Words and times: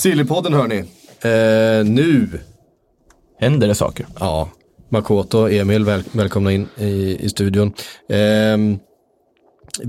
Sillypodden 0.00 0.52
hörni. 0.54 0.78
Eh, 1.22 1.84
nu, 1.84 2.28
Händer 3.38 3.68
det 3.68 3.74
saker? 3.74 4.06
ja, 4.20 4.48
Makoto 4.88 5.48
Emil, 5.48 5.84
väl, 5.84 6.02
välkomna 6.12 6.52
in 6.52 6.68
i, 6.78 7.16
i 7.20 7.28
studion. 7.28 7.72
Ehm, 8.08 8.78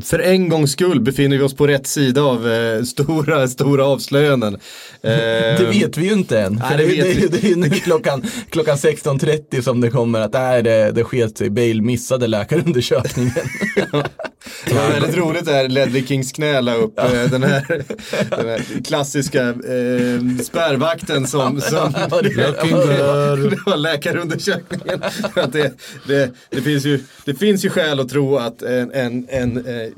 för 0.04 0.20
en 0.20 0.50
gångs 0.50 0.72
skull 0.72 1.00
befinner 1.02 1.38
vi 1.38 1.44
oss 1.44 1.56
på 1.56 1.68
rätt 1.68 1.88
sida 1.88 2.22
av 2.22 2.52
eh, 2.52 2.84
stora, 2.84 3.48
stora 3.48 3.86
avslöjanden. 3.86 4.58
Det 5.02 5.58
Ehm, 5.60 5.72
vet 5.72 5.98
vi 5.98 6.06
ju 6.06 6.14
inte 6.14 6.40
än. 6.40 6.54
Nej, 6.70 6.78
det 6.78 6.86
det, 7.04 7.14
det, 7.14 7.28
det 7.28 7.44
är 7.44 7.50
ju 7.50 7.56
nu 7.56 7.70
klockan, 7.70 8.24
klockan 8.50 8.78
16.30 8.78 9.62
som 9.62 9.82
det 9.82 9.90
kommer 9.90 10.20
att 10.20 10.34
nej, 10.34 10.64
det, 10.64 10.92
det 10.92 11.04
sket 11.04 11.38
sig. 11.38 11.50
Bale 11.50 11.82
missade 11.82 12.28
läkarundersökningen. 12.28 13.34
Det 14.66 14.74
var 14.74 14.90
väldigt 14.90 15.18
roligt 15.18 15.46
där 15.46 15.70
Ledley 15.70 16.06
Kings 16.06 16.32
knä 16.32 16.62
la 16.62 16.76
upp 16.76 17.00
eh, 17.00 17.12
den, 17.32 17.44
här, 17.44 17.84
den 18.30 18.48
här 18.50 18.84
klassiska 18.86 19.42
eh, 19.50 20.44
spärrvakten 20.44 21.28
som, 21.28 21.62
som 21.62 21.94
Ja, 22.10 22.22
det- 22.22 22.30
det 23.50 23.58
var 23.66 23.78
läkarundersökningen. 23.78 25.02
Det, 25.52 25.72
det, 26.08 26.32
det, 26.50 26.62
finns 26.62 26.86
ju, 26.86 27.00
det 27.26 27.36
finns 27.36 27.66
ju 27.66 27.70
skäl 27.70 28.00
att 28.00 28.10
tro 28.10 28.38
att 28.38 28.62
en, 28.62 28.92
en, 28.92 29.28
en 29.30 29.66
eh, 29.78 29.92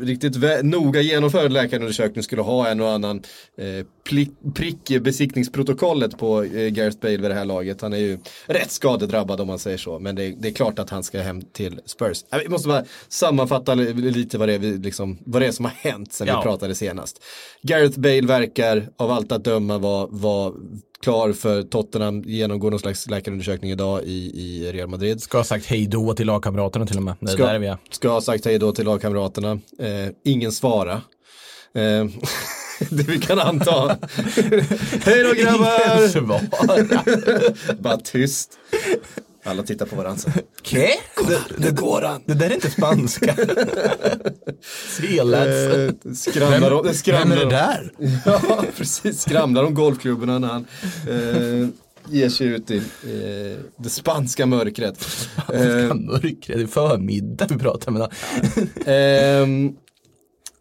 riktigt 0.00 0.36
noga 0.62 1.00
genomförd 1.00 1.52
läkarundersökning 1.52 2.22
skulle 2.22 2.42
ha 2.42 2.68
en 2.68 2.80
och 2.80 2.90
annan 2.90 3.22
eh, 3.58 3.86
prick 4.54 4.90
i 4.90 5.00
besiktningsprotokollet 5.00 6.18
på 6.18 6.42
eh, 6.42 6.68
Gareth 6.68 6.98
Bale 7.00 7.16
vid 7.16 7.30
det 7.30 7.34
här 7.34 7.44
laget. 7.44 7.80
Han 7.80 7.92
är 7.92 7.96
ju 7.96 8.18
rätt 8.46 8.70
skadedrabbad 8.70 9.40
om 9.40 9.46
man 9.46 9.58
säger 9.58 9.78
så. 9.78 9.98
Men 9.98 10.14
det, 10.16 10.34
det 10.38 10.48
är 10.48 10.52
klart 10.52 10.78
att 10.78 10.90
han 10.90 11.02
ska 11.02 11.20
hem 11.20 11.42
till 11.42 11.80
Spurs. 11.86 12.24
Vi 12.42 12.48
måste 12.48 12.68
bara 12.68 12.84
sammanfatta 13.08 13.74
li- 13.74 13.92
lite 13.92 14.38
vad 14.38 14.48
det 14.48 14.54
är, 14.54 14.58
vi 14.58 14.78
liksom, 14.78 15.18
vad 15.26 15.42
det 15.42 15.46
är 15.46 15.52
som 15.52 15.64
har 15.64 15.72
hänt 15.72 16.12
sen 16.12 16.26
Ja. 16.26 16.36
vi 16.36 16.42
pratade 16.42 16.74
senast. 16.74 17.22
Gareth 17.62 18.00
Bale 18.00 18.26
verkar 18.26 18.88
av 18.96 19.10
allt 19.10 19.32
att 19.32 19.44
döma 19.44 19.78
vara 19.78 20.06
var 20.10 20.54
klar 21.02 21.32
för 21.32 21.62
Tottenham, 21.62 22.22
genomgår 22.26 22.70
någon 22.70 22.80
slags 22.80 23.10
läkarundersökning 23.10 23.70
idag 23.70 24.02
i, 24.04 24.32
i 24.34 24.72
Real 24.72 24.88
Madrid. 24.88 25.22
Ska 25.22 25.38
ha 25.38 25.44
sagt 25.44 25.66
hej 25.66 25.86
då 25.86 26.14
till 26.14 26.26
lagkamraterna 26.26 26.86
till 26.86 26.96
och 26.96 27.02
med. 27.02 27.14
Det 27.20 27.28
Ska, 27.28 27.46
där 27.46 27.58
vi 27.58 27.66
är. 27.66 27.76
ska 27.90 28.08
ha 28.08 28.20
sagt 28.20 28.44
hej 28.44 28.58
då 28.58 28.72
till 28.72 28.84
lagkamraterna. 28.84 29.50
Eh, 29.78 30.08
ingen 30.24 30.52
svara. 30.52 30.92
Eh, 31.74 31.80
det 32.90 33.08
vi 33.08 33.18
kan 33.18 33.40
anta. 33.40 33.88
hej 35.04 35.22
då 35.22 35.32
grabbar! 35.42 36.08
Svar. 36.08 36.40
Bara 37.82 37.96
tyst. 37.96 38.58
Alla 39.44 39.62
tittar 39.62 39.86
på 39.86 39.96
varandra. 39.96 40.18
så. 40.18 40.30
Ke? 40.62 40.88
Nu 41.56 41.72
går 41.72 42.02
han. 42.02 42.22
Det 42.26 42.34
där 42.34 42.50
är 42.50 42.54
inte 42.54 42.70
spanska. 42.70 43.36
Eh, 45.02 46.12
skramlar 46.14 46.70
om, 46.70 46.86
det 46.86 46.94
skramlar 46.94 47.36
Vem 47.36 47.46
är 47.48 47.50
det 47.50 47.50
där? 47.50 47.92
Ja, 48.24 48.64
precis. 48.76 49.20
Skramlar 49.20 49.64
om 49.64 49.74
golfklubborna 49.74 50.38
när 50.38 50.48
han 50.48 50.66
eh, 51.08 51.68
ger 52.08 52.28
sig 52.28 52.46
ut 52.46 52.70
i 52.70 52.76
eh, 52.76 53.58
det 53.76 53.90
spanska 53.90 54.46
mörkret. 54.46 55.28
Eh, 55.52 55.94
Mörkret, 55.94 56.58
det 56.58 56.62
är 56.62 56.66
förmiddag 56.66 57.46
vi 57.50 57.58
pratar 57.58 57.92
med. 57.92 58.12
Ehm, 58.86 59.76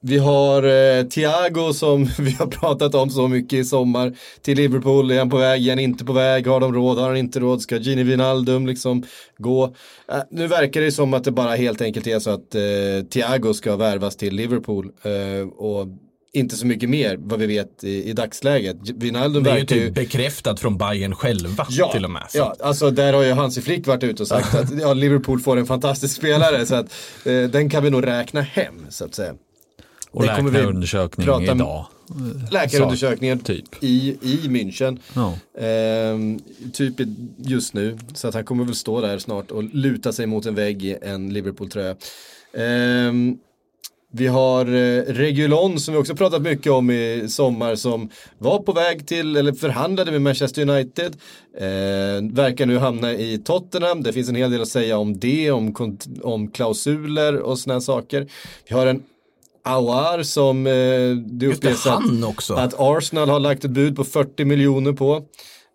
vi 0.04 0.18
har 0.18 0.64
eh, 0.64 1.04
Thiago 1.04 1.74
som 1.74 2.06
vi 2.20 2.32
har 2.32 2.48
pratat 2.48 2.96
om 2.96 3.10
så 3.10 3.28
mycket 3.28 3.60
i 3.60 3.64
sommar. 3.64 4.14
Till 4.42 4.58
Liverpool, 4.58 5.12
är 5.12 5.20
han 5.20 5.30
på 5.30 5.38
väg, 5.38 5.66
är 5.68 5.72
han 5.72 5.80
inte 5.80 6.06
på 6.06 6.14
väg, 6.14 6.48
har 6.48 6.60
de 6.60 6.74
råd, 6.74 6.98
har 6.98 7.08
han 7.08 7.18
inte 7.18 7.40
råd, 7.40 7.62
ska 7.62 7.78
Gini 7.78 8.04
Wijnaldum 8.04 8.68
liksom 8.68 9.04
gå? 9.38 9.64
Eh, 10.12 10.18
nu 10.32 10.48
verkar 10.48 10.82
det 10.82 10.92
som 10.92 11.14
att 11.14 11.24
det 11.24 11.32
bara 11.32 11.56
helt 11.56 11.82
enkelt 11.82 12.08
är 12.08 12.20
så 12.20 12.30
att 12.30 12.56
eh, 12.56 12.62
Thiago 13.10 13.54
ska 13.54 13.76
värvas 13.76 14.16
till 14.16 14.36
Liverpool. 14.36 14.92
eh, 15.04 15.48
och 15.58 15.88
inte 16.34 16.56
så 16.56 16.66
mycket 16.66 16.90
mer 16.90 17.18
vad 17.20 17.40
vi 17.40 17.46
vet 17.46 17.84
i, 17.84 18.10
i 18.10 18.14
dagsläget. 18.14 18.78
Wijnaldum 18.96 19.44
Det 19.44 19.52
är 19.52 19.58
ju 19.58 19.66
typ 19.66 19.94
bekräftat 19.94 20.60
från 20.60 20.78
Bayern 20.78 21.16
själva 21.16 21.68
Ja, 21.70 21.92
till 21.92 22.06
och 22.06 22.12
med. 22.12 22.24
Så 22.30 22.38
ja, 22.38 22.56
alltså 22.60 22.92
där 22.92 23.14
har 23.14 23.24
ju 23.24 23.32
Hansi 23.32 23.62
Flick 23.62 23.88
varit 23.88 24.04
ute 24.04 24.24
och 24.24 24.28
sagt 24.28 24.56
att 24.60 24.80
ja, 24.82 24.94
Liverpool 24.94 25.40
får 25.40 25.58
en 25.58 25.66
fantastisk 25.66 26.16
spelare 26.16 26.66
så 26.66 26.76
att 26.76 26.94
eh, 27.26 27.44
den 27.44 27.70
kan 27.70 27.84
vi 27.84 27.90
nog 27.90 28.08
räkna 28.08 28.42
hem 28.42 28.86
så 28.90 29.06
att 29.06 29.16
säga. 29.16 29.34
Och 30.12 30.22
Det 30.24 30.36
kommer 30.36 30.52
vi 30.52 30.58
läkarundersökning 30.58 31.26
prata 31.26 31.52
om- 31.52 31.58
idag. 31.58 31.86
Läkarundersökningen 32.52 33.40
typ. 33.40 33.66
i, 33.84 34.18
i 34.22 34.48
München. 34.48 35.00
Ja. 35.16 35.38
Ehm, 35.66 36.40
typ 36.74 36.94
just 37.38 37.74
nu. 37.74 37.98
Så 38.14 38.28
att 38.28 38.34
han 38.34 38.44
kommer 38.46 38.64
väl 38.66 38.76
stå 38.76 39.02
där 39.02 39.18
snart 39.20 39.52
och 39.52 39.64
luta 39.64 40.12
sig 40.14 40.26
mot 40.26 40.46
en 40.46 40.56
vägg 40.56 40.84
i 40.86 40.98
en 41.02 41.34
Liverpool-tröja. 41.34 41.96
Ehm, 42.58 43.38
vi 44.14 44.28
har 44.28 44.66
eh, 44.66 45.04
Regulon 45.04 45.80
som 45.80 45.94
vi 45.94 46.00
också 46.00 46.16
pratat 46.16 46.42
mycket 46.42 46.72
om 46.72 46.92
i 46.92 47.26
sommar 47.30 47.76
som 47.76 48.10
var 48.38 48.60
på 48.60 48.72
väg 48.72 49.08
till, 49.08 49.36
eller 49.36 49.54
förhandlade 49.54 50.12
med 50.12 50.22
Manchester 50.22 50.70
United. 50.70 51.16
Eh, 51.58 52.34
verkar 52.34 52.66
nu 52.66 52.78
hamna 52.78 53.14
i 53.14 53.38
Tottenham. 53.38 54.04
Det 54.04 54.14
finns 54.14 54.30
en 54.30 54.36
hel 54.36 54.52
del 54.52 54.62
att 54.62 54.68
säga 54.68 54.98
om 54.98 55.20
det, 55.20 55.52
om, 55.52 55.98
om 56.22 56.48
klausuler 56.48 57.38
och 57.40 57.60
sådana 57.60 57.82
saker. 57.82 58.28
Vi 58.70 58.76
har 58.76 58.88
en 58.88 59.04
Awar 59.64 60.24
som 60.24 60.68
eh, 60.68 60.72
det 61.40 61.48
uppges 61.48 61.86
att, 61.86 61.94
han 61.94 62.24
också. 62.24 62.54
att 62.54 62.74
Arsenal 62.78 63.30
har 63.30 63.40
lagt 63.40 63.66
ett 63.66 63.72
bud 63.72 63.96
på 63.96 64.04
40 64.04 64.46
miljoner 64.46 64.94
på. 64.94 65.24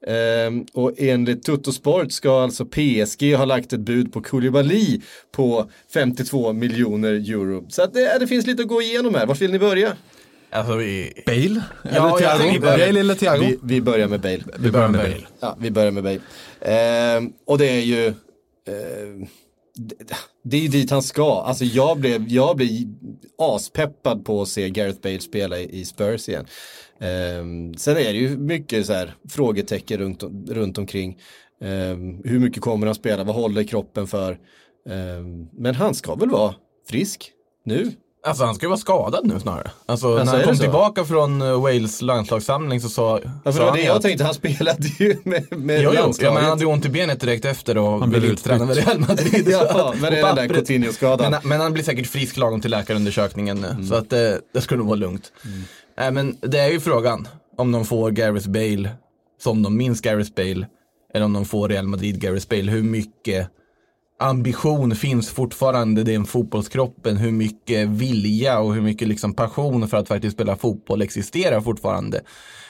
Ehm, 0.06 0.64
och 0.72 0.92
enligt 0.98 1.42
Tuttosport 1.42 2.12
ska 2.12 2.42
alltså 2.42 2.64
PSG 2.64 3.34
ha 3.36 3.44
lagt 3.44 3.72
ett 3.72 3.80
bud 3.80 4.12
på 4.12 4.22
Koulibaly 4.22 5.00
på 5.36 5.70
52 5.94 6.52
miljoner 6.52 7.12
euro. 7.12 7.66
Så 7.68 7.82
att 7.82 7.94
det, 7.94 8.16
det 8.20 8.26
finns 8.26 8.46
lite 8.46 8.62
att 8.62 8.68
gå 8.68 8.82
igenom 8.82 9.14
här. 9.14 9.26
Var 9.26 9.34
vill 9.34 9.52
ni 9.52 9.58
börja? 9.58 9.92
Alltså, 10.50 10.74
vi, 10.76 11.22
Bale? 11.26 11.62
Ja, 11.82 11.90
jag 11.92 12.18
Thiago? 12.18 12.38
tänker 12.38 12.60
börja- 12.60 12.86
Bale 12.86 13.00
eller 13.00 13.14
Thiago? 13.14 13.40
Vi, 13.46 13.58
vi 13.62 13.80
börjar 13.80 14.08
med 14.08 14.20
Bale. 14.20 14.42
vi 14.58 14.70
börjar 14.70 14.88
med 14.88 15.00
Bale. 15.00 15.26
Ja, 15.40 15.56
vi 15.60 15.70
börjar 15.70 15.90
med 15.90 16.02
Bale. 16.02 16.20
Ehm, 16.60 17.32
och 17.46 17.58
det 17.58 17.66
är 17.70 17.80
ju 17.80 18.14
det, 19.76 20.14
det 20.48 20.56
är 20.56 20.60
ju 20.60 20.68
dit 20.68 20.90
han 20.90 21.02
ska. 21.02 21.42
Alltså 21.42 21.64
jag 21.64 21.98
blev, 21.98 22.28
jag 22.28 22.56
blev 22.56 22.68
aspeppad 23.38 24.24
på 24.24 24.42
att 24.42 24.48
se 24.48 24.70
Gareth 24.70 25.00
Bale 25.00 25.20
spela 25.20 25.58
i, 25.58 25.84
Spurs 25.84 26.28
igen. 26.28 26.46
Um, 27.40 27.74
sen 27.74 27.96
är 27.96 28.12
det 28.12 28.18
ju 28.18 28.36
mycket 28.36 28.86
så 28.86 28.92
här 28.92 29.14
frågetecken 29.28 29.98
runt, 29.98 30.22
runt 30.48 30.78
omkring. 30.78 31.18
Um, 31.60 32.22
hur 32.24 32.38
mycket 32.38 32.62
kommer 32.62 32.86
han 32.86 32.94
spela? 32.94 33.24
Vad 33.24 33.34
håller 33.34 33.62
kroppen 33.62 34.06
för? 34.06 34.38
Um, 34.88 35.48
men 35.52 35.74
han 35.74 35.94
ska 35.94 36.14
väl 36.14 36.30
vara 36.30 36.54
frisk 36.88 37.32
nu? 37.64 37.92
Alltså 38.26 38.44
han 38.44 38.54
ska 38.54 38.64
ju 38.66 38.68
vara 38.68 38.78
skadad 38.78 39.26
nu 39.26 39.40
snarare. 39.40 39.70
Alltså, 39.86 40.18
Alltså, 40.18 40.24
när 40.24 40.24
är 40.24 40.26
han 40.26 40.38
det 40.38 40.44
kom 40.46 40.56
så? 40.56 40.62
tillbaka 40.62 41.04
från 41.04 41.42
eh, 41.42 41.60
Wales 41.62 42.02
landslagssamling 42.02 42.80
så 42.80 42.88
sa, 42.88 43.20
Ja, 43.24 43.30
för 43.44 43.52
sa 43.52 43.58
det 43.58 43.58
var 43.58 43.66
han 43.66 43.74
det 43.76 43.80
ju 43.80 43.86
jag 43.86 43.96
att- 43.96 44.02
tänkte, 44.02 44.24
han 44.24 44.34
spelade 44.54 44.88
ju 44.98 45.16
med, 45.24 45.58
med 45.58 45.82
Jo, 45.82 45.90
jo, 45.94 46.12
ja, 46.20 46.32
men 46.32 46.42
han 46.42 46.50
hade 46.50 46.66
ont 46.66 46.86
i 46.86 46.88
benet 46.88 47.20
direkt 47.20 47.44
efter 47.44 47.78
och 47.78 48.00
Han 48.00 48.10
blev 48.10 48.36
träna 48.36 48.64
med 48.64 48.76
Real 48.76 48.98
Madrid. 49.00 49.48
Ja, 49.50 49.94
men 50.00 50.12
det 50.12 50.18
är 50.20 50.26
den 50.34 50.36
där. 50.36 50.48
Coutinho-skadan. 50.54 51.30
Men, 51.30 51.40
men 51.48 51.60
han 51.60 51.72
blir 51.72 51.84
säkert 51.84 52.06
frisk 52.06 52.36
lagom 52.36 52.60
till 52.60 52.70
läkarundersökningen 52.70 53.60
nu. 53.60 53.68
Mm. 53.68 53.86
Så 53.86 53.94
att 53.94 54.12
eh, 54.12 54.18
det 54.54 54.60
skulle 54.60 54.78
nog 54.78 54.86
vara 54.86 54.96
lugnt. 54.98 55.32
Nej, 55.98 56.10
men 56.10 56.36
det 56.40 56.58
är 56.58 56.70
ju 56.70 56.80
frågan 56.80 57.28
om 57.56 57.72
de 57.72 57.84
får 57.84 58.10
Gareth 58.10 58.48
Bale 58.48 58.90
som 59.42 59.62
de 59.62 59.76
minns 59.76 60.00
Gareth 60.00 60.30
Bale. 60.36 60.66
Eller 61.14 61.24
om 61.24 61.32
de 61.32 61.44
får 61.44 61.68
Real 61.68 61.86
Madrid 61.86 62.20
Gareth 62.20 62.48
Bale. 62.48 62.70
Hur 62.72 62.82
mycket 62.82 63.48
ambition 64.18 64.94
finns 64.94 65.30
fortfarande 65.30 66.00
i 66.00 66.04
den 66.04 66.24
fotbollskroppen? 66.24 67.16
Hur 67.16 67.32
mycket 67.32 67.88
vilja 67.88 68.58
och 68.58 68.74
hur 68.74 68.82
mycket 68.82 69.08
liksom 69.08 69.34
passion 69.34 69.88
för 69.88 69.96
att 69.96 70.08
faktiskt 70.08 70.34
spela 70.34 70.56
fotboll 70.56 71.02
existerar 71.02 71.60
fortfarande? 71.60 72.20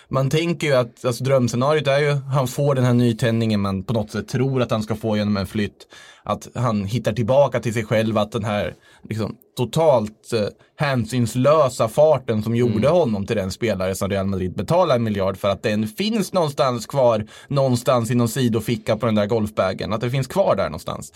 Man 0.08 0.30
tänker 0.30 0.66
ju 0.66 0.72
att 0.72 1.04
alltså, 1.04 1.24
drömscenariot 1.24 1.86
är 1.86 1.98
ju 1.98 2.10
han 2.10 2.48
får 2.48 2.74
den 2.74 2.84
här 2.84 2.94
nytändningen 2.94 3.60
man 3.60 3.82
på 3.82 3.92
något 3.92 4.10
sätt 4.10 4.28
tror 4.28 4.62
att 4.62 4.70
han 4.70 4.82
ska 4.82 4.96
få 4.96 5.16
genom 5.16 5.36
en 5.36 5.46
flytt. 5.46 5.86
Att 6.22 6.48
han 6.54 6.84
hittar 6.84 7.12
tillbaka 7.12 7.60
till 7.60 7.74
sig 7.74 7.84
själv, 7.84 8.18
att 8.18 8.32
den 8.32 8.44
här 8.44 8.74
liksom, 9.08 9.36
totalt 9.56 10.32
eh, 10.32 10.48
hänsynslösa 10.76 11.88
farten 11.88 12.42
som 12.42 12.56
gjorde 12.56 12.88
honom 12.88 13.26
till 13.26 13.36
den 13.36 13.50
spelare 13.50 13.94
som 13.94 14.10
Real 14.10 14.26
Madrid 14.26 14.54
betalar 14.54 14.96
en 14.96 15.02
miljard 15.02 15.36
för 15.36 15.48
att 15.48 15.62
den 15.62 15.88
finns 15.88 16.32
någonstans 16.32 16.86
kvar, 16.86 17.26
någonstans 17.48 18.10
i 18.10 18.14
någon 18.14 18.28
sidoficka 18.28 18.96
på 18.96 19.06
den 19.06 19.14
där 19.14 19.26
golfbagen. 19.26 19.92
Att 19.92 20.00
det 20.00 20.10
finns 20.10 20.26
kvar 20.26 20.56
där 20.56 20.64
någonstans. 20.64 21.12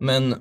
Men 0.00 0.34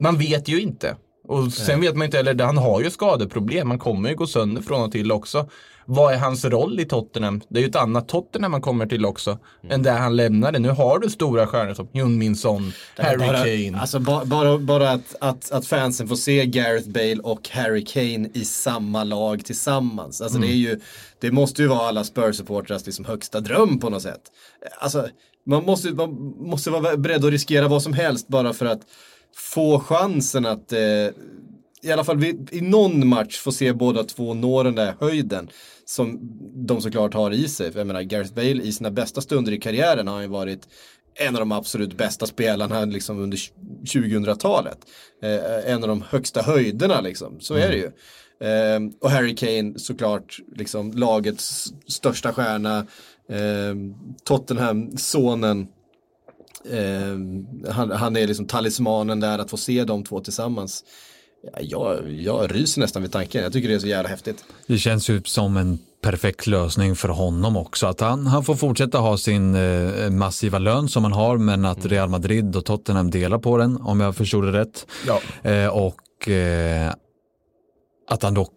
man 0.00 0.18
vet 0.18 0.48
ju 0.48 0.60
inte. 0.60 0.96
Och 1.28 1.52
sen 1.52 1.80
vet 1.80 1.96
man 1.96 2.04
inte 2.04 2.16
heller, 2.16 2.44
han 2.44 2.58
har 2.58 2.80
ju 2.80 2.90
skadeproblem, 2.90 3.70
han 3.70 3.78
kommer 3.78 4.08
ju 4.08 4.16
gå 4.16 4.26
sönder 4.26 4.62
från 4.62 4.82
och 4.82 4.92
till 4.92 5.12
också. 5.12 5.48
Vad 5.90 6.14
är 6.14 6.18
hans 6.18 6.44
roll 6.44 6.80
i 6.80 6.84
Tottenham? 6.84 7.40
Det 7.48 7.58
är 7.58 7.62
ju 7.62 7.68
ett 7.68 7.76
annat 7.76 8.08
Tottenham 8.08 8.50
man 8.50 8.60
kommer 8.60 8.86
till 8.86 9.04
också, 9.06 9.30
Mm. 9.30 9.74
än 9.74 9.82
där 9.82 9.98
han 9.98 10.16
lämnade. 10.16 10.58
Nu 10.58 10.68
har 10.68 10.98
du 10.98 11.10
stora 11.10 11.46
stjärnor 11.46 11.74
som 11.74 11.88
Jun 11.92 12.36
Son, 12.36 12.72
Harry 12.96 13.18
bara, 13.18 13.38
Kane. 13.38 13.80
Alltså 13.80 13.98
bara, 13.98 14.24
bara, 14.24 14.58
bara 14.58 14.90
att, 14.90 15.16
att, 15.20 15.52
att 15.52 15.66
fansen 15.66 16.08
får 16.08 16.16
se 16.16 16.46
Gareth 16.46 16.88
Bale 16.88 17.18
och 17.22 17.48
Harry 17.48 17.84
Kane 17.84 18.28
i 18.34 18.44
samma 18.44 19.04
lag 19.04 19.44
tillsammans. 19.44 20.20
Alltså 20.20 20.38
det 20.38 20.46
är 20.46 20.56
ju, 20.56 20.80
det 21.20 21.30
måste 21.32 21.62
ju 21.62 21.68
vara 21.68 21.88
alla 21.88 22.02
Spurs-supportrars 22.02 22.86
liksom 22.86 23.04
högsta 23.04 23.40
dröm 23.40 23.78
på 23.78 23.90
något 23.90 24.02
sätt. 24.02 24.22
Alltså 24.80 25.08
man 25.46 25.64
måste, 25.64 25.90
man 25.90 26.34
måste 26.38 26.70
vara 26.70 26.96
beredd 26.96 27.24
att 27.24 27.30
riskera 27.30 27.68
vad 27.68 27.82
som 27.82 27.92
helst 27.92 28.28
bara 28.28 28.52
för 28.52 28.66
att 28.66 28.80
få 29.36 29.80
chansen 29.80 30.46
att 30.46 30.72
eh, 30.72 30.78
i 31.82 31.92
alla 31.92 32.04
fall 32.04 32.18
vid, 32.18 32.48
i 32.52 32.60
någon 32.60 33.08
match 33.08 33.38
få 33.38 33.52
se 33.52 33.72
båda 33.72 34.04
två 34.04 34.34
nå 34.34 34.62
den 34.62 34.74
där 34.74 34.94
höjden 35.00 35.48
som 35.88 36.18
de 36.66 36.80
såklart 36.80 37.14
har 37.14 37.30
i 37.30 37.48
sig. 37.48 37.70
Jag 37.74 37.86
menar, 37.86 38.02
Gareth 38.02 38.34
Bale 38.34 38.62
i 38.62 38.72
sina 38.72 38.90
bästa 38.90 39.20
stunder 39.20 39.52
i 39.52 39.58
karriären 39.58 40.06
har 40.06 40.14
han 40.14 40.22
ju 40.22 40.28
varit 40.28 40.68
en 41.14 41.36
av 41.36 41.40
de 41.40 41.52
absolut 41.52 41.96
bästa 41.96 42.26
spelarna 42.26 42.84
liksom 42.84 43.18
under 43.18 43.38
2000-talet. 43.84 44.78
Eh, 45.22 45.72
en 45.72 45.82
av 45.82 45.88
de 45.88 46.02
högsta 46.08 46.42
höjderna 46.42 47.00
liksom, 47.00 47.40
så 47.40 47.54
är 47.54 47.68
det 47.68 47.76
ju. 47.76 47.90
Eh, 48.48 48.80
och 49.00 49.10
Harry 49.10 49.36
Kane 49.36 49.78
såklart 49.78 50.38
liksom 50.56 50.92
lagets 50.92 51.72
största 51.86 52.32
stjärna. 52.32 52.78
Eh, 53.28 53.74
Tottenham-sonen. 54.24 55.66
Eh, 56.70 57.72
han, 57.72 57.90
han 57.90 58.16
är 58.16 58.26
liksom 58.26 58.46
talismanen 58.46 59.20
där 59.20 59.38
att 59.38 59.50
få 59.50 59.56
se 59.56 59.84
de 59.84 60.04
två 60.04 60.20
tillsammans. 60.20 60.84
Ja, 61.42 61.60
jag, 61.60 62.12
jag 62.12 62.54
ryser 62.54 62.80
nästan 62.80 63.02
vid 63.02 63.12
tanken, 63.12 63.42
jag 63.42 63.52
tycker 63.52 63.68
det 63.68 63.74
är 63.74 63.78
så 63.78 63.86
jävla 63.86 64.08
häftigt. 64.08 64.44
Det 64.66 64.78
känns 64.78 65.10
ju 65.10 65.22
som 65.24 65.56
en 65.56 65.78
perfekt 66.02 66.46
lösning 66.46 66.96
för 66.96 67.08
honom 67.08 67.56
också. 67.56 67.86
Att 67.86 68.00
han, 68.00 68.26
han 68.26 68.44
får 68.44 68.54
fortsätta 68.54 68.98
ha 68.98 69.18
sin 69.18 69.54
eh, 69.54 70.10
massiva 70.10 70.58
lön 70.58 70.88
som 70.88 71.04
han 71.04 71.12
har 71.12 71.38
men 71.38 71.64
att 71.64 71.86
Real 71.86 72.08
Madrid 72.08 72.56
och 72.56 72.64
Tottenham 72.64 73.10
delar 73.10 73.38
på 73.38 73.56
den 73.56 73.76
om 73.76 74.00
jag 74.00 74.16
förstod 74.16 74.44
det 74.44 74.52
rätt. 74.52 74.86
Ja. 75.06 75.50
Eh, 75.50 75.68
och 75.68 76.28
eh, 76.28 76.92
att 78.10 78.22
han 78.22 78.34
då 78.34 78.48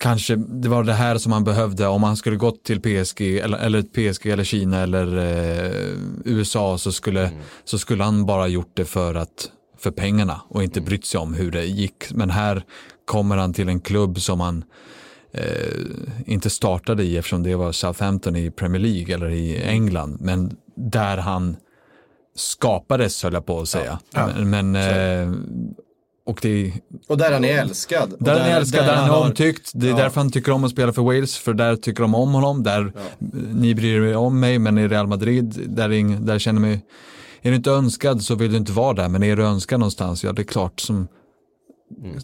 kanske, 0.00 0.36
det 0.36 0.68
var 0.68 0.84
det 0.84 0.92
här 0.92 1.18
som 1.18 1.32
han 1.32 1.44
behövde 1.44 1.86
om 1.86 2.02
han 2.02 2.16
skulle 2.16 2.36
gått 2.36 2.64
till 2.64 2.80
PSG 2.80 3.20
eller, 3.38 3.58
eller 3.58 3.82
PSG 3.82 4.26
eller 4.26 4.44
Kina 4.44 4.80
eller 4.80 5.16
eh, 5.16 5.96
USA 6.24 6.78
så 6.78 6.92
skulle, 6.92 7.30
så 7.64 7.78
skulle 7.78 8.04
han 8.04 8.26
bara 8.26 8.48
gjort 8.48 8.72
det 8.74 8.84
för 8.84 9.14
att 9.14 9.50
för 9.86 9.90
pengarna 9.90 10.40
och 10.48 10.62
inte 10.62 10.80
brytt 10.80 11.04
sig 11.04 11.20
om 11.20 11.34
hur 11.34 11.50
det 11.50 11.64
gick. 11.64 12.12
Men 12.14 12.30
här 12.30 12.62
kommer 13.04 13.36
han 13.36 13.52
till 13.52 13.68
en 13.68 13.80
klubb 13.80 14.20
som 14.20 14.40
han 14.40 14.64
eh, 15.32 15.42
inte 16.26 16.50
startade 16.50 17.02
i 17.04 17.16
eftersom 17.16 17.42
det 17.42 17.54
var 17.54 17.72
Southampton 17.72 18.36
i 18.36 18.50
Premier 18.50 18.82
League 18.82 19.14
eller 19.14 19.30
i 19.30 19.62
England. 19.62 20.16
Men 20.20 20.56
där 20.76 21.16
han 21.16 21.56
skapades 22.36 23.22
höll 23.22 23.32
jag 23.32 23.46
på 23.46 23.60
att 23.60 23.68
säga. 23.68 23.98
Men, 24.14 24.50
men 24.50 24.76
eh, 24.76 25.34
och 26.26 26.38
det, 26.42 26.72
Och 27.08 27.18
där 27.18 27.32
han 27.32 27.44
är 27.44 27.60
älskad. 27.60 28.12
Och 28.12 28.24
där 28.24 28.38
han 28.40 28.48
är 28.50 28.56
älskad, 28.56 28.84
där 28.86 28.94
han 28.94 29.10
är 29.10 29.26
omtyckt. 29.26 29.70
Det 29.74 29.86
är 29.86 29.90
Ja. 29.90 29.96
därför 29.96 30.20
han 30.20 30.30
tycker 30.32 30.52
om 30.52 30.64
att 30.64 30.70
spela 30.70 30.92
för 30.92 31.02
Wales, 31.02 31.38
för 31.38 31.54
där 31.54 31.76
tycker 31.76 32.02
de 32.02 32.14
om 32.14 32.34
honom. 32.34 32.62
Där 32.62 32.92
ni 33.54 33.74
bryr 33.74 34.02
er 34.02 34.16
om 34.16 34.40
mig, 34.40 34.58
men 34.58 34.78
i 34.78 34.88
Real 34.88 35.06
Madrid, 35.06 35.62
där, 35.68 36.20
där 36.26 36.38
känner 36.38 36.60
mig, 36.60 36.80
är 37.46 37.50
du 37.50 37.56
inte 37.56 37.70
önskad 37.70 38.22
så 38.22 38.34
vill 38.34 38.50
du 38.50 38.56
inte 38.56 38.72
vara 38.72 38.92
där, 38.92 39.08
men 39.08 39.22
är 39.22 39.36
du 39.36 39.42
önskad 39.42 39.80
någonstans, 39.80 40.24
ja 40.24 40.32
det 40.32 40.42
är 40.42 40.44
klart 40.44 40.80
som 40.80 41.08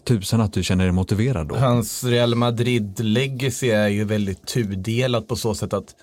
tusan 0.03 0.41
att 0.41 0.53
du 0.53 0.63
känner 0.63 0.83
dig 0.83 0.93
motiverad 0.93 1.47
då. 1.47 1.55
Hans 1.55 2.03
Real 2.03 2.35
Madrid-legacy 2.35 3.69
är 3.69 3.87
ju 3.87 4.03
väldigt 4.03 4.47
tudelat 4.47 5.27
på 5.27 5.35
så 5.35 5.55
sätt 5.55 5.73
att 5.73 5.95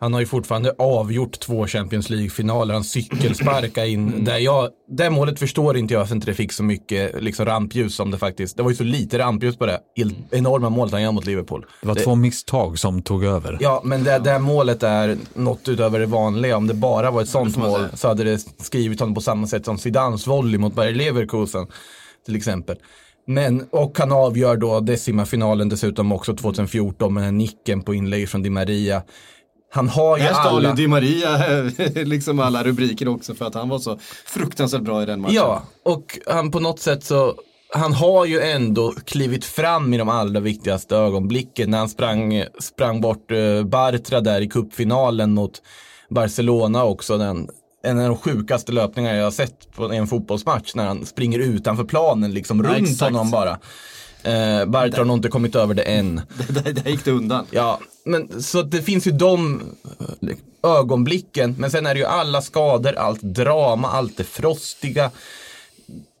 han 0.00 0.12
har 0.12 0.20
ju 0.20 0.26
fortfarande 0.26 0.74
avgjort 0.78 1.40
två 1.40 1.66
Champions 1.66 2.10
League-finaler. 2.10 2.74
Han 2.74 2.84
cykelsparkar 2.84 3.84
in. 3.84 4.24
Där 4.24 4.38
jag, 4.38 4.68
det 4.88 5.10
målet 5.10 5.38
förstår 5.38 5.76
inte 5.76 5.94
jag 5.94 6.08
för 6.08 6.14
inte 6.14 6.26
det 6.26 6.34
fick 6.34 6.52
så 6.52 6.62
mycket 6.62 7.22
liksom, 7.22 7.46
rampljus 7.46 7.94
som 7.94 8.10
det 8.10 8.18
faktiskt. 8.18 8.56
Det 8.56 8.62
var 8.62 8.70
ju 8.70 8.76
så 8.76 8.84
lite 8.84 9.18
rampljus 9.18 9.56
på 9.56 9.66
det. 9.66 9.80
Il- 9.98 10.14
Enorma 10.30 10.68
målet 10.70 10.92
han 10.92 11.02
gör 11.02 11.12
mot 11.12 11.26
Liverpool. 11.26 11.66
Det 11.80 11.88
var 11.88 11.94
två 11.94 12.14
misstag 12.14 12.78
som 12.78 13.02
tog 13.02 13.24
över. 13.24 13.56
Ja, 13.60 13.80
men 13.84 14.04
det, 14.04 14.18
det 14.18 14.30
här 14.30 14.38
målet 14.38 14.82
är 14.82 15.16
något 15.34 15.68
utöver 15.68 15.98
det 16.00 16.06
vanliga. 16.06 16.56
Om 16.56 16.66
det 16.66 16.74
bara 16.74 17.10
var 17.10 17.22
ett 17.22 17.28
sånt 17.28 17.56
mål 17.56 17.80
så 17.94 18.08
hade 18.08 18.24
det 18.24 18.38
skrivit 18.58 19.00
honom 19.00 19.14
på 19.14 19.20
samma 19.20 19.46
sätt 19.46 19.64
som 19.64 19.78
Zidans 19.78 20.26
volley 20.26 20.58
mot 20.58 20.74
Bayer 20.74 20.94
Leverkusen 20.94 21.66
till 22.26 22.36
exempel. 22.36 22.76
Men, 23.26 23.66
och 23.70 23.98
han 23.98 24.12
avgör 24.12 24.56
då 24.56 24.80
decimafinalen 24.80 25.68
dessutom 25.68 26.12
också 26.12 26.36
2014 26.36 27.14
med 27.14 27.22
den 27.22 27.38
nicken 27.38 27.82
på 27.82 27.94
inlägg 27.94 28.28
från 28.28 28.42
Di 28.42 28.50
Maria. 28.50 29.02
Han 29.70 29.88
har 29.88 30.18
ju 30.18 30.24
stal 30.24 30.62
ju 30.62 30.68
alla... 30.68 30.74
Di 30.74 30.86
Maria 30.86 31.38
liksom 31.94 32.40
alla 32.40 32.64
rubriker 32.64 33.08
också 33.08 33.34
för 33.34 33.44
att 33.44 33.54
han 33.54 33.68
var 33.68 33.78
så 33.78 33.98
fruktansvärt 34.26 34.82
bra 34.82 35.02
i 35.02 35.06
den 35.06 35.20
matchen. 35.20 35.34
Ja, 35.34 35.62
och 35.84 36.18
han 36.26 36.50
på 36.50 36.60
något 36.60 36.80
sätt 36.80 37.04
så, 37.04 37.34
han 37.74 37.92
har 37.92 38.26
ju 38.26 38.40
ändå 38.40 38.94
klivit 39.06 39.44
fram 39.44 39.94
i 39.94 39.98
de 39.98 40.08
allra 40.08 40.40
viktigaste 40.40 40.96
ögonblicken 40.96 41.70
när 41.70 41.78
han 41.78 41.88
sprang, 41.88 42.44
sprang 42.60 43.00
bort 43.00 43.30
eh, 43.30 43.64
Bartra 43.64 44.20
där 44.20 44.40
i 44.40 44.48
cupfinalen 44.48 45.34
mot 45.34 45.62
Barcelona 46.10 46.84
också. 46.84 47.18
Den, 47.18 47.48
en 47.84 47.98
av 47.98 48.08
de 48.08 48.16
sjukaste 48.16 48.72
löpningar 48.72 49.14
jag 49.14 49.24
har 49.24 49.30
sett 49.30 49.72
på 49.76 49.92
en 49.92 50.06
fotbollsmatch 50.06 50.74
när 50.74 50.86
han 50.86 51.06
springer 51.06 51.38
utanför 51.38 51.84
planen 51.84 52.34
liksom 52.34 52.64
Ja, 52.64 52.70
runt 52.70 52.88
exakt. 52.88 53.12
honom 53.12 53.30
bara. 53.30 53.58
Eh, 54.22 54.64
Bartra 54.66 54.98
har 55.00 55.04
nog 55.04 55.16
inte 55.16 55.28
kommit 55.28 55.54
över 55.54 55.74
det 55.74 55.82
än. 55.82 56.16
där, 56.48 56.72
där 56.72 56.90
gick 56.90 57.04
det 57.04 57.10
undan. 57.10 57.46
Ja, 57.50 57.80
men 58.04 58.42
så 58.42 58.62
det 58.62 58.82
finns 58.82 59.06
ju 59.06 59.10
de 59.10 59.62
eh, 60.22 60.70
ögonblicken. 60.70 61.54
Men 61.58 61.70
sen 61.70 61.86
är 61.86 61.94
det 61.94 62.00
ju 62.00 62.06
alla 62.06 62.42
skador, 62.42 62.94
allt 62.94 63.22
drama, 63.22 63.88
allt 63.88 64.16
det 64.16 64.24
frostiga. 64.24 65.10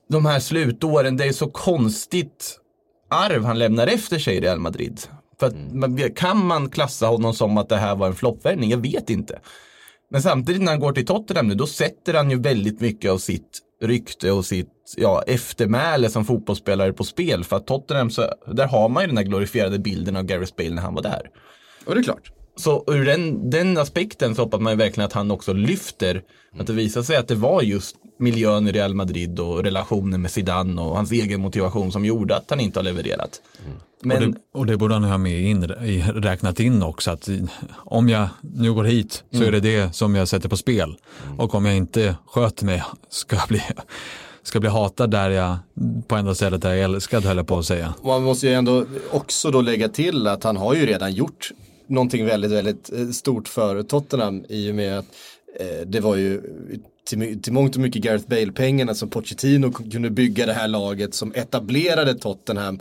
De 0.08 0.26
här 0.26 0.40
slutåren, 0.40 1.16
det 1.16 1.24
är 1.24 1.32
så 1.32 1.46
konstigt 1.46 2.58
arv 3.10 3.44
han 3.44 3.58
lämnar 3.58 3.86
efter 3.86 4.18
sig 4.18 4.36
i 4.36 4.40
Real 4.40 4.60
Madrid. 4.60 5.00
För 5.40 5.52
man- 5.72 6.10
kan 6.16 6.46
man 6.46 6.70
klassa 6.70 7.06
honom 7.06 7.34
som 7.34 7.58
att 7.58 7.68
det 7.68 7.76
här 7.76 7.96
var 7.96 8.06
en 8.06 8.14
floppvärvning? 8.14 8.70
Jag 8.70 8.78
vet 8.82 9.10
inte. 9.10 9.38
Men 10.10 10.22
samtidigt 10.22 10.62
när 10.62 10.72
han 10.72 10.80
går 10.80 10.92
till 10.92 11.06
Tottenham 11.06 11.48
nu, 11.48 11.54
då 11.54 11.66
sätter 11.66 12.14
han 12.14 12.30
ju 12.30 12.40
väldigt 12.40 12.80
mycket 12.80 13.10
av 13.10 13.18
sitt 13.18 13.58
rykte 13.82 14.32
och 14.32 14.44
sitt 14.44 14.72
ja, 14.96 15.22
eftermäle 15.22 16.10
som 16.10 16.24
fotbollsspelare 16.24 16.92
på 16.92 17.04
spel. 17.04 17.44
För 17.44 17.56
att 17.56 17.66
Tottenham, 17.66 18.10
så, 18.10 18.34
där 18.46 18.66
har 18.66 18.88
man 18.88 19.02
ju 19.02 19.06
den 19.06 19.16
där 19.16 19.22
glorifierade 19.22 19.78
bilden 19.78 20.16
av 20.16 20.22
Gareth 20.22 20.52
Bale 20.56 20.74
när 20.74 20.82
han 20.82 20.94
var 20.94 21.02
där. 21.02 21.30
Och 21.84 21.94
det 21.94 22.00
är 22.00 22.02
klart. 22.02 22.32
Så 22.56 22.84
ur 22.86 23.04
den, 23.04 23.50
den 23.50 23.78
aspekten 23.78 24.34
så 24.34 24.42
hoppas 24.42 24.60
man 24.60 24.72
ju 24.72 24.76
verkligen 24.76 25.06
att 25.06 25.12
han 25.12 25.30
också 25.30 25.52
lyfter. 25.52 26.22
Att 26.58 26.66
det 26.66 26.72
visar 26.72 27.02
sig 27.02 27.16
att 27.16 27.28
det 27.28 27.34
var 27.34 27.62
just 27.62 27.96
miljön 28.18 28.68
i 28.68 28.72
Real 28.72 28.94
Madrid 28.94 29.40
och 29.40 29.64
relationen 29.64 30.22
med 30.22 30.30
Zidane 30.30 30.82
och 30.82 30.96
hans 30.96 31.12
egen 31.12 31.40
motivation 31.40 31.92
som 31.92 32.04
gjorde 32.04 32.36
att 32.36 32.50
han 32.50 32.60
inte 32.60 32.78
har 32.78 32.84
levererat. 32.84 33.40
Men 34.02 34.16
Och, 34.16 34.22
det, 34.32 34.38
och 34.54 34.66
det 34.66 34.76
borde 34.76 34.94
han 34.94 35.04
ha 35.04 35.18
med 35.18 35.40
in, 35.40 35.64
i- 35.64 36.02
räknat 36.14 36.60
in 36.60 36.82
också 36.82 37.10
att 37.10 37.28
om 37.74 38.08
jag 38.08 38.28
nu 38.40 38.72
går 38.74 38.84
hit 38.84 39.24
så 39.32 39.42
är 39.42 39.52
det 39.52 39.60
det 39.60 39.94
som 39.94 40.14
jag 40.14 40.28
sätter 40.28 40.48
på 40.48 40.56
spel. 40.56 40.96
Och 41.38 41.54
om 41.54 41.64
jag 41.66 41.76
inte 41.76 42.16
sköter 42.26 42.64
mig 42.64 42.82
ska 43.08 43.36
jag 43.36 43.48
bli, 43.48 43.62
ska 44.42 44.60
bli 44.60 44.68
hatad 44.68 45.10
där 45.10 45.30
jag, 45.30 45.56
på 46.08 46.16
enda 46.16 46.34
stället 46.34 46.62
där 46.62 46.68
jag 46.70 46.78
är 46.78 46.84
älskad 46.84 47.24
höll 47.24 47.36
jag 47.36 47.46
på 47.46 47.58
att 47.58 47.64
säga. 47.66 47.94
Och 48.00 48.06
Man 48.06 48.22
måste 48.22 48.46
ju 48.46 48.52
ändå 48.54 48.84
också 49.10 49.50
då 49.50 49.60
lägga 49.60 49.88
till 49.88 50.26
att 50.26 50.44
han 50.44 50.56
har 50.56 50.74
ju 50.74 50.86
redan 50.86 51.12
gjort 51.12 51.50
någonting 51.86 52.24
väldigt, 52.26 52.50
väldigt 52.50 52.92
eh, 52.92 53.08
stort 53.08 53.48
för 53.48 53.82
Tottenham 53.82 54.44
i 54.48 54.70
och 54.70 54.74
med 54.74 54.98
att 54.98 55.06
eh, 55.60 55.86
det 55.86 56.00
var 56.00 56.16
ju 56.16 56.40
till, 57.08 57.42
till 57.42 57.52
mångt 57.52 57.74
och 57.74 57.82
mycket 57.82 58.02
Gareth 58.02 58.28
Bale-pengarna 58.28 58.94
som 58.94 59.10
Pochettino 59.10 59.72
kunde 59.72 60.10
bygga 60.10 60.46
det 60.46 60.52
här 60.52 60.68
laget 60.68 61.14
som 61.14 61.32
etablerade 61.34 62.14
Tottenham 62.14 62.80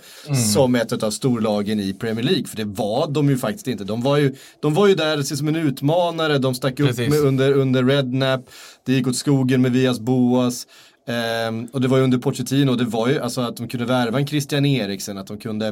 som 0.53 0.75
ett 0.75 1.03
av 1.03 1.11
storlagen 1.11 1.79
i 1.79 1.93
Premier 1.93 2.25
League. 2.25 2.45
För 2.45 2.57
det 2.57 2.65
var 2.65 3.07
de 3.07 3.29
ju 3.29 3.37
faktiskt 3.37 3.67
inte. 3.67 3.83
De 3.83 4.01
var 4.01 4.17
ju, 4.17 4.35
de 4.59 4.73
var 4.73 4.87
ju 4.87 4.95
där 4.95 5.21
som 5.21 5.47
en 5.47 5.55
utmanare, 5.55 6.37
de 6.37 6.55
stack 6.55 6.79
upp 6.79 6.97
med, 6.97 7.13
under, 7.13 7.53
under 7.53 7.83
Rednap, 7.83 8.49
det 8.85 8.93
gick 8.93 9.07
åt 9.07 9.15
skogen 9.15 9.61
med 9.61 9.71
Vias 9.71 9.99
Boas. 9.99 10.67
Ehm, 11.07 11.65
och 11.65 11.81
det 11.81 11.87
var 11.87 11.97
ju 11.97 12.03
under 12.03 12.17
Pochettino, 12.17 12.75
det 12.75 12.85
var 12.85 13.07
ju 13.07 13.19
alltså 13.19 13.41
att 13.41 13.57
de 13.57 13.67
kunde 13.67 13.85
värva 13.85 14.19
en 14.19 14.27
Christian 14.27 14.65
Eriksen, 14.65 15.17
att 15.17 15.27
de 15.27 15.37
kunde 15.37 15.67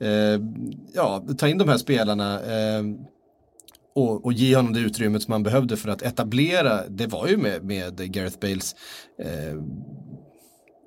eh, 0.00 0.40
ja, 0.94 1.24
ta 1.38 1.48
in 1.48 1.58
de 1.58 1.68
här 1.68 1.78
spelarna 1.78 2.40
ehm, 2.40 2.96
och, 3.94 4.24
och 4.24 4.32
ge 4.32 4.56
honom 4.56 4.72
det 4.72 4.80
utrymmet 4.80 5.22
som 5.22 5.32
han 5.32 5.42
behövde 5.42 5.76
för 5.76 5.88
att 5.88 6.02
etablera, 6.02 6.88
det 6.88 7.06
var 7.06 7.28
ju 7.28 7.36
med, 7.36 7.64
med 7.64 8.12
Gareth 8.12 8.38
Bales 8.40 8.74
eh, 9.22 9.54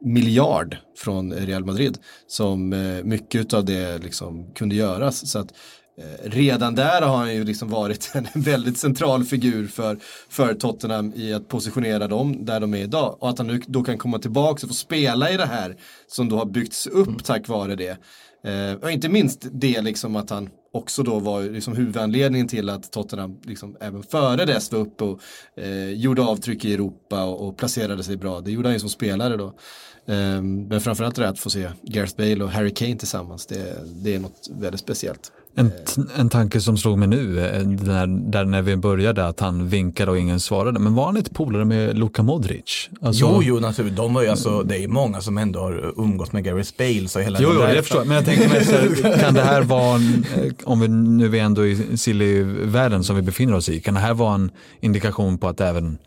miljard 0.04 0.78
från 0.98 1.34
Real 1.34 1.66
Madrid 1.66 1.98
som 2.28 2.74
eh, 2.74 3.04
mycket 3.04 3.54
av 3.54 3.66
det 3.66 3.98
liksom 3.98 4.54
kunde 4.54 4.76
göras. 4.76 5.32
Så 5.32 5.40
att 5.40 5.54
eh, 5.98 6.30
redan 6.30 6.76
där 6.76 7.02
har 7.02 7.18
han 7.18 7.36
ju 7.36 7.44
liksom 7.44 7.70
varit 7.70 8.12
en 8.34 8.42
väldigt 8.42 8.78
central 8.78 9.24
figur 9.24 9.68
för, 9.68 9.98
för 10.30 10.54
Tottenham 10.54 11.14
i 11.16 11.34
att 11.34 11.48
positionera 11.48 12.08
dem 12.08 12.46
där 12.46 12.60
de 12.60 12.74
är 12.74 12.84
idag. 12.84 13.18
Och 13.20 13.30
att 13.30 13.38
han 13.38 13.48
nu 13.48 13.62
då 13.68 13.84
kan 13.84 13.98
komma 13.98 14.20
tillbaka 14.20 14.66
och 14.66 14.70
få 14.70 14.74
spela 14.74 15.32
i 15.32 15.38
det 15.38 15.46
här 15.46 15.76
som 16.08 16.30
då 16.30 16.38
har 16.38 16.46
byggts 16.46 16.88
upp 16.88 17.24
tack 17.24 17.48
vare 17.48 17.76
det. 17.76 17.98
Eh, 18.46 18.74
och 18.82 18.92
inte 18.92 19.10
minst 19.10 19.48
det 19.52 19.82
liksom 19.82 20.16
att 20.16 20.30
han 20.30 20.50
också 20.74 21.04
då 21.04 21.20
var 21.20 21.44
liksom 21.44 21.76
huvudanledningen 21.76 22.48
till 22.48 22.70
att 22.70 22.92
Tottenham 22.92 23.40
liksom 23.44 23.78
även 23.80 24.04
före 24.04 24.46
dess 24.46 24.72
var 24.72 24.80
uppe 24.80 25.04
och 25.04 25.20
eh, 25.56 25.90
gjorde 25.90 26.22
avtryck 26.22 26.66
i 26.66 26.74
Europa 26.74 27.24
och, 27.24 27.48
och 27.48 27.58
placerade 27.58 28.04
sig 28.04 28.18
bra. 28.18 28.42
Det 28.42 28.52
gjorde 28.52 28.68
han 28.68 28.74
ju 28.74 28.80
som 28.80 28.90
spelare 28.90 29.38
då. 29.38 29.46
Eh, 30.06 30.42
men 30.42 30.82
framförallt 30.82 31.16
det 31.16 31.22
här 31.22 31.30
att 31.30 31.40
få 31.40 31.50
se 31.50 31.70
Gareth 31.82 32.18
Bale 32.18 32.44
och 32.44 32.50
Harry 32.50 32.74
Kane 32.74 32.96
tillsammans, 32.96 33.46
det, 33.46 33.78
det 34.04 34.16
är 34.16 34.20
något 34.20 34.50
väldigt 34.52 34.82
speciellt. 34.82 35.32
En, 35.56 35.72
en 36.18 36.30
tanke 36.30 36.62
som 36.62 36.78
slog 36.78 36.98
mig 36.98 37.08
nu, 37.08 37.40
eh, 37.40 37.62
där, 37.62 38.32
där 38.32 38.46
när 38.46 38.62
vi 38.62 38.76
började, 38.76 39.28
att 39.28 39.40
han 39.40 39.68
vinkade 39.68 40.12
och 40.12 40.18
ingen 40.18 40.40
svarade. 40.40 40.80
Men 40.80 40.96
var 40.96 41.06
han 41.06 41.18
inte 41.18 41.30
polare 41.30 41.66
med 41.66 41.98
Luka 41.98 42.24
Modric? 42.24 42.90
Alltså, 43.02 43.26
Jo, 43.26 43.42
jo, 43.44 43.60
naturligtvis. 43.60 43.98
De 43.98 44.14
var 44.14 44.26
alltså, 44.26 44.64
det 44.64 44.84
är 44.84 44.88
många 44.88 45.22
som 45.22 45.38
ändå 45.38 45.60
har 45.60 45.94
umgått 45.98 46.34
med 46.34 46.44
Gareth 46.44 46.72
Bale. 46.78 47.08
Så 47.08 47.20
hela 47.20 47.42
Jo, 47.42 47.50
jo, 47.54 47.62
det 47.62 47.82
förstår 47.82 48.00
jag. 48.00 48.08
Men 48.08 48.16
jag 48.16 48.26
tänker 48.26 48.50
mig, 48.50 48.66
så 48.66 48.72
här, 48.72 49.20
kan 49.20 49.34
det 49.34 49.42
här 49.42 49.62
vara, 49.62 49.96
en, 49.96 50.26
eh, 50.36 50.54
om 50.64 50.80
vi 50.80 50.88
nu 50.88 51.38
är 51.38 51.42
ändå 51.44 51.66
i 51.66 51.98
silly-världen 51.98 53.04
som 53.04 53.16
vi 53.16 53.22
befinner 53.22 53.56
oss 53.56 53.70
i, 53.70 53.80
kan 53.80 53.94
det 53.94 54.00
här 54.00 54.14
vara 54.14 54.36
en 54.36 54.52
indikation 54.80 55.38
på 55.38 55.48
att 55.48 55.62
även 55.62 55.98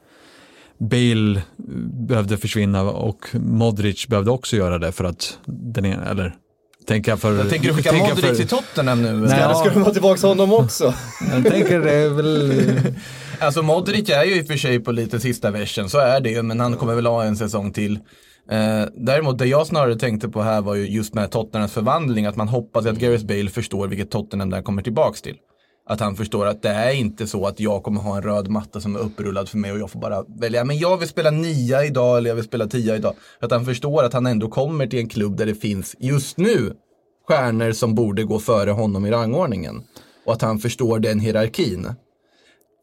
Bale 0.79 1.43
behövde 2.09 2.37
försvinna 2.37 2.83
och 2.83 3.27
Modric 3.33 4.09
behövde 4.09 4.31
också 4.31 4.57
göra 4.57 4.79
det 4.79 4.93
för 4.93 5.05
att 5.05 5.39
den 5.47 5.85
ena, 5.85 6.05
eller 6.05 6.35
tänker 6.87 7.13
jag 7.13 7.21
för... 7.21 7.35
Jag 7.37 7.51
tänker 7.51 7.69
du 7.69 7.75
skicka 7.75 7.91
tänker 7.91 8.09
Modric 8.09 8.27
för- 8.31 8.35
till 8.37 8.49
Tottenham 8.49 9.03
nu? 9.03 9.13
Nej, 9.13 9.39
Ja, 9.41 9.55
ska 9.55 9.71
de 9.71 9.83
ha 9.83 9.93
tillbaka 9.93 10.27
honom 10.27 10.53
också? 10.53 10.95
Jag 11.33 11.53
tänker 11.53 11.81
det 11.81 11.95
är 11.95 12.09
väl... 12.09 12.63
Alltså 13.41 13.63
Modric 13.63 14.11
är 14.11 14.25
ju 14.25 14.35
i 14.39 14.43
och 14.43 14.47
för 14.47 14.57
sig 14.57 14.81
på 14.81 14.93
lite 14.93 15.21
sista 15.21 15.51
versen, 15.51 15.89
så 15.89 15.99
är 15.99 16.21
det 16.21 16.31
ju, 16.31 16.43
men 16.43 16.61
han 16.61 16.77
kommer 16.77 16.95
väl 16.95 17.07
ha 17.07 17.25
en 17.25 17.37
säsong 17.37 17.73
till. 17.73 17.95
Eh, 18.51 18.85
däremot 18.97 19.39
det 19.39 19.47
jag 19.47 19.67
snarare 19.67 19.97
tänkte 19.97 20.29
på 20.29 20.43
här 20.43 20.61
var 20.61 20.75
ju 20.75 20.89
just 20.89 21.15
med 21.15 21.31
Tottenhams 21.31 21.73
förvandling, 21.73 22.27
att 22.27 22.37
man 22.37 22.49
hoppas 22.49 22.87
att 22.87 22.97
Gareth 22.99 23.25
Bale 23.27 23.51
förstår 23.51 23.89
vilket 23.89 24.11
Tottenham 24.11 24.51
där 24.51 24.63
kommer 24.63 24.83
tillbaks 24.83 25.23
till. 25.23 25.37
Att 25.89 26.01
han 26.01 26.17
förstår 26.17 26.47
att 26.47 26.63
det 26.63 26.69
är 26.69 26.93
inte 26.93 27.27
så 27.27 27.47
att 27.47 27.61
jag 27.61 27.83
kommer 27.83 28.01
ha 28.01 28.17
en 28.17 28.23
röd 28.23 28.49
matta 28.49 28.81
som 28.81 28.97
är 28.97 29.01
upprullad 29.01 29.49
för 29.49 29.59
mig 29.59 29.73
och 29.73 29.79
jag 29.79 29.91
får 29.91 30.01
bara 30.01 30.25
välja, 30.41 30.65
men 30.65 30.79
jag 30.79 30.97
vill 30.97 31.09
spela 31.09 31.31
nia 31.31 31.85
idag 31.85 32.19
eller 32.19 32.31
jag 32.31 32.35
vill 32.35 32.45
spela 32.45 32.67
tia 32.67 32.97
idag. 32.97 33.15
Att 33.41 33.51
han 33.51 33.65
förstår 33.65 34.05
att 34.05 34.13
han 34.13 34.27
ändå 34.27 34.49
kommer 34.49 34.87
till 34.87 34.99
en 34.99 35.09
klubb 35.09 35.37
där 35.37 35.47
det 35.47 35.55
finns, 35.55 35.97
just 35.99 36.37
nu, 36.37 36.73
stjärnor 37.29 37.73
som 37.73 37.95
borde 37.95 38.25
gå 38.25 38.39
före 38.39 38.71
honom 38.71 39.07
i 39.07 39.11
rangordningen. 39.11 39.83
Och 40.27 40.33
att 40.33 40.43
han 40.43 40.59
förstår 40.59 40.99
den 40.99 41.21
hierarkin. 41.21 41.89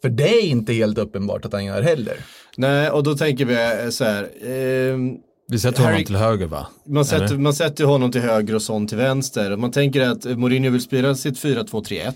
För 0.01 0.09
det 0.09 0.29
är 0.29 0.45
inte 0.45 0.73
helt 0.73 0.97
uppenbart 0.97 1.45
att 1.45 1.53
han 1.53 1.65
gör 1.65 1.81
heller. 1.81 2.17
Nej, 2.57 2.89
och 2.89 3.03
då 3.03 3.15
tänker 3.15 3.45
vi 3.45 3.91
så 3.91 4.03
här. 4.03 4.23
Eh 4.23 4.97
vi 5.47 5.59
sätter 5.59 5.79
honom 5.83 5.93
Harry- 5.97 6.05
till 6.05 6.15
höger 6.15 6.47
va? 6.47 6.67
Man 6.85 7.05
sätter, 7.05 7.25
Eller? 7.25 7.37
man 7.37 7.53
sätter 7.53 7.83
honom 7.85 8.11
till 8.11 8.21
höger 8.21 8.55
och 8.55 8.61
sån 8.61 8.87
till 8.87 8.97
vänster. 8.97 9.55
Man 9.55 9.71
tänker 9.71 10.01
att 10.01 10.25
Mourinho 10.25 10.69
vill 10.71 10.81
spela 10.81 11.15
sitt 11.15 11.37
4-2-3-1. 11.37 12.13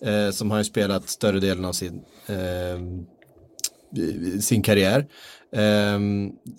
Eh, 0.00 0.30
som 0.32 0.50
han 0.50 0.60
ju 0.60 0.64
spelat 0.64 1.08
större 1.08 1.40
delen 1.40 1.64
av 1.64 1.72
sin, 1.72 2.00
eh, 2.26 2.78
sin 4.40 4.62
karriär. 4.62 5.06
Eh, 5.56 5.98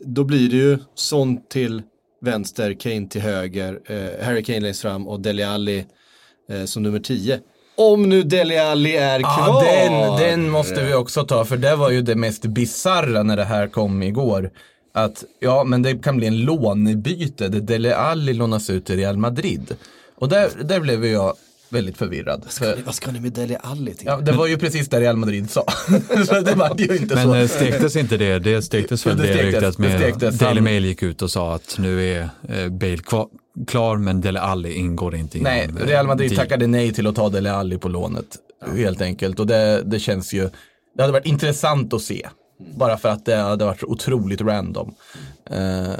då 0.06 0.24
blir 0.24 0.50
det 0.50 0.56
ju 0.58 0.78
sån 0.96 1.42
till 1.48 1.82
vänster, 2.22 2.74
Kane 2.74 3.08
till 3.08 3.22
höger, 3.22 3.80
eh, 3.86 4.26
Harry 4.26 4.44
Kane 4.44 4.60
längst 4.60 4.82
fram 4.82 5.08
och 5.08 5.20
Dele 5.22 5.48
Alli 5.50 5.86
eh, 6.50 6.64
som 6.66 6.84
nummer 6.84 7.00
10. 7.00 7.40
Om 7.78 8.10
nu 8.10 8.24
Dele 8.24 8.64
Alli 8.72 8.96
är 8.98 9.20
Ja, 9.20 9.28
kvar. 9.46 9.64
den, 9.66 10.18
den 10.30 10.50
måste 10.50 10.84
vi 10.84 10.94
också 10.94 11.24
ta, 11.24 11.46
för 11.46 11.58
det 11.58 11.76
var 11.76 11.90
ju 11.90 12.02
det 12.02 12.16
mest 12.16 12.46
bizarra 12.46 13.24
när 13.24 13.38
det 13.38 13.44
här 13.44 13.68
kom 13.68 14.04
igår. 14.04 14.50
Att, 14.94 15.24
ja, 15.40 15.64
men 15.64 15.82
det 15.82 16.04
kan 16.04 16.18
bli 16.18 16.28
en 16.28 16.38
lånebyte 16.40 17.48
där 17.48 17.60
Dele 17.60 17.96
Alli 17.96 18.34
lånas 18.34 18.70
ut 18.70 18.86
till 18.86 18.96
Real 18.96 19.18
Madrid. 19.18 19.76
Och 20.16 20.30
där, 20.30 20.50
där 20.64 20.80
blev 20.80 21.06
ju 21.06 21.12
jag 21.12 21.34
väldigt 21.70 21.98
förvirrad. 21.98 22.46
För, 22.50 22.78
Vad 22.86 22.96
ska 22.96 23.12
ni 23.12 23.20
med 23.20 23.32
Dele 23.34 23.58
Alli 23.58 23.94
till? 23.94 24.08
ja, 24.08 24.18
det 24.18 24.32
var 24.32 24.48
ju 24.48 24.58
precis 24.58 24.90
det 24.90 25.00
Real 25.00 25.18
Madrid 25.18 25.50
sa. 25.50 25.64
så 26.28 26.42
det 26.42 26.56
var 26.56 26.76
ju 26.78 26.98
inte 26.98 27.16
Men 27.16 27.28
så. 27.28 27.36
eh, 27.36 27.48
stektes 27.48 27.96
inte 27.96 28.18
det? 28.18 28.40
Det 28.40 28.62
stektes 28.62 29.06
väl 29.08 29.18
Det 29.18 29.24
det, 29.24 29.44
ryktet 29.44 29.62
det 29.78 29.80
med 29.80 30.00
stektes. 30.02 30.38
Daily 30.40 30.62
Mail 30.62 30.86
gick 30.86 31.04
ut 31.04 31.22
och 31.22 31.32
sa 31.32 31.56
att 31.56 31.76
nu 31.80 32.12
är 32.14 32.30
eh, 32.50 32.70
Bale 32.70 32.98
kvar, 32.98 33.28
klar 33.68 33.98
men 33.98 34.22
Dele 34.22 34.40
Alli 34.40 34.74
ingår 34.74 35.16
inte 35.16 35.38
i 35.38 35.42
Nej, 35.42 35.70
eh, 35.80 35.86
Real 35.88 36.08
Madrid 36.08 36.36
tackade 36.36 36.68
nej 36.68 36.94
till 36.94 37.08
att 37.08 37.16
ta 37.16 37.30
Dele 37.30 37.52
Alli 37.52 37.78
på 37.78 37.90
lånet. 37.90 38.26
Helt 38.76 39.02
enkelt. 39.02 39.40
Och 39.40 39.48
det, 39.48 39.82
det 39.86 40.00
känns 40.00 40.34
ju, 40.34 40.50
det 40.96 41.02
hade 41.02 41.14
varit 41.14 41.26
intressant 41.26 41.94
att 41.94 42.02
se. 42.02 42.28
Bara 42.60 42.98
för 42.98 43.10
att 43.10 43.26
det 43.26 43.36
hade 43.36 43.66
varit 43.66 43.84
otroligt 43.84 44.42
random. 44.42 44.94
Eh, 45.50 45.92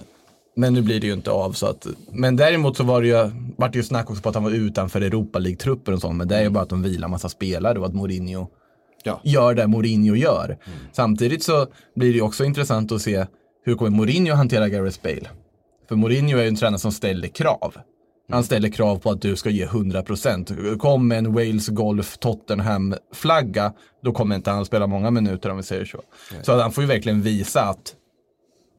men 0.56 0.74
nu 0.74 0.82
blir 0.82 1.00
det 1.00 1.08
ju 1.08 1.14
inte 1.14 1.32
av 1.32 1.52
så 1.52 1.66
att, 1.68 1.88
men 2.12 2.36
däremot 2.36 2.78
så 2.78 2.84
var 2.84 3.02
det 3.02 3.08
ju, 3.08 3.32
vart 3.58 3.72
det 3.74 3.78
ju 3.78 3.84
snack 3.84 4.10
också 4.10 4.22
på 4.24 4.30
att 4.30 4.36
han 4.36 4.44
var 4.44 4.52
utanför 4.52 5.02
Europa 5.02 5.40
League-truppen 5.40 5.94
och 5.94 6.02
sånt. 6.02 6.18
Men 6.18 6.28
det 6.28 6.36
är 6.38 6.42
ju 6.44 6.50
bara 6.50 6.64
att 6.64 6.70
de 6.70 6.82
vilar 6.84 7.08
massa 7.08 7.30
spelare 7.30 7.80
och 7.80 7.86
att 7.86 7.94
Mourinho 7.94 8.48
Ja. 9.04 9.22
gör 9.24 9.54
det 9.54 9.68
Mourinho 9.68 10.16
gör. 10.16 10.58
Samtidigt 10.92 11.44
så 11.44 11.68
blir 11.96 12.10
det 12.10 12.16
ju 12.16 12.22
också 12.22 12.44
intressant 12.46 12.92
att 12.92 13.02
se 13.02 13.26
hur 13.66 13.76
kommer 13.76 13.98
Mourinho 13.98 14.34
hantera 14.34 14.70
Gareth 14.70 15.00
Bale. 15.04 15.30
För 15.88 15.96
Mourinho 15.96 16.38
är 16.38 16.42
ju 16.42 16.48
en 16.48 16.56
tränare 16.56 16.80
som 16.80 16.92
ställer 16.92 17.28
krav. 17.28 17.76
Han 18.30 18.44
ställer 18.44 18.70
krav 18.70 19.00
på 19.00 19.12
att 19.12 19.22
du 19.22 19.36
ska 19.36 19.50
ge 19.50 19.66
100%. 19.66 20.78
Kom 20.78 21.08
med 21.08 21.18
en 21.18 21.34
Wales 21.34 21.68
Golf 21.68 22.18
Tottenham-flagga, 22.18 23.74
då 24.04 24.12
kommer 24.12 24.36
inte 24.36 24.52
han 24.52 24.66
spela 24.66 24.88
många 24.88 25.12
minuter 25.12 25.50
om 25.50 25.58
vi 25.58 25.64
säger 25.64 25.86
så. 25.86 26.02
Så 26.42 26.52
att 26.52 26.62
han 26.62 26.72
får 26.72 26.84
ju 26.84 26.88
verkligen 26.88 27.22
visa 27.22 27.62
att 27.62 27.96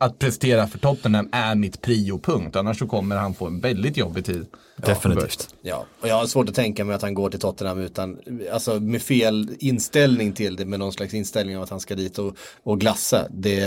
att 0.00 0.19
prestera 0.19 0.66
för 0.66 0.78
Tottenham 0.78 1.28
är 1.33 1.54
mitt 1.54 1.80
priopunkt. 1.83 2.57
Annars 2.57 2.78
så 2.78 2.87
kommer 2.87 3.16
han 3.16 3.35
få 3.35 3.47
en 3.47 3.61
väldigt 3.61 3.97
jobbig 3.97 4.25
tid. 4.25 4.47
Definitivt. 4.76 5.54
Ja, 5.62 5.87
och 6.00 6.09
jag 6.09 6.14
har 6.14 6.26
svårt 6.26 6.49
att 6.49 6.54
tänka 6.54 6.85
mig 6.85 6.95
att 6.95 7.02
han 7.02 7.14
går 7.14 7.30
till 7.30 7.40
Tottenham 7.40 7.78
utan, 7.78 8.19
alltså 8.52 8.80
med 8.80 9.02
fel 9.02 9.57
inställning 9.59 10.33
till 10.33 10.57
det, 10.57 10.64
med 10.64 10.78
någon 10.78 10.92
slags 10.92 11.14
inställning 11.14 11.57
av 11.57 11.62
att 11.62 11.71
han 11.71 11.80
ska 11.80 11.95
dit 11.95 12.19
och, 12.19 12.37
och 12.62 12.80
glassa. 12.80 13.26
Det, 13.30 13.62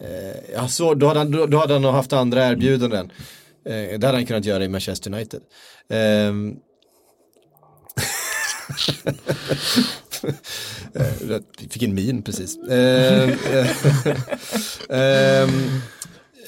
eh, 0.00 0.52
ja, 0.54 0.68
så, 0.68 0.94
då, 0.94 1.06
hade 1.06 1.20
han, 1.20 1.30
då, 1.30 1.46
då 1.46 1.58
hade 1.58 1.72
han 1.72 1.84
haft 1.84 2.12
andra 2.12 2.46
erbjudanden. 2.46 3.12
Eh, 3.66 3.98
det 3.98 4.06
hade 4.06 4.18
han 4.18 4.26
kunnat 4.26 4.44
göra 4.44 4.64
i 4.64 4.68
Manchester 4.68 5.14
United. 5.14 5.40
Ehm. 5.88 6.56
Eh, 10.94 11.30
jag 11.30 11.42
fick 11.70 11.82
en 11.82 11.94
min 11.94 12.22
precis. 12.22 12.56
Eh, 12.58 13.30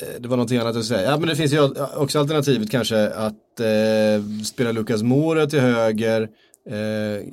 Eh, 0.00 0.08
Det 0.20 0.28
var 0.28 0.36
någonting 0.36 0.58
annat 0.58 0.76
att 0.76 0.84
säga. 0.84 1.02
Ja 1.10 1.18
men 1.18 1.28
det 1.28 1.36
finns 1.36 1.52
ju 1.52 1.60
också 1.96 2.18
alternativet 2.18 2.70
kanske 2.70 3.08
att 3.08 3.60
eh, 3.60 4.42
spela 4.44 4.72
Lucas 4.72 5.02
Moura 5.02 5.46
till 5.46 5.60
höger, 5.60 6.22
eh, 6.70 7.26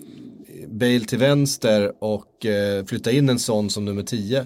Bale 0.68 1.00
till 1.00 1.18
vänster 1.18 1.92
och 2.00 2.46
eh, 2.46 2.86
flytta 2.86 3.12
in 3.12 3.30
en 3.30 3.40
sån 3.40 3.70
som 3.70 3.86
nummer 3.86 4.04
10. 4.04 4.46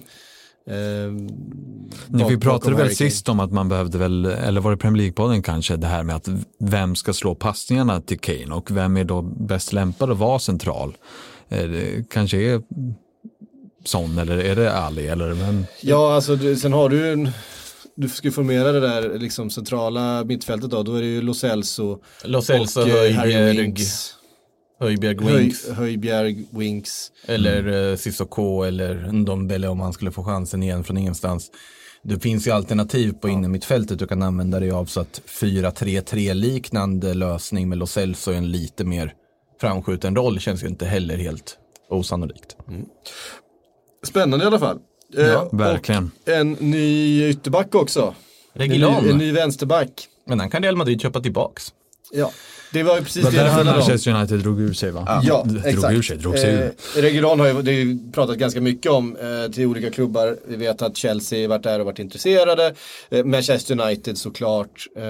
Eh, 0.70 2.26
vi 2.28 2.36
pratade 2.38 2.76
väl 2.76 2.96
sist 2.96 3.28
om 3.28 3.40
att 3.40 3.52
man 3.52 3.68
behövde 3.68 3.98
väl, 3.98 4.24
eller 4.24 4.60
var 4.60 4.70
det 4.70 4.76
Premier 4.76 5.02
League-podden 5.10 5.42
kanske, 5.42 5.76
det 5.76 5.86
här 5.86 6.02
med 6.02 6.16
att 6.16 6.28
vem 6.58 6.94
ska 6.94 7.12
slå 7.12 7.34
passningarna 7.34 8.00
till 8.00 8.18
Kane 8.18 8.54
och 8.54 8.70
vem 8.70 8.96
är 8.96 9.04
då 9.04 9.22
bäst 9.22 9.72
lämpad 9.72 10.10
att 10.10 10.18
vara 10.18 10.38
central? 10.38 10.96
Eh, 11.48 11.68
Det 11.68 12.10
kanske 12.10 12.36
är 12.38 12.62
Son 13.84 14.18
eller 14.18 14.38
är 14.38 14.56
det 14.56 14.72
Ali 14.72 15.06
eller 15.06 15.28
vem? 15.32 15.66
Ja 15.80 16.14
alltså 16.14 16.36
du, 16.36 16.56
sen 16.56 16.72
har 16.72 16.88
du 16.88 17.12
en 17.12 17.30
du 17.94 18.08
ska 18.08 18.30
formera 18.30 18.72
det 18.72 18.80
där 18.80 19.18
liksom 19.18 19.50
centrala 19.50 20.24
mittfältet 20.24 20.70
då, 20.70 20.82
då 20.82 20.94
är 20.94 21.00
det 21.00 21.06
ju 21.06 21.22
Lo 21.22 21.34
Celso 21.34 21.98
Lo 22.24 22.42
Celso, 22.42 22.80
och 22.80 22.88
eh, 22.88 23.14
Harry 23.14 23.32
Höjbjerg, 24.80 25.16
Winks, 25.18 25.66
Höj. 25.66 25.74
Höjbjerg, 25.74 26.44
Winks. 26.50 27.12
Eller 27.26 27.68
uh, 27.68 27.96
Sissoko 27.96 28.62
eller 28.62 29.12
Ndombele 29.12 29.68
om 29.68 29.80
han 29.80 29.92
skulle 29.92 30.12
få 30.12 30.24
chansen 30.24 30.62
igen 30.62 30.84
från 30.84 30.96
ingenstans. 30.96 31.50
Det 32.02 32.20
finns 32.20 32.46
ju 32.46 32.50
alternativ 32.50 33.12
på 33.12 33.28
innermittfältet 33.28 33.98
du 33.98 34.06
kan 34.06 34.22
använda 34.22 34.60
dig 34.60 34.70
av 34.70 34.84
så 34.84 35.00
att 35.00 35.22
4-3-3 35.26 36.34
liknande 36.34 37.14
lösning 37.14 37.68
med 37.68 37.78
Lo 37.78 37.86
Celso 37.86 38.32
i 38.32 38.36
en 38.36 38.50
lite 38.52 38.84
mer 38.84 39.12
framskjuten 39.60 40.16
roll 40.16 40.40
känns 40.40 40.62
ju 40.64 40.68
inte 40.68 40.86
heller 40.86 41.16
helt 41.16 41.58
osannolikt. 41.90 42.56
Spännande 44.06 44.44
i 44.44 44.46
alla 44.46 44.58
fall. 44.58 44.78
Eh, 45.16 45.26
Ja, 45.26 45.48
verkligen. 45.52 46.10
Och 46.22 46.28
en 46.28 46.52
ny 46.52 47.28
ytterback 47.28 47.74
också. 47.74 48.14
En 48.54 48.68
ny, 48.68 48.82
en 48.82 49.18
ny 49.18 49.32
vänsterback. 49.32 50.08
Men 50.26 50.40
han 50.40 50.50
kan 50.50 50.62
Real 50.62 50.76
Madrid 50.76 51.00
köpa 51.00 51.20
tillbaks. 51.20 51.72
Ja, 52.12 52.30
det 52.72 52.82
var 52.82 52.96
ju 52.96 53.02
precis 53.04 53.24
Det 53.24 53.30
det 53.30 53.36
var 53.36 53.44
det 53.44 53.64
därför. 53.64 53.64
Manchester 53.78 54.14
United 54.14 54.38
drog 54.38 54.60
ur 54.60 54.72
sig 54.72 54.90
va? 54.90 55.22
Ja, 55.24 55.42
D- 55.46 55.50
drog 55.50 55.66
exakt. 55.66 55.94
ur 55.94 56.02
sig, 56.02 56.16
drog 56.16 56.38
sig 56.38 56.54
ur. 56.54 56.62
Eh, 56.96 57.00
Regulon 57.02 57.40
har 57.40 57.46
ju 57.46 57.62
det 57.62 57.70
är 57.72 57.74
ju 57.84 57.98
pratat 58.12 58.36
ganska 58.38 58.60
mycket 58.60 58.92
om 58.92 59.16
eh, 59.16 59.52
till 59.52 59.66
olika 59.66 59.90
klubbar. 59.90 60.36
Vi 60.48 60.56
vet 60.56 60.82
att 60.82 60.96
Chelsea 60.96 61.48
varit 61.48 61.62
där 61.62 61.78
och 61.80 61.86
varit 61.86 61.98
intresserade. 61.98 62.74
Eh, 63.10 63.24
Manchester 63.24 63.80
United 63.80 64.18
såklart 64.18 64.86
eh, 64.96 65.02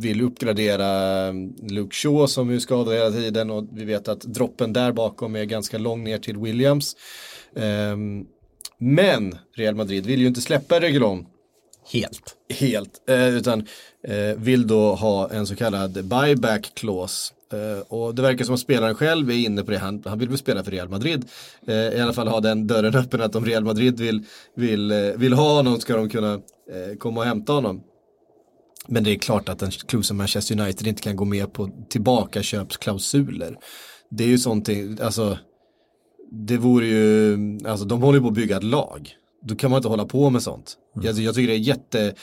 vill 0.00 0.22
uppgradera 0.22 1.26
eh, 1.28 1.34
Luke 1.68 1.94
Shaw 1.96 2.26
som 2.26 2.50
är 2.50 2.58
skadad 2.58 2.94
hela 2.94 3.10
tiden 3.10 3.50
och 3.50 3.64
vi 3.72 3.84
vet 3.84 4.08
att 4.08 4.20
droppen 4.20 4.72
där 4.72 4.92
bakom 4.92 5.36
är 5.36 5.44
ganska 5.44 5.78
lång 5.78 6.04
ner 6.04 6.18
till 6.18 6.36
Williams. 6.38 6.96
Eh, 7.56 7.96
men 8.78 9.34
Real 9.56 9.74
Madrid 9.74 10.06
vill 10.06 10.20
ju 10.20 10.26
inte 10.26 10.40
släppa 10.40 10.80
Regulon 10.80 11.26
Helt. 11.92 12.36
helt, 12.48 13.08
eh, 13.08 13.28
utan 13.28 13.66
eh, 14.08 14.36
vill 14.36 14.66
då 14.66 14.94
ha 14.94 15.30
en 15.30 15.46
så 15.46 15.56
kallad 15.56 16.04
buyback 16.04 16.72
clause. 16.74 17.34
Eh, 17.52 17.82
och 17.88 18.14
det 18.14 18.22
verkar 18.22 18.44
som 18.44 18.54
att 18.54 18.60
spelaren 18.60 18.94
själv 18.94 19.30
är 19.30 19.34
inne 19.34 19.62
på 19.62 19.70
det, 19.70 19.78
han, 19.78 20.02
han 20.06 20.18
vill 20.18 20.28
väl 20.28 20.38
spela 20.38 20.64
för 20.64 20.70
Real 20.70 20.88
Madrid. 20.88 21.24
Eh, 21.66 21.74
I 21.74 22.00
alla 22.00 22.12
fall 22.12 22.28
ha 22.28 22.40
den 22.40 22.66
dörren 22.66 22.94
öppen 22.94 23.22
att 23.22 23.36
om 23.36 23.44
Real 23.44 23.64
Madrid 23.64 24.00
vill, 24.00 24.24
vill, 24.56 24.90
eh, 24.90 24.98
vill 25.16 25.32
ha 25.32 25.56
honom 25.56 25.80
ska 25.80 25.96
de 25.96 26.08
kunna 26.08 26.34
eh, 26.34 26.96
komma 26.98 27.20
och 27.20 27.26
hämta 27.26 27.52
honom. 27.52 27.82
Men 28.88 29.04
det 29.04 29.10
är 29.10 29.18
klart 29.18 29.48
att 29.48 29.62
en 29.62 29.70
klubb 29.70 30.04
som 30.04 30.16
Manchester 30.16 30.60
United 30.60 30.86
inte 30.86 31.02
kan 31.02 31.16
gå 31.16 31.24
med 31.24 31.52
på 31.52 31.70
tillbakaköpsklausuler. 31.88 33.56
Det 34.10 34.24
är 34.24 34.28
ju 34.28 34.38
sånt, 34.38 34.68
alltså 35.00 35.38
det 36.30 36.56
vore 36.56 36.86
ju, 36.86 37.38
alltså 37.66 37.84
de 37.84 38.02
håller 38.02 38.18
ju 38.18 38.22
på 38.22 38.28
att 38.28 38.34
bygga 38.34 38.56
ett 38.56 38.64
lag. 38.64 39.14
Då 39.44 39.54
kan 39.54 39.70
man 39.70 39.78
inte 39.78 39.88
hålla 39.88 40.04
på 40.04 40.30
med 40.30 40.42
sånt. 40.42 40.76
Jag, 41.02 41.18
jag 41.18 41.34
tycker 41.34 41.48
det 41.48 41.54
är 41.54 41.58
jätte, 41.58 42.14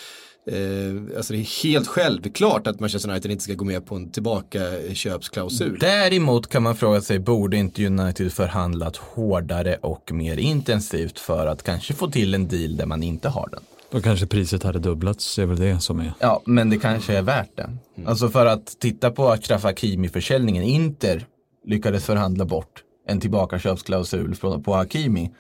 eh, 0.48 1.18
alltså 1.18 1.34
det 1.34 1.40
är 1.40 1.64
helt 1.64 1.88
självklart 1.88 2.68
att 2.68 2.80
Manchester 2.80 3.10
United 3.10 3.32
inte 3.32 3.44
ska 3.44 3.54
gå 3.54 3.66
med 3.66 3.86
på 3.86 3.96
en 3.96 4.12
tillbakaköpsklausul. 4.12 5.78
Däremot 5.80 6.48
kan 6.48 6.64
man 6.64 6.76
fråga 6.76 7.02
sig, 7.02 7.20
borde 7.20 7.58
inte 7.58 7.86
United 7.86 8.34
förhandlat 8.34 8.98
hårdare 8.98 9.76
och 9.82 10.12
mer 10.12 10.38
intensivt 10.38 11.20
för 11.20 11.48
att 11.48 11.64
kanske 11.64 11.94
få 11.94 12.12
till 12.12 12.34
en 12.34 12.48
deal 12.48 12.78
där 12.78 12.86
man 12.86 13.04
inte 13.04 13.30
har 13.30 13.50
den? 13.52 13.62
Då 13.92 14.02
kanske 14.02 14.28
priset 14.28 14.64
hade 14.64 14.80
dubblats, 14.80 15.36
det 15.36 15.42
är 15.42 15.46
väl 15.46 15.60
det 15.60 15.80
som 15.80 16.00
är. 16.00 16.14
Ja, 16.20 16.42
men 16.46 16.70
det 16.70 16.78
kanske 16.78 17.18
är 17.18 17.22
värt 17.22 17.58
det. 17.58 17.78
Alltså 18.06 18.30
för 18.30 18.46
att 18.46 18.80
titta 18.80 19.12
på 19.12 19.30
Achraf 19.30 19.64
Hakimi-försäljningen, 19.64 20.64
Inter 20.64 21.26
lyckades 21.66 22.06
förhandla 22.06 22.46
bort 22.46 22.84
en 23.08 23.20
tillbakaköpsklausul 23.20 24.36
på 24.64 24.74
Hakimi. 24.74 25.32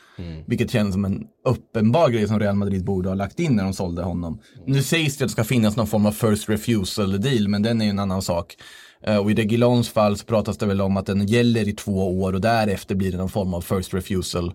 Vilket 0.47 0.71
känns 0.71 0.93
som 0.93 1.05
en 1.05 1.23
uppenbar 1.45 2.09
grej 2.09 2.27
som 2.27 2.39
Real 2.39 2.55
Madrid 2.55 2.85
borde 2.85 3.09
ha 3.09 3.15
lagt 3.15 3.39
in 3.39 3.55
när 3.55 3.63
de 3.63 3.73
sålde 3.73 4.03
honom. 4.03 4.39
Nu 4.65 4.83
sägs 4.83 5.17
det 5.17 5.23
att 5.23 5.29
det 5.29 5.31
ska 5.31 5.43
finnas 5.43 5.75
någon 5.77 5.87
form 5.87 6.05
av 6.05 6.11
first 6.11 6.49
refusal 6.49 7.21
deal, 7.21 7.47
men 7.47 7.61
den 7.61 7.81
är 7.81 7.85
ju 7.85 7.91
en 7.91 7.99
annan 7.99 8.21
sak. 8.21 8.55
Eh, 9.03 9.17
Och 9.17 9.31
i 9.31 9.33
Reguilons 9.35 9.89
fall 9.89 10.17
så 10.17 10.25
pratas 10.25 10.57
det 10.57 10.65
väl 10.65 10.81
om 10.81 10.97
att 10.97 11.05
den 11.05 11.27
gäller 11.27 11.67
i 11.67 11.73
två 11.73 12.21
år 12.21 12.33
och 12.33 12.41
därefter 12.41 12.95
blir 12.95 13.11
det 13.11 13.17
någon 13.17 13.29
form 13.29 13.53
av 13.53 13.61
first 13.61 13.93
refusal 13.93 14.53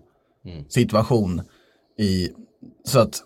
situation. 0.69 1.41
I, 1.99 2.29
så 2.85 2.99
att 2.99 3.23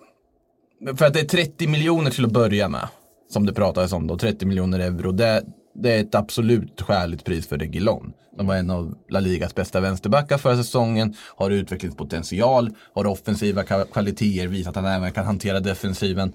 för 0.98 1.06
att 1.06 1.14
det 1.14 1.20
är 1.20 1.26
30 1.26 1.68
miljoner 1.68 2.12
till 2.12 2.26
att 2.26 2.32
börja 2.32 2.70
med. 2.70 2.88
Som 3.30 3.46
det 3.46 3.54
pratades 3.54 3.94
om 3.94 4.08
då, 4.08 4.18
30 4.18 4.46
miljoner 4.46 4.80
euro. 4.80 5.12
Det, 5.12 5.44
det 5.74 5.92
är 5.92 6.02
ett 6.02 6.16
absolut 6.16 6.82
skäligt 6.82 7.26
pris 7.26 7.48
för 7.48 7.58
Reguilon. 7.58 8.14
De 8.38 8.48
var 8.48 8.56
en 8.56 8.70
av 8.70 8.96
La 9.10 9.20
Ligas 9.20 9.56
bästa 9.56 9.80
vänsterbackar 9.80 10.38
förra 10.38 10.58
säsongen, 10.58 11.16
har 11.36 11.52
utvecklingspotential, 11.52 12.70
har 12.94 13.06
offensiva 13.06 13.64
kvaliteter, 13.64 14.48
visat 14.48 14.78
att 14.78 14.84
han 14.84 14.94
även 14.94 15.12
kan 15.12 15.26
hantera 15.26 15.60
defensiven. 15.60 16.34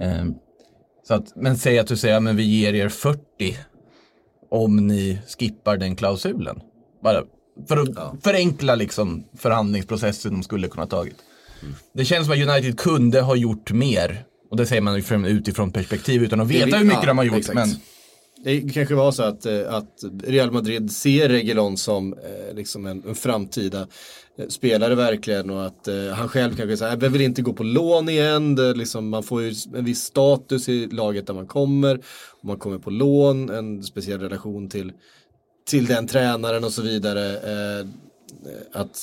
Ehm, 0.00 0.34
så 1.08 1.14
att, 1.14 1.36
men 1.36 1.58
säg 1.58 1.78
att 1.78 1.86
du 1.86 1.96
säger, 1.96 2.20
men 2.20 2.36
vi 2.36 2.42
ger 2.42 2.74
er 2.74 2.88
40 2.88 3.20
om 4.50 4.86
ni 4.86 5.18
skippar 5.38 5.76
den 5.76 5.96
klausulen. 5.96 6.60
Bara 7.02 7.22
för 7.68 7.76
att 7.76 8.22
förenkla 8.24 8.74
liksom 8.74 9.24
förhandlingsprocessen 9.38 10.32
de 10.32 10.42
skulle 10.42 10.68
kunna 10.68 10.82
ha 10.82 10.88
tagit. 10.88 11.16
Det 11.94 12.04
känns 12.04 12.26
som 12.26 12.34
att 12.34 12.48
United 12.48 12.78
kunde 12.78 13.20
ha 13.20 13.36
gjort 13.36 13.72
mer. 13.72 14.24
Och 14.50 14.56
det 14.56 14.66
säger 14.66 14.82
man 14.82 15.26
utifrån 15.26 15.72
perspektiv 15.72 16.22
utan 16.22 16.40
att 16.40 16.48
veta 16.48 16.76
hur 16.76 16.84
mycket 16.84 17.02
ja, 17.02 17.06
de 17.06 17.18
har 17.18 17.24
gjort. 17.24 17.36
exakt. 17.36 17.54
Men 17.54 17.68
det 18.44 18.60
kanske 18.74 18.94
var 18.94 19.12
så 19.12 19.22
att, 19.22 19.46
eh, 19.46 19.74
att 19.74 20.04
Real 20.24 20.50
Madrid 20.50 20.92
ser 20.92 21.28
Reguilon 21.28 21.76
som 21.76 22.12
eh, 22.12 22.54
liksom 22.54 22.86
en, 22.86 23.02
en 23.08 23.14
framtida 23.14 23.86
eh, 24.38 24.48
spelare 24.48 24.94
verkligen 24.94 25.50
och 25.50 25.66
att 25.66 25.88
han 26.14 26.28
själv 26.28 26.56
kanske 26.56 26.76
säger, 26.76 26.96
äh, 26.96 27.02
jag 27.02 27.10
vill 27.10 27.20
inte 27.20 27.42
gå 27.42 27.52
på 27.52 27.62
lån 27.62 28.08
igen, 28.08 28.54
det, 28.54 28.74
liksom, 28.74 29.08
man 29.08 29.22
får 29.22 29.42
ju 29.42 29.54
en 29.74 29.84
viss 29.84 30.02
status 30.02 30.68
i 30.68 30.86
laget 30.86 31.26
där 31.26 31.34
man 31.34 31.46
kommer, 31.46 32.00
man 32.42 32.58
kommer 32.58 32.78
på 32.78 32.90
lån, 32.90 33.50
en 33.50 33.82
speciell 33.82 34.20
relation 34.20 34.68
till, 34.68 34.92
till 35.66 35.86
den 35.86 36.06
tränaren 36.06 36.64
och 36.64 36.72
så 36.72 36.82
vidare. 36.82 37.38
Att, 38.72 38.98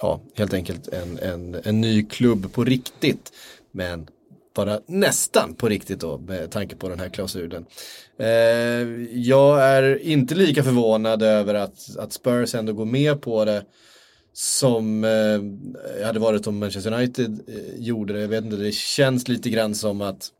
ja, 0.00 0.20
helt 0.34 0.54
enkelt 0.54 0.88
en, 0.88 1.18
en, 1.18 1.56
en 1.64 1.80
ny 1.80 2.04
klubb 2.04 2.52
på 2.52 2.64
riktigt. 2.64 3.32
Men 3.72 4.06
bara 4.54 4.80
nästan 4.86 5.54
på 5.54 5.68
riktigt 5.68 6.00
då 6.00 6.18
med 6.18 6.50
tanke 6.50 6.76
på 6.76 6.88
den 6.88 7.00
här 7.00 7.08
klausulen. 7.08 7.66
Eh, 8.18 8.28
jag 9.12 9.62
är 9.62 10.02
inte 10.02 10.34
lika 10.34 10.62
förvånad 10.62 11.22
över 11.22 11.54
att, 11.54 11.96
att 11.98 12.12
Spurs 12.12 12.54
ändå 12.54 12.72
går 12.72 12.84
med 12.84 13.20
på 13.22 13.44
det 13.44 13.64
som 14.32 15.04
eh, 15.04 16.06
hade 16.06 16.18
varit 16.18 16.46
om 16.46 16.58
Manchester 16.58 16.92
United 16.92 17.40
eh, 17.48 17.54
gjorde 17.76 18.12
det. 18.12 18.20
Jag 18.20 18.28
vet 18.28 18.44
inte, 18.44 18.56
det 18.56 18.72
känns 18.72 19.28
lite 19.28 19.50
grann 19.50 19.74
som 19.74 20.00
att 20.00 20.30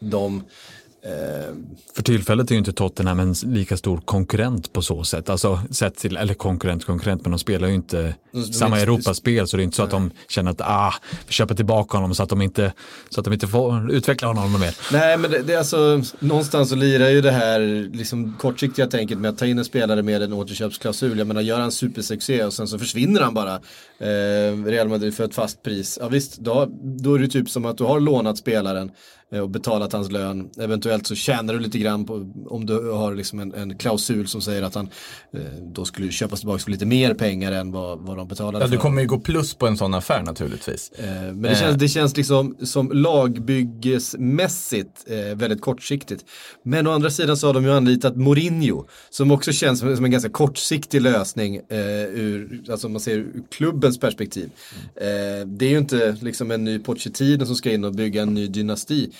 de 0.00 0.36
eh, 0.36 0.42
för 1.94 2.02
tillfället 2.02 2.50
är 2.50 2.54
ju 2.54 2.58
inte 2.58 2.72
Tottenham 2.72 3.20
en 3.20 3.32
lika 3.32 3.76
stor 3.76 4.00
konkurrent 4.04 4.72
på 4.72 4.82
så 4.82 5.04
sätt. 5.04 5.28
Alltså 5.28 5.60
sett 5.70 5.96
till, 5.96 6.16
eller 6.16 6.34
konkurrent, 6.34 6.84
konkurrent, 6.84 7.22
men 7.22 7.30
de 7.30 7.38
spelar 7.38 7.68
ju 7.68 7.74
inte 7.74 8.14
de 8.32 8.42
samma 8.42 8.78
är- 8.78 8.82
Europaspel 8.82 9.48
så 9.48 9.56
det 9.56 9.62
är 9.62 9.64
inte 9.64 9.76
så 9.76 9.82
att 9.82 9.90
de 9.90 10.10
känner 10.28 10.50
att 10.50 10.60
ah, 10.60 10.94
vi 11.26 11.32
köper 11.32 11.54
tillbaka 11.54 11.96
honom 11.96 12.14
så 12.14 12.22
att 12.22 12.28
de 12.28 12.42
inte, 12.42 12.72
så 13.10 13.20
att 13.20 13.24
de 13.24 13.32
inte 13.32 13.46
får 13.48 13.92
utveckla 13.92 14.28
honom 14.28 14.60
mer. 14.60 14.76
Nej 14.92 15.16
men 15.18 15.30
det, 15.30 15.42
det 15.42 15.54
är 15.54 15.58
alltså, 15.58 16.02
någonstans 16.18 16.68
så 16.68 16.76
lirar 16.76 17.08
ju 17.08 17.20
det 17.20 17.30
här 17.30 17.60
liksom 17.92 18.34
kortsiktiga 18.38 18.86
tänket 18.86 19.18
med 19.18 19.28
att 19.30 19.38
ta 19.38 19.46
in 19.46 19.58
en 19.58 19.64
spelare 19.64 20.02
med 20.02 20.22
en 20.22 20.32
återköpsklausul. 20.32 21.18
Jag 21.18 21.26
menar 21.26 21.40
gör 21.40 21.60
han 21.60 21.72
supersuccé 21.72 22.44
och 22.44 22.52
sen 22.52 22.68
så 22.68 22.78
försvinner 22.78 23.20
han 23.20 23.34
bara. 23.34 23.54
Eh, 24.00 24.64
Real 24.64 24.88
Madrid 24.88 25.14
för 25.14 25.24
ett 25.24 25.34
fast 25.34 25.62
pris. 25.62 25.98
Ja 26.00 26.08
visst, 26.08 26.38
då, 26.38 26.68
då 26.82 27.14
är 27.14 27.18
det 27.18 27.28
typ 27.28 27.50
som 27.50 27.64
att 27.64 27.78
du 27.78 27.84
har 27.84 28.00
lånat 28.00 28.38
spelaren 28.38 28.88
eh, 28.88 28.92
och 29.32 29.50
betalat 29.50 29.92
hans 29.92 30.10
lön. 30.10 30.50
Eventuellt 30.58 31.06
så 31.06 31.14
tjänar 31.14 31.54
du 31.54 31.60
lite 31.60 31.78
grann 31.78 32.04
på 32.04 32.32
om 32.46 32.66
du 32.66 32.90
har 32.90 33.14
liksom 33.14 33.40
en, 33.40 33.54
en 33.54 33.78
klausul 33.78 34.28
som 34.28 34.40
säger 34.40 34.62
att 34.62 34.74
han 34.74 34.88
eh, 35.32 35.40
då 35.62 35.84
skulle 35.84 36.10
köpas 36.10 36.40
tillbaka 36.40 36.58
för 36.58 36.70
lite 36.70 36.86
mer 36.86 37.14
pengar 37.14 37.52
än 37.52 37.72
vad, 37.72 37.98
vad 37.98 38.16
de 38.16 38.28
betalade 38.28 38.64
ja, 38.64 38.68
för. 38.68 38.76
du 38.76 38.80
kommer 38.80 39.02
ju 39.02 39.08
gå 39.08 39.18
plus 39.18 39.54
på 39.54 39.66
en 39.66 39.76
sån 39.76 39.94
affär 39.94 40.22
naturligtvis. 40.22 40.90
Eh, 40.90 41.04
Men 41.04 41.42
det 41.42 41.56
känns, 41.56 41.76
det 41.76 41.88
känns 41.88 42.16
liksom 42.16 42.56
som 42.62 42.90
lagbyggesmässigt 42.92 45.04
eh, 45.06 45.16
väldigt 45.36 45.60
kortsiktigt. 45.60 46.24
Men 46.62 46.86
å 46.86 46.90
andra 46.90 47.10
sidan 47.10 47.36
så 47.36 47.46
har 47.46 47.54
de 47.54 47.64
ju 47.64 47.72
anlitat 47.72 48.16
Mourinho 48.16 48.84
som 49.10 49.30
också 49.30 49.52
känns 49.52 49.80
som, 49.80 49.96
som 49.96 50.04
en 50.04 50.10
ganska 50.10 50.30
kortsiktig 50.30 51.02
lösning 51.02 51.56
eh, 51.56 52.04
ur, 52.04 52.62
alltså 52.70 52.86
om 52.86 52.92
man 52.92 53.00
ser 53.00 53.16
ur 53.16 53.42
klubbens 53.50 53.98
perspektiv. 53.98 54.50
Eh, 54.96 55.46
det 55.46 55.66
är 55.66 55.70
ju 55.70 55.78
inte 55.78 56.16
liksom 56.20 56.50
en 56.50 56.64
ny 56.64 56.78
Pochettino 56.78 57.46
som 57.46 57.56
ska 57.56 57.70
in 57.70 57.84
och 57.84 57.94
bygga 57.94 58.22
en 58.22 58.34
ny 58.34 58.46
dynasti. 58.46 59.10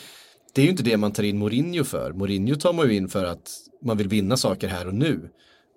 Det 0.58 0.62
är 0.62 0.64
ju 0.64 0.70
inte 0.70 0.82
det 0.82 0.96
man 0.96 1.12
tar 1.12 1.22
in 1.22 1.38
Mourinho 1.38 1.84
för. 1.84 2.12
Mourinho 2.12 2.54
tar 2.54 2.72
man 2.72 2.88
ju 2.88 2.96
in 2.96 3.08
för 3.08 3.24
att 3.24 3.50
man 3.84 3.96
vill 3.96 4.08
vinna 4.08 4.36
saker 4.36 4.68
här 4.68 4.86
och 4.86 4.94
nu. 4.94 5.30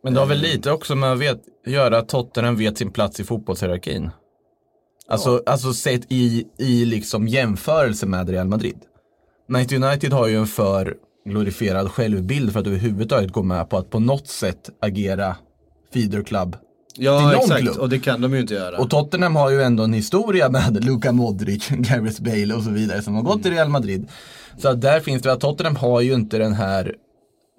Men 0.03 0.13
det 0.13 0.19
har 0.19 0.27
väl 0.27 0.39
lite 0.41 0.71
också 0.71 0.95
med 0.95 1.11
att 1.11 1.19
vet, 1.19 1.41
göra 1.65 1.97
att 1.97 2.09
Tottenham 2.09 2.55
vet 2.55 2.77
sin 2.77 2.91
plats 2.91 3.19
i 3.19 3.23
fotbollshierarkin. 3.23 4.09
Alltså, 5.07 5.43
alltså 5.45 5.73
sett 5.73 6.11
i, 6.11 6.47
i 6.57 6.85
liksom 6.85 7.27
jämförelse 7.27 8.05
med 8.05 8.29
Real 8.29 8.47
Madrid. 8.47 8.77
Manchester 9.49 9.87
United 9.87 10.13
har 10.13 10.27
ju 10.27 10.37
en 10.37 10.47
för 10.47 10.95
glorifierad 11.25 11.91
självbild 11.91 12.53
för 12.53 12.59
att 12.59 12.67
överhuvudtaget 12.67 13.31
gå 13.31 13.43
med 13.43 13.69
på 13.69 13.77
att 13.77 13.89
på 13.89 13.99
något 13.99 14.27
sätt 14.27 14.69
agera 14.81 15.35
feeder 15.93 16.23
club 16.23 16.55
Ja 16.97 17.36
exakt, 17.36 17.62
klubb. 17.62 17.77
och 17.77 17.89
det 17.89 17.99
kan 17.99 18.21
de 18.21 18.34
ju 18.34 18.39
inte 18.39 18.54
göra. 18.54 18.77
Och 18.77 18.89
Tottenham 18.89 19.36
har 19.36 19.49
ju 19.49 19.62
ändå 19.62 19.84
en 19.84 19.93
historia 19.93 20.49
med 20.49 20.86
Luka 20.86 21.12
Modric, 21.12 21.67
Gareth 21.69 22.21
Bale 22.21 22.54
och 22.54 22.63
så 22.63 22.69
vidare 22.71 23.01
som 23.01 23.15
har 23.15 23.21
gått 23.21 23.43
till 23.43 23.51
Real 23.51 23.69
Madrid. 23.69 24.08
Så 24.58 24.73
där 24.73 24.99
finns 24.99 25.21
det 25.21 25.32
att 25.32 25.39
Tottenham 25.39 25.75
har 25.75 26.01
ju 26.01 26.13
inte 26.13 26.38
den 26.38 26.54
här 26.54 26.95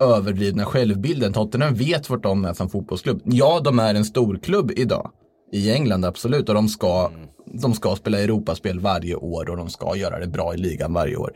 överdrivna 0.00 0.64
självbilden. 0.64 1.32
Tottenham 1.32 1.74
vet 1.74 2.10
vart 2.10 2.22
de 2.22 2.44
är 2.44 2.54
som 2.54 2.70
fotbollsklubb. 2.70 3.20
Ja, 3.24 3.60
de 3.64 3.78
är 3.78 3.94
en 3.94 4.04
storklubb 4.04 4.72
idag. 4.76 5.10
I 5.52 5.72
England 5.72 6.04
absolut 6.04 6.48
och 6.48 6.54
de 6.54 6.68
ska, 6.68 7.10
de 7.46 7.74
ska 7.74 7.96
spela 7.96 8.18
Europaspel 8.18 8.80
varje 8.80 9.14
år 9.14 9.50
och 9.50 9.56
de 9.56 9.70
ska 9.70 9.96
göra 9.96 10.18
det 10.18 10.26
bra 10.26 10.54
i 10.54 10.56
ligan 10.56 10.92
varje 10.92 11.16
år. 11.16 11.32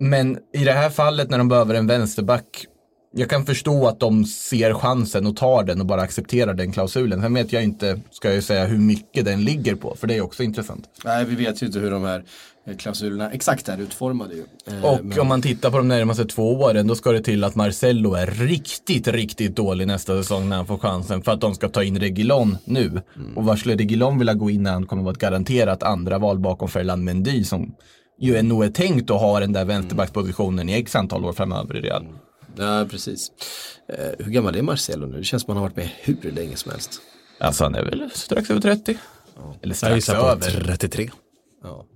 Men 0.00 0.38
i 0.52 0.64
det 0.64 0.72
här 0.72 0.90
fallet 0.90 1.30
när 1.30 1.38
de 1.38 1.48
behöver 1.48 1.74
en 1.74 1.86
vänsterback 1.86 2.66
jag 3.18 3.30
kan 3.30 3.46
förstå 3.46 3.86
att 3.86 4.00
de 4.00 4.24
ser 4.24 4.74
chansen 4.74 5.26
och 5.26 5.36
tar 5.36 5.64
den 5.64 5.80
och 5.80 5.86
bara 5.86 6.00
accepterar 6.02 6.54
den 6.54 6.72
klausulen. 6.72 7.20
Sen 7.22 7.34
vet 7.34 7.52
jag 7.52 7.62
inte, 7.62 8.00
ska 8.10 8.34
jag 8.34 8.44
säga, 8.44 8.66
hur 8.66 8.78
mycket 8.78 9.24
den 9.24 9.44
ligger 9.44 9.74
på, 9.74 9.96
för 10.00 10.06
det 10.06 10.16
är 10.16 10.20
också 10.20 10.42
intressant. 10.42 10.84
Nej, 11.04 11.24
vi 11.24 11.34
vet 11.34 11.62
ju 11.62 11.66
inte 11.66 11.78
hur 11.78 11.90
de 11.90 12.04
här 12.04 12.24
eh, 12.66 12.76
klausulerna 12.76 13.30
exakt 13.30 13.68
är 13.68 13.78
utformade 13.80 14.34
ju. 14.34 14.44
Eh, 14.66 14.84
Och 14.84 15.04
men- 15.04 15.20
om 15.20 15.28
man 15.28 15.42
tittar 15.42 15.70
på 15.70 15.76
de 15.76 15.88
närmaste 15.88 16.24
två 16.24 16.54
åren, 16.54 16.86
då 16.86 16.94
ska 16.94 17.12
det 17.12 17.20
till 17.22 17.44
att 17.44 17.54
Marcello 17.54 18.14
är 18.14 18.26
riktigt, 18.26 19.08
riktigt 19.08 19.56
dålig 19.56 19.86
nästa 19.86 20.22
säsong 20.22 20.48
när 20.48 20.56
han 20.56 20.66
får 20.66 20.78
chansen 20.78 21.22
för 21.22 21.32
att 21.32 21.40
de 21.40 21.54
ska 21.54 21.68
ta 21.68 21.82
in 21.84 21.98
Regilon 22.00 22.58
nu. 22.64 23.02
Och 23.36 23.44
var 23.44 23.56
skulle 23.56 23.76
Regilon 23.76 24.18
vilja 24.18 24.34
gå 24.34 24.50
in 24.50 24.62
när 24.62 24.72
han 24.72 24.86
kommer 24.86 25.02
vara 25.02 25.12
ett 25.12 25.18
garanterat 25.18 25.82
andra 25.82 26.18
val 26.18 26.38
bakom 26.38 26.68
Ferland 26.68 27.04
Mendy 27.04 27.44
som 27.44 27.74
ju 28.20 28.36
är 28.36 28.42
nog 28.42 28.64
är 28.64 28.70
tänkt 28.70 29.10
att 29.10 29.20
ha 29.20 29.40
den 29.40 29.52
där 29.52 29.64
vänsterbackspositionen 29.64 30.68
i 30.68 30.72
x 30.72 30.96
antal 30.96 31.24
år 31.24 31.32
framöver 31.32 31.76
i 31.76 31.80
Real. 31.80 32.06
Ja, 32.58 32.86
precis. 32.90 33.30
Eh, 33.88 34.24
hur 34.24 34.32
gammal 34.32 34.56
är 34.56 34.62
Marcelo 34.62 35.06
nu? 35.06 35.18
Det 35.18 35.24
känns 35.24 35.42
som 35.42 35.50
han 35.50 35.56
har 35.62 35.68
varit 35.68 35.76
med 35.76 35.90
hur 36.00 36.32
länge 36.32 36.56
som 36.56 36.70
helst. 36.70 37.00
Alltså 37.40 37.64
han 37.64 37.74
är 37.74 37.84
väl 37.84 38.10
strax 38.14 38.50
över 38.50 38.60
30? 38.60 38.98
Eller 39.62 39.76
Jag 39.88 40.02
strax 40.02 40.08
över. 40.08 40.50
33. 40.64 41.10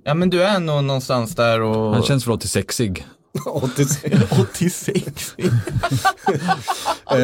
Ja 0.05 0.15
men 0.15 0.31
du 0.31 0.43
är 0.43 0.61
nog 0.61 0.85
någonstans 0.85 1.35
där 1.35 1.61
och... 1.61 1.95
Han 1.95 2.03
känns 2.03 2.27
väl 2.27 2.35
86-ig. 2.35 3.05
86. 3.47 4.17
86. 4.41 5.35
Eh, 7.11 7.19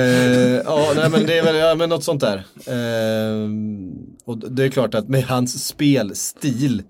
ja, 0.65 0.93
nej, 0.97 1.11
men 1.11 1.27
det 1.27 1.39
är 1.39 1.45
väl 1.45 1.57
ja, 1.57 1.75
men 1.75 1.89
något 1.89 2.05
sånt 2.05 2.21
där. 2.21 2.37
Eh, 2.67 3.51
och 4.25 4.39
det 4.51 4.65
är 4.65 4.69
klart 4.69 4.95
att 4.95 5.09
med 5.09 5.25
hans 5.25 5.67
spelstil, 5.67 6.83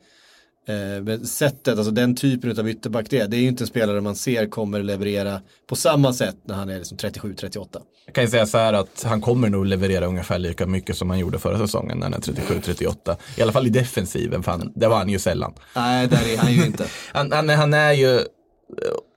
eh, 0.69 1.21
sättet, 1.21 1.79
alltså 1.79 1.91
den 1.91 2.17
typen 2.17 2.59
av 2.59 2.69
ytterback 2.69 3.07
det 3.11 3.19
är, 3.19 3.29
det 3.29 3.37
är 3.37 3.41
ju 3.41 3.49
inte 3.49 3.65
en 3.65 3.69
spelare 3.69 4.01
man 4.01 4.17
ser 4.17 4.47
kommer 4.47 4.83
leverera 4.83 5.41
på 5.67 5.77
samma 5.77 6.13
sätt 6.13 6.37
när 6.45 6.55
han 6.55 6.71
är 6.71 6.79
liksom 6.79 6.99
37-38. 6.99 7.67
Jag 8.07 8.15
kan 8.15 8.25
ju 8.25 8.31
säga 8.31 8.47
så 8.47 8.59
här 8.59 8.73
att 8.73 9.03
han 9.03 9.21
kommer 9.21 9.49
nog 9.49 9.67
leverera 9.67 10.07
ungefär 10.07 10.39
lika 10.39 10.67
mycket 10.67 10.97
som 10.97 11.11
han 11.11 11.19
gjorde 11.19 11.39
förra 11.39 11.59
säsongen 11.59 11.99
när 11.99 12.05
han 12.05 12.15
är 12.15 12.19
37-38. 12.19 13.17
I 13.37 13.43
alla 13.43 13.53
fall 13.53 13.67
i 13.67 13.71
defensiven, 13.71 14.43
för 14.43 14.53
han, 14.53 14.73
det 14.75 14.89
var 14.89 14.97
han 14.97 15.09
ju 15.09 15.19
sällan. 15.19 15.55
Nej, 15.77 16.09
där 16.09 16.29
är 16.35 16.39
han 16.39 16.53
ju 16.53 16.67
inte. 16.67 16.87
Han, 17.13 17.33
han, 17.33 17.49
han 17.49 17.75
är 17.75 17.93
ju 17.93 18.21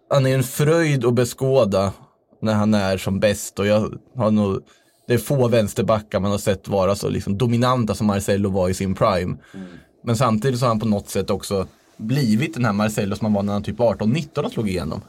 han 0.10 0.26
är 0.26 0.36
en 0.36 0.44
fröjd 0.44 1.06
att 1.06 1.14
beskåda 1.14 1.94
när 2.42 2.54
han 2.54 2.74
är 2.74 2.98
som 2.98 3.20
bäst 3.20 3.60
och 3.60 3.68
jag 3.68 4.00
har 4.16 4.32
nog 4.32 4.62
det 5.08 5.14
är 5.14 5.18
få 5.18 5.48
vänsterbackar 5.48 6.20
man 6.20 6.32
har 6.32 6.38
sett 6.38 6.68
vara 6.68 6.96
så 6.96 7.10
liksom 7.10 7.38
dominanta 7.38 7.96
som 7.96 8.08
Marcelo 8.08 8.50
var 8.50 8.70
i 8.70 8.74
sin 8.74 8.96
prime. 8.96 9.38
Men 10.04 10.18
samtidigt 10.18 10.60
så 10.60 10.66
har 10.66 10.70
han 10.70 10.80
på 10.80 10.86
något 10.86 11.10
sätt 11.10 11.30
också 11.30 11.68
blivit 11.98 12.54
den 12.54 12.66
här 12.66 12.74
Marcelo 12.74 13.16
som 13.16 13.26
han 13.26 13.34
var 13.34 13.44
när 13.44 13.54
han 13.54 13.64
typ 13.64 13.78
18-19 13.78 14.44
och 14.44 14.52
slog 14.52 14.70
igenom. 14.70 15.02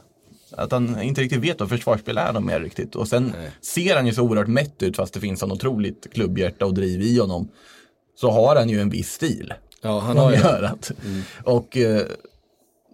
Att 0.51 0.71
han 0.71 1.01
inte 1.01 1.21
riktigt 1.21 1.43
vet 1.43 1.59
vad 1.59 1.69
försvarsspel 1.69 2.17
är 2.17 2.39
mer 2.39 2.59
riktigt. 2.59 2.95
Och 2.95 3.07
sen 3.07 3.33
ser 3.61 3.95
han 3.95 4.05
ju 4.05 4.13
så 4.13 4.23
oerhört 4.23 4.47
mätt 4.47 4.83
ut 4.83 4.95
fast 4.95 5.13
det 5.13 5.19
finns 5.19 5.43
en 5.43 5.51
otroligt 5.51 6.07
klubbhjärta 6.13 6.65
och 6.65 6.73
driv 6.73 7.01
i 7.01 7.19
honom. 7.19 7.47
Så 8.15 8.31
har 8.31 8.55
han 8.55 8.69
ju 8.69 8.81
en 8.81 8.89
viss 8.89 9.11
stil. 9.11 9.53
Ja, 9.81 9.99
han 9.99 10.17
har 10.17 10.31
ju 10.31 10.37
gör 10.37 10.63
att. 10.63 10.91
Och 11.43 11.77
eh, 11.77 12.01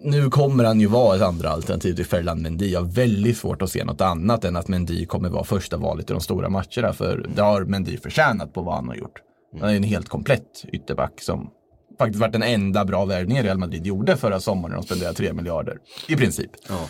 nu 0.03 0.29
kommer 0.29 0.63
han 0.63 0.79
ju 0.79 0.87
vara 0.87 1.15
ett 1.15 1.21
andra 1.21 1.49
alternativ 1.49 1.95
till 1.95 2.05
Ferland 2.05 2.41
Mendy. 2.41 2.71
Jag 2.71 2.81
har 2.81 2.87
väldigt 2.87 3.37
svårt 3.37 3.61
att 3.61 3.71
se 3.71 3.83
något 3.83 4.01
annat 4.01 4.45
än 4.45 4.55
att 4.55 4.67
Mendy 4.67 5.05
kommer 5.05 5.29
vara 5.29 5.43
första 5.43 5.77
valet 5.77 6.09
i 6.09 6.13
de 6.13 6.21
stora 6.21 6.49
matcherna. 6.49 6.93
För 6.93 7.29
det 7.35 7.41
har 7.41 7.63
Mendy 7.63 7.97
förtjänat 7.97 8.53
på 8.53 8.61
vad 8.61 8.75
han 8.75 8.87
har 8.87 8.95
gjort. 8.95 9.21
Han 9.59 9.69
är 9.69 9.75
en 9.75 9.83
helt 9.83 10.09
komplett 10.09 10.65
ytterback 10.73 11.21
som 11.21 11.49
faktiskt 11.97 12.19
varit 12.19 12.33
den 12.33 12.43
enda 12.43 12.85
bra 12.85 13.05
värvningen 13.05 13.43
Real 13.43 13.57
Madrid 13.57 13.85
gjorde 13.85 14.17
förra 14.17 14.39
sommaren. 14.39 14.75
De 14.75 14.83
spenderade 14.83 15.17
3 15.17 15.33
miljarder. 15.33 15.77
I 16.07 16.15
princip. 16.15 16.51
Ja. 16.69 16.87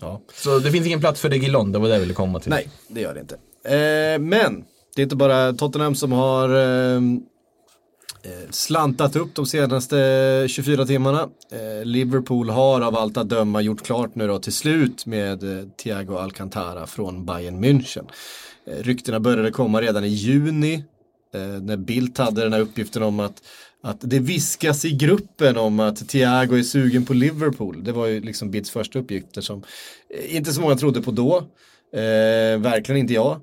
Ja. 0.00 0.20
Så 0.34 0.58
det 0.58 0.70
finns 0.70 0.86
ingen 0.86 1.00
plats 1.00 1.20
för 1.20 1.30
Reguilon, 1.30 1.72
det 1.72 1.78
var 1.78 1.88
det 1.88 1.94
jag 1.94 2.00
ville 2.00 2.14
komma 2.14 2.40
till. 2.40 2.50
Nej, 2.50 2.68
det 2.88 3.00
gör 3.00 3.14
det 3.14 3.20
inte. 3.20 3.34
Eh, 3.64 4.18
men 4.18 4.64
det 4.94 5.02
är 5.02 5.02
inte 5.02 5.16
bara 5.16 5.52
Tottenham 5.52 5.94
som 5.94 6.12
har 6.12 6.48
eh, 6.48 6.96
eh, 6.96 8.50
slantat 8.50 9.16
upp 9.16 9.34
de 9.34 9.46
senaste 9.46 10.46
24 10.48 10.86
timmarna. 10.86 11.28
Eh, 11.52 11.84
Liverpool 11.84 12.50
har 12.50 12.80
av 12.80 12.96
allt 12.96 13.16
att 13.16 13.28
döma 13.28 13.60
gjort 13.60 13.82
klart 13.84 14.14
nu 14.14 14.26
då 14.26 14.38
till 14.38 14.52
slut 14.52 15.06
med 15.06 15.58
eh, 15.58 15.64
Thiago 15.82 16.16
Alcantara 16.16 16.86
från 16.86 17.24
Bayern 17.24 17.64
München. 17.64 18.06
Eh, 18.66 18.82
ryktena 18.82 19.20
började 19.20 19.50
komma 19.50 19.80
redan 19.80 20.04
i 20.04 20.08
juni 20.08 20.84
eh, 21.34 21.40
när 21.40 21.76
Bildt 21.76 22.18
hade 22.18 22.42
den 22.42 22.52
här 22.52 22.60
uppgiften 22.60 23.02
om 23.02 23.20
att 23.20 23.42
att 23.86 24.00
det 24.00 24.18
viskas 24.18 24.84
i 24.84 24.90
gruppen 24.90 25.56
om 25.56 25.80
att 25.80 26.08
Thiago 26.08 26.58
är 26.58 26.62
sugen 26.62 27.04
på 27.04 27.14
Liverpool. 27.14 27.84
Det 27.84 27.92
var 27.92 28.06
ju 28.06 28.20
liksom 28.20 28.50
Bits 28.50 28.70
första 28.70 28.98
uppgifter 28.98 29.40
som 29.40 29.62
eh, 30.10 30.36
inte 30.36 30.52
så 30.52 30.60
många 30.60 30.76
trodde 30.76 31.02
på 31.02 31.10
då. 31.10 31.36
Eh, 31.92 32.58
verkligen 32.58 33.00
inte 33.00 33.14
jag. 33.14 33.40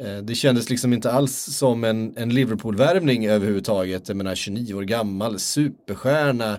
Eh, 0.00 0.18
det 0.18 0.34
kändes 0.34 0.70
liksom 0.70 0.92
inte 0.92 1.12
alls 1.12 1.56
som 1.56 1.84
en, 1.84 2.16
en 2.16 2.34
Liverpool-värvning 2.34 3.26
överhuvudtaget. 3.26 4.08
Jag 4.08 4.16
menar 4.16 4.34
29 4.34 4.74
år 4.74 4.82
gammal, 4.82 5.38
superstjärna, 5.38 6.52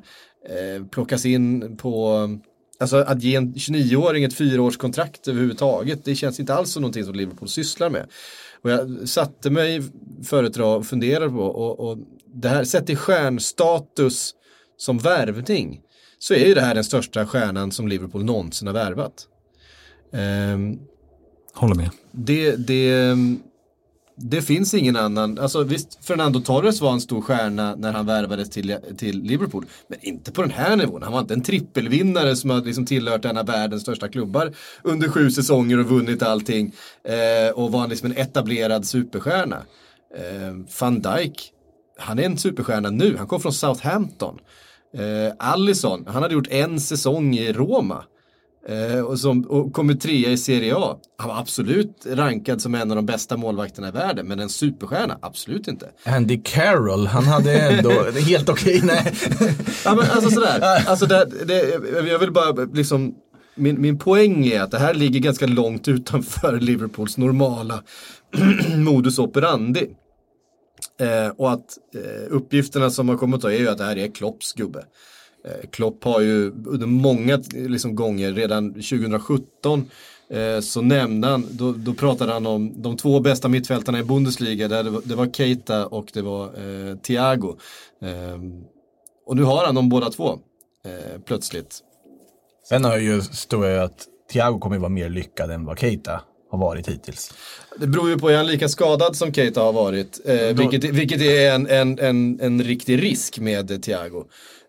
eh, 0.49 0.85
plockas 0.85 1.25
in 1.25 1.77
på, 1.77 2.27
alltså 2.79 2.97
att 2.97 3.23
ge 3.23 3.35
en 3.35 3.53
29-åring 3.53 4.23
ett 4.23 4.33
fyraårskontrakt 4.33 5.27
överhuvudtaget, 5.27 6.05
det 6.05 6.15
känns 6.15 6.39
inte 6.39 6.53
alls 6.53 6.71
som 6.71 6.81
någonting 6.81 7.05
som 7.05 7.15
Liverpool 7.15 7.49
sysslar 7.49 7.89
med. 7.89 8.07
Och 8.61 8.71
jag 8.71 9.09
satte 9.09 9.49
mig 9.49 9.81
förut 10.23 10.57
och 10.57 10.85
funderade 10.85 11.29
på, 11.29 11.41
och, 11.41 11.79
och 11.79 11.97
det 12.33 12.49
här, 12.49 12.63
sett 12.63 12.89
i 12.89 12.95
stjärnstatus 12.95 14.33
som 14.77 14.97
värvning, 14.97 15.81
så 16.19 16.33
är 16.33 16.45
ju 16.45 16.53
det 16.53 16.61
här 16.61 16.75
den 16.75 16.83
största 16.83 17.25
stjärnan 17.25 17.71
som 17.71 17.87
Liverpool 17.87 18.23
någonsin 18.23 18.67
har 18.67 18.73
värvat. 18.73 19.27
Ehm, 20.13 20.79
Håller 21.53 21.75
med. 21.75 21.89
det, 22.11 22.55
det, 22.55 23.15
det 24.15 24.41
finns 24.41 24.73
ingen 24.73 24.95
annan, 24.95 25.39
alltså 25.39 25.63
visst 25.63 26.05
Fernando 26.05 26.39
Torres 26.39 26.81
var 26.81 26.93
en 26.93 27.01
stor 27.01 27.21
stjärna 27.21 27.75
när 27.75 27.93
han 27.93 28.05
värvades 28.05 28.49
till, 28.49 28.77
till 28.97 29.21
Liverpool, 29.21 29.65
men 29.87 29.99
inte 30.01 30.31
på 30.31 30.41
den 30.41 30.51
här 30.51 30.75
nivån. 30.75 31.03
Han 31.03 31.13
var 31.13 31.19
inte 31.19 31.33
en 31.33 31.43
trippelvinnare 31.43 32.35
som 32.35 32.49
har 32.49 32.61
liksom 32.61 32.85
tillhört 32.85 33.25
en 33.25 33.37
av 33.37 33.45
världens 33.45 33.81
största 33.81 34.07
klubbar 34.07 34.53
under 34.83 35.09
sju 35.09 35.31
säsonger 35.31 35.79
och 35.79 35.85
vunnit 35.85 36.23
allting 36.23 36.73
eh, 37.03 37.53
och 37.55 37.71
var 37.71 37.87
liksom 37.87 38.11
en 38.11 38.17
etablerad 38.17 38.85
superstjärna. 38.87 39.57
Eh, 40.17 40.55
Van 40.79 41.01
Dijk, 41.01 41.53
han 41.99 42.19
är 42.19 42.23
en 42.23 42.37
superstjärna 42.37 42.89
nu, 42.89 43.17
han 43.17 43.27
kom 43.27 43.41
från 43.41 43.53
Southampton. 43.53 44.39
Eh, 44.97 45.33
Allison, 45.39 46.05
han 46.07 46.21
hade 46.21 46.33
gjort 46.33 46.47
en 46.49 46.79
säsong 46.79 47.35
i 47.35 47.53
Roma. 47.53 48.03
Eh, 48.67 48.99
och, 48.99 49.19
som, 49.19 49.41
och 49.41 49.73
kommer 49.73 49.93
trea 49.93 50.31
i 50.31 50.37
Serie 50.37 50.75
A. 50.75 50.97
Han 51.17 51.29
var 51.29 51.39
absolut 51.39 52.05
rankad 52.09 52.61
som 52.61 52.75
en 52.75 52.91
av 52.91 52.95
de 52.95 53.05
bästa 53.05 53.37
målvakterna 53.37 53.87
i 53.87 53.91
världen, 53.91 54.27
men 54.27 54.39
en 54.39 54.49
superstjärna, 54.49 55.17
absolut 55.21 55.67
inte. 55.67 55.89
Andy 56.05 56.41
Carroll, 56.43 57.07
han 57.07 57.23
hade 57.23 57.59
ändå, 57.59 57.89
det 58.13 58.19
är 58.19 58.25
helt 58.25 58.49
okej, 58.49 58.81
nej. 58.83 59.13
Ja, 59.85 59.95
men 59.95 60.05
alltså 60.11 60.29
sådär, 60.29 60.61
alltså 60.87 61.05
det, 61.05 61.25
det, 61.45 61.79
jag 62.09 62.19
vill 62.19 62.31
bara 62.31 62.65
liksom, 62.73 63.15
min, 63.55 63.81
min 63.81 63.99
poäng 63.99 64.45
är 64.45 64.61
att 64.61 64.71
det 64.71 64.79
här 64.79 64.93
ligger 64.93 65.19
ganska 65.19 65.47
långt 65.47 65.87
utanför 65.87 66.59
Liverpools 66.59 67.17
normala 67.17 67.83
modus 68.75 69.19
operandi. 69.19 69.87
Eh, 70.99 71.29
och 71.37 71.51
att 71.51 71.77
eh, 71.95 72.27
uppgifterna 72.29 72.89
som 72.89 73.09
har 73.09 73.17
kommit 73.17 73.41
då 73.41 73.47
är 73.47 73.59
ju 73.59 73.69
att 73.69 73.77
det 73.77 73.83
här 73.83 73.97
är 73.97 74.07
Klopps 74.07 74.53
gubbe. 74.53 74.85
Eh, 75.45 75.69
Klopp 75.69 76.03
har 76.03 76.21
ju 76.21 76.51
under 76.65 76.87
många 76.87 77.39
liksom, 77.53 77.95
gånger, 77.95 78.33
redan 78.33 78.73
2017 78.73 79.89
eh, 80.29 80.59
så 80.59 80.81
nämnde 80.81 81.27
han, 81.27 81.45
då, 81.51 81.71
då 81.71 81.93
pratade 81.93 82.33
han 82.33 82.45
om 82.45 82.81
de 82.81 82.97
två 82.97 83.19
bästa 83.19 83.47
mittfältarna 83.47 83.99
i 83.99 84.03
Bundesliga, 84.03 84.67
där 84.67 84.83
det, 84.83 84.89
var, 84.89 85.01
det 85.05 85.15
var 85.15 85.27
Keita 85.27 85.85
och 85.85 86.09
det 86.13 86.21
var 86.21 86.45
eh, 86.45 86.95
Thiago. 86.95 87.57
Eh, 88.01 88.39
och 89.25 89.35
nu 89.35 89.43
har 89.43 89.65
han 89.65 89.75
dem 89.75 89.89
båda 89.89 90.09
två, 90.09 90.39
eh, 90.85 91.21
plötsligt. 91.25 91.79
Sen 92.69 92.85
har 92.85 92.97
ju, 92.97 93.21
står 93.21 93.65
jag 93.65 93.83
att 93.83 94.07
Thiago 94.31 94.59
kommer 94.59 94.77
vara 94.77 94.89
mer 94.89 95.09
lyckad 95.09 95.51
än 95.51 95.65
vad 95.65 95.79
Keita 95.79 96.21
har 96.49 96.57
varit 96.57 96.89
hittills. 96.89 97.33
Det 97.77 97.87
beror 97.87 98.09
ju 98.09 98.17
på, 98.17 98.29
är 98.29 98.37
han 98.37 98.47
lika 98.47 98.69
skadad 98.69 99.15
som 99.15 99.33
Keita 99.33 99.61
har 99.61 99.73
varit? 99.73 100.19
Eh, 100.25 100.57
vilket, 100.57 100.83
vilket 100.83 101.21
är 101.21 101.51
en, 101.51 101.67
en, 101.67 101.99
en, 101.99 102.39
en 102.41 102.63
riktig 102.63 103.03
risk 103.03 103.39
med 103.39 103.83
Thiago. 103.83 104.25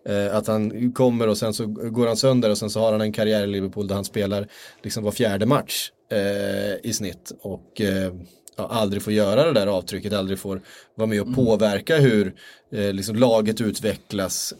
Eh, 0.09 0.35
att 0.35 0.47
han 0.47 0.91
kommer 0.91 1.27
och 1.27 1.37
sen 1.37 1.53
så 1.53 1.65
går 1.65 2.07
han 2.07 2.17
sönder 2.17 2.49
och 2.49 2.57
sen 2.57 2.69
så 2.69 2.79
har 2.79 2.91
han 2.91 3.01
en 3.01 3.13
karriär 3.13 3.43
i 3.43 3.47
Liverpool 3.47 3.87
där 3.87 3.95
han 3.95 4.05
spelar 4.05 4.47
liksom 4.83 5.03
var 5.03 5.11
fjärde 5.11 5.45
match 5.45 5.91
eh, 6.11 6.89
i 6.89 6.93
snitt. 6.93 7.31
Och 7.41 7.81
eh, 7.81 8.13
ja, 8.57 8.67
aldrig 8.71 9.03
får 9.03 9.13
göra 9.13 9.43
det 9.43 9.53
där 9.53 9.67
avtrycket, 9.67 10.13
aldrig 10.13 10.39
får 10.39 10.61
vara 10.95 11.07
med 11.07 11.21
och 11.21 11.35
påverka 11.35 11.97
hur 11.97 12.33
eh, 12.71 12.93
liksom 12.93 13.15
laget 13.15 13.61
utvecklas. 13.61 14.53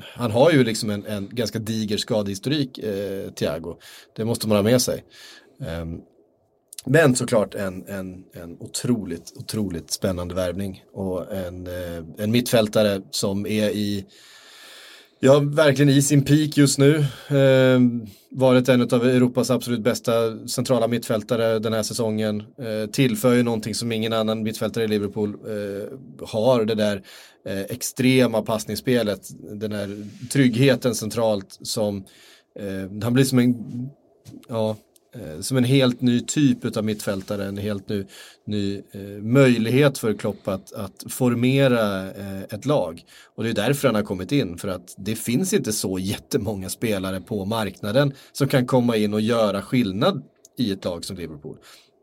Han 0.00 0.30
har 0.30 0.50
ju 0.50 0.64
liksom 0.64 0.90
en, 0.90 1.06
en 1.06 1.28
ganska 1.32 1.58
diger 1.58 1.96
skadehistorik, 1.96 2.78
eh, 2.78 3.30
Thiago. 3.30 3.78
Det 4.16 4.24
måste 4.24 4.48
man 4.48 4.56
ha 4.56 4.62
med 4.62 4.82
sig. 4.82 5.04
Ehm, 5.66 6.00
men 6.86 7.16
såklart 7.16 7.54
en, 7.54 7.88
en, 7.88 8.24
en 8.34 8.56
otroligt, 8.60 9.32
otroligt 9.36 9.90
spännande 9.90 10.34
värvning. 10.34 10.84
Och 10.92 11.32
en, 11.34 11.66
eh, 11.66 12.04
en 12.18 12.30
mittfältare 12.30 13.02
som 13.10 13.46
är 13.46 13.70
i 13.70 14.06
Ja, 15.20 15.38
verkligen 15.38 15.88
i 15.88 16.02
sin 16.02 16.24
peak 16.24 16.56
just 16.56 16.78
nu. 16.78 16.96
Eh, 17.28 17.80
varit 18.30 18.68
en 18.68 18.82
av 18.82 19.06
Europas 19.06 19.50
absolut 19.50 19.80
bästa 19.80 20.12
centrala 20.48 20.88
mittfältare 20.88 21.58
den 21.58 21.72
här 21.72 21.82
säsongen. 21.82 22.40
Eh, 22.40 22.90
tillför 22.90 23.34
ju 23.34 23.42
någonting 23.42 23.74
som 23.74 23.92
ingen 23.92 24.12
annan 24.12 24.42
mittfältare 24.42 24.84
i 24.84 24.88
Liverpool 24.88 25.34
eh, 25.34 26.26
har. 26.28 26.64
Det 26.64 26.74
där 26.74 27.02
eh, 27.46 27.60
extrema 27.60 28.42
passningsspelet. 28.42 29.28
Den 29.60 29.72
här 29.72 30.06
tryggheten 30.32 30.94
centralt 30.94 31.58
som 31.62 32.04
eh, 32.58 33.02
han 33.02 33.12
blir 33.12 33.24
som 33.24 33.38
en 33.38 33.54
ja, 34.48 34.76
Eh, 35.18 35.40
som 35.40 35.56
en 35.56 35.64
helt 35.64 36.00
ny 36.00 36.20
typ 36.20 36.76
av 36.76 36.84
mittfältare, 36.84 37.44
en 37.44 37.56
helt 37.56 37.88
ny, 37.88 38.04
ny 38.46 38.76
eh, 38.76 39.00
möjlighet 39.22 39.98
för 39.98 40.14
Klopp 40.14 40.48
att, 40.48 40.72
att 40.72 41.04
formera 41.08 42.10
eh, 42.10 42.42
ett 42.42 42.66
lag. 42.66 43.02
Och 43.34 43.44
det 43.44 43.50
är 43.50 43.54
därför 43.54 43.88
han 43.88 43.94
har 43.94 44.02
kommit 44.02 44.32
in, 44.32 44.58
för 44.58 44.68
att 44.68 44.94
det 44.96 45.14
finns 45.14 45.52
inte 45.52 45.72
så 45.72 45.98
jättemånga 45.98 46.68
spelare 46.68 47.20
på 47.20 47.44
marknaden 47.44 48.12
som 48.32 48.48
kan 48.48 48.66
komma 48.66 48.96
in 48.96 49.14
och 49.14 49.20
göra 49.20 49.62
skillnad 49.62 50.22
i 50.58 50.72
ett 50.72 50.84
lag 50.84 51.04
som 51.04 51.16
Liverpool. 51.16 51.56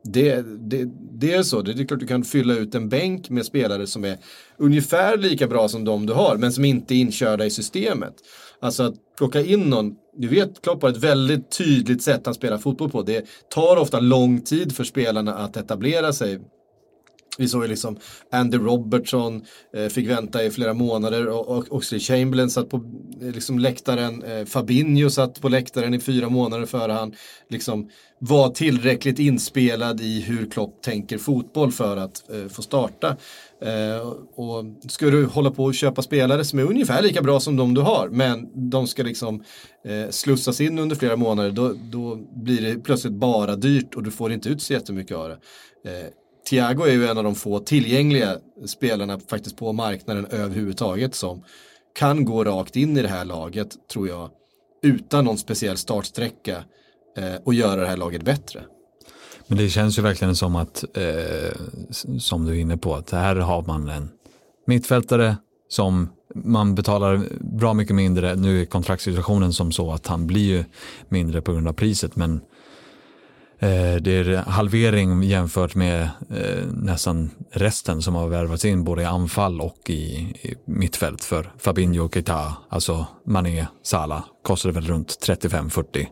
Det, 0.04 0.42
det, 0.42 0.90
det 1.12 1.34
är 1.34 1.44
så, 1.44 1.62
det 1.62 1.72
är 1.72 1.86
klart 1.86 2.00
du 2.00 2.08
kan 2.08 2.24
fylla 2.24 2.54
ut 2.54 2.76
en 2.76 2.90
bänk 2.90 3.30
med 3.30 3.46
spelare 3.46 3.88
som 3.88 4.06
är 4.06 4.18
ungefär 4.58 5.18
lika 5.18 5.48
bra 5.48 5.68
som 5.68 5.86
de 5.86 6.06
du 6.06 6.14
har, 6.14 6.38
men 6.38 6.54
som 6.54 6.66
inte 6.66 6.96
är 6.96 6.98
inkörda 6.98 7.46
i 7.46 7.50
systemet. 7.50 8.14
Alltså 8.60 8.84
att 8.84 8.96
plocka 9.18 9.42
in 9.42 9.60
någon, 9.60 9.96
du 10.18 10.28
vet 10.28 10.62
Klopp 10.62 10.82
har 10.82 10.90
ett 10.90 10.98
väldigt 10.98 11.52
tydligt 11.52 12.02
sätt 12.04 12.22
han 12.26 12.34
spelar 12.34 12.58
fotboll 12.58 12.90
på. 12.90 13.02
Det 13.02 13.26
tar 13.50 13.78
ofta 13.78 14.00
lång 14.00 14.42
tid 14.42 14.76
för 14.76 14.84
spelarna 14.84 15.34
att 15.34 15.58
etablera 15.58 16.14
sig. 16.14 16.40
Vi 17.38 17.48
såg 17.48 17.64
ju 17.64 17.68
liksom 17.68 17.98
Andy 18.32 18.58
Robertson 18.58 19.46
eh, 19.74 19.88
fick 19.88 20.10
vänta 20.10 20.44
i 20.44 20.52
flera 20.52 20.74
månader 20.74 21.28
och, 21.28 21.48
och 21.48 21.66
Oxley 21.70 22.00
Chamberlain 22.00 22.50
satt 22.50 22.70
på 22.70 22.78
eh, 23.22 23.32
liksom 23.32 23.60
läktaren. 23.60 24.24
Eh, 24.24 24.46
Fabinho 24.46 25.10
satt 25.10 25.42
på 25.42 25.50
läktaren 25.50 25.94
i 25.94 26.00
fyra 26.00 26.30
månader 26.30 26.66
före 26.66 26.92
han 26.92 27.14
liksom 27.50 27.90
var 28.20 28.50
tillräckligt 28.50 29.20
inspelad 29.20 30.02
i 30.02 30.22
hur 30.22 30.52
Klopp 30.52 30.82
tänker 30.82 31.18
fotboll 31.18 31.72
för 31.72 31.98
att 31.98 32.30
eh, 32.30 32.48
få 32.48 32.62
starta. 32.62 33.18
Eh, 33.66 34.08
och 34.36 34.66
ska 34.92 35.06
du 35.06 35.26
hålla 35.26 35.52
på 35.52 35.64
och 35.64 35.74
köpa 35.74 36.02
spelare 36.02 36.44
som 36.44 36.60
är 36.60 36.64
ungefär 36.64 37.02
lika 37.02 37.22
bra 37.22 37.40
som 37.40 37.56
de 37.56 37.74
du 37.74 37.82
har, 37.82 38.10
men 38.10 38.70
de 38.70 38.88
ska 38.88 39.04
liksom 39.04 39.44
eh, 39.86 40.10
slussas 40.10 40.62
in 40.62 40.80
under 40.80 40.96
flera 40.96 41.16
månader, 41.16 41.52
då, 41.52 41.74
då 41.92 42.16
blir 42.16 42.62
det 42.62 42.84
plötsligt 42.84 43.14
bara 43.14 43.56
dyrt 43.56 43.96
och 43.96 44.04
du 44.04 44.12
får 44.12 44.32
inte 44.32 44.50
ut 44.50 44.62
så 44.62 44.74
jättemycket 44.74 45.18
av 45.18 45.30
det. 45.30 45.38
Eh, 45.90 46.06
Thiago 46.50 46.84
är 46.84 46.92
ju 46.92 47.08
en 47.08 47.18
av 47.18 47.24
de 47.24 47.36
få 47.36 47.60
tillgängliga 47.60 48.38
spelarna 48.66 49.20
faktiskt 49.20 49.58
på 49.58 49.74
marknaden 49.74 50.26
överhuvudtaget 50.26 51.16
som 51.16 51.44
kan 52.00 52.26
gå 52.26 52.44
rakt 52.44 52.76
in 52.76 52.98
i 52.98 53.02
det 53.02 53.08
här 53.08 53.26
laget, 53.26 53.88
tror 53.92 54.08
jag, 54.08 54.30
utan 54.84 55.26
någon 55.26 55.38
speciell 55.38 55.78
startsträcka 55.78 56.64
eh, 57.18 57.36
och 57.46 57.54
göra 57.54 57.82
det 57.82 57.88
här 57.88 57.98
laget 57.98 58.24
bättre. 58.24 58.64
Men 59.48 59.58
det 59.58 59.70
känns 59.70 59.98
ju 59.98 60.02
verkligen 60.02 60.36
som 60.36 60.56
att, 60.56 60.84
eh, 60.94 61.52
som 62.20 62.46
du 62.46 62.52
är 62.52 62.60
inne 62.60 62.78
på, 62.78 62.96
att 62.96 63.12
här 63.12 63.36
har 63.36 63.62
man 63.62 63.90
en 63.90 64.10
mittfältare 64.68 65.36
som 65.70 66.10
man 66.36 66.76
betalar 66.76 67.22
bra 67.40 67.74
mycket 67.74 67.96
mindre. 67.96 68.36
Nu 68.36 68.62
är 68.62 68.66
kontraktssituationen 68.66 69.54
som 69.54 69.72
så 69.72 69.92
att 69.92 70.08
han 70.08 70.28
blir 70.28 70.46
ju 70.46 70.64
mindre 71.10 71.42
på 71.42 71.54
grund 71.54 71.68
av 71.68 71.74
priset, 71.74 72.16
men 72.16 72.42
eh, 73.60 73.96
det 74.02 74.12
är 74.12 74.36
halvering 74.36 75.24
jämfört 75.24 75.76
med 75.76 76.02
eh, 76.30 76.66
nästan 76.72 77.32
resten 77.52 78.02
som 78.02 78.16
har 78.16 78.28
värvats 78.28 78.66
in 78.66 78.84
både 78.84 79.02
i 79.02 79.06
anfall 79.06 79.62
och 79.62 79.90
i, 79.90 79.94
i 80.42 80.56
mittfält 80.66 81.24
för 81.24 81.52
Fabinho, 81.58 82.10
Keita, 82.10 82.54
alltså 82.70 83.08
Mané, 83.26 83.68
Salah 83.84 84.24
kostade 84.44 84.74
väl 84.74 84.88
runt 84.88 85.18
35-40 85.28 86.06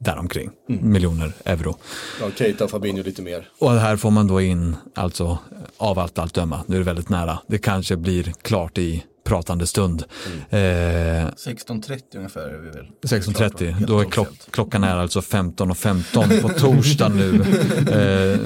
däromkring 0.00 0.50
miljoner 0.66 1.32
euro. 1.44 1.78
Ja, 2.20 2.30
Keita 2.36 2.64
och 2.64 2.70
Fabinho 2.70 3.02
lite 3.02 3.22
mer. 3.22 3.48
Och 3.58 3.70
här 3.72 3.96
får 3.96 4.10
man 4.10 4.26
då 4.26 4.40
in, 4.40 4.76
alltså 4.94 5.38
av 5.76 5.98
allt 5.98 6.18
allt 6.18 6.34
döma, 6.34 6.60
nu 6.66 6.74
är 6.76 6.78
det 6.78 6.84
väldigt 6.84 7.08
nära, 7.08 7.38
det 7.46 7.58
kanske 7.58 7.96
blir 7.96 8.32
klart 8.42 8.78
i 8.78 9.04
pratande 9.28 9.66
stund. 9.66 10.04
Eh, 10.50 10.56
16.30 10.56 12.00
ungefär 12.16 12.40
är 12.40 12.58
vi 12.58 12.70
väl. 12.70 12.86
16.30, 13.02 13.70
Helt 13.70 13.86
då 13.86 14.00
är 14.00 14.04
klock, 14.04 14.28
klockan 14.50 14.84
är 14.84 14.96
alltså 14.96 15.20
15.15 15.20 16.42
på 16.42 16.48
torsdag 16.48 17.08
nu. 17.08 17.44
Eh, 17.88 18.38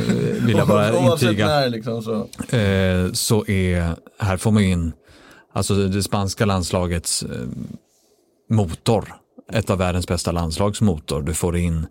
vill 0.47 0.57
jag 0.57 0.69
bara 0.69 1.13
intyga. 1.13 1.47
när 1.47 1.69
liksom 1.69 2.03
så. 2.03 2.29
Eh, 2.57 3.13
så 3.13 3.47
är, 3.47 3.97
här 4.19 4.37
får 4.37 4.51
man 4.51 4.63
in, 4.63 4.93
alltså 5.53 5.75
det 5.75 6.03
spanska 6.03 6.45
landslagets 6.45 7.23
eh, 7.23 7.29
motor, 8.51 9.15
ett 9.53 9.71
av 9.71 9.79
världens 9.79 10.07
bästa 10.07 10.33
landslagsmotor. 10.33 11.23
Du 11.23 11.35
får 11.35 11.57
in 11.57 11.87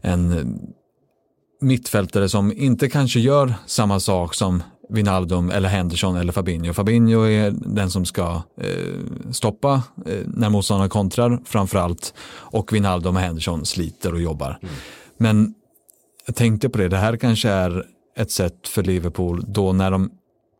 en 0.00 0.58
mittfältare 1.60 2.28
som 2.28 2.52
inte 2.52 2.88
kanske 2.88 3.20
gör 3.20 3.54
samma 3.66 4.00
sak 4.00 4.34
som 4.34 4.62
Wijnaldum 4.88 5.50
eller 5.50 5.68
Henderson 5.68 6.16
eller 6.16 6.32
Fabinho. 6.32 6.72
Fabinho 6.72 7.22
är 7.22 7.50
den 7.50 7.90
som 7.90 8.04
ska 8.04 8.42
eh, 8.60 9.32
stoppa 9.32 9.82
eh, 10.06 10.20
när 10.26 10.50
motståndarna 10.50 10.88
kontrar 10.88 11.40
framförallt 11.44 12.14
och 12.30 12.72
Wijnaldum 12.72 13.16
och 13.16 13.22
Henderson 13.22 13.66
sliter 13.66 14.14
och 14.14 14.20
jobbar. 14.20 14.58
Men 15.16 15.54
jag 16.26 16.36
tänkte 16.36 16.68
på 16.68 16.78
det, 16.78 16.88
det 16.88 16.96
här 16.96 17.16
kanske 17.16 17.48
är 17.48 17.86
ett 18.16 18.30
sätt 18.30 18.68
för 18.68 18.82
Liverpool 18.82 19.44
då 19.48 19.72
när 19.72 19.90
de 19.90 20.10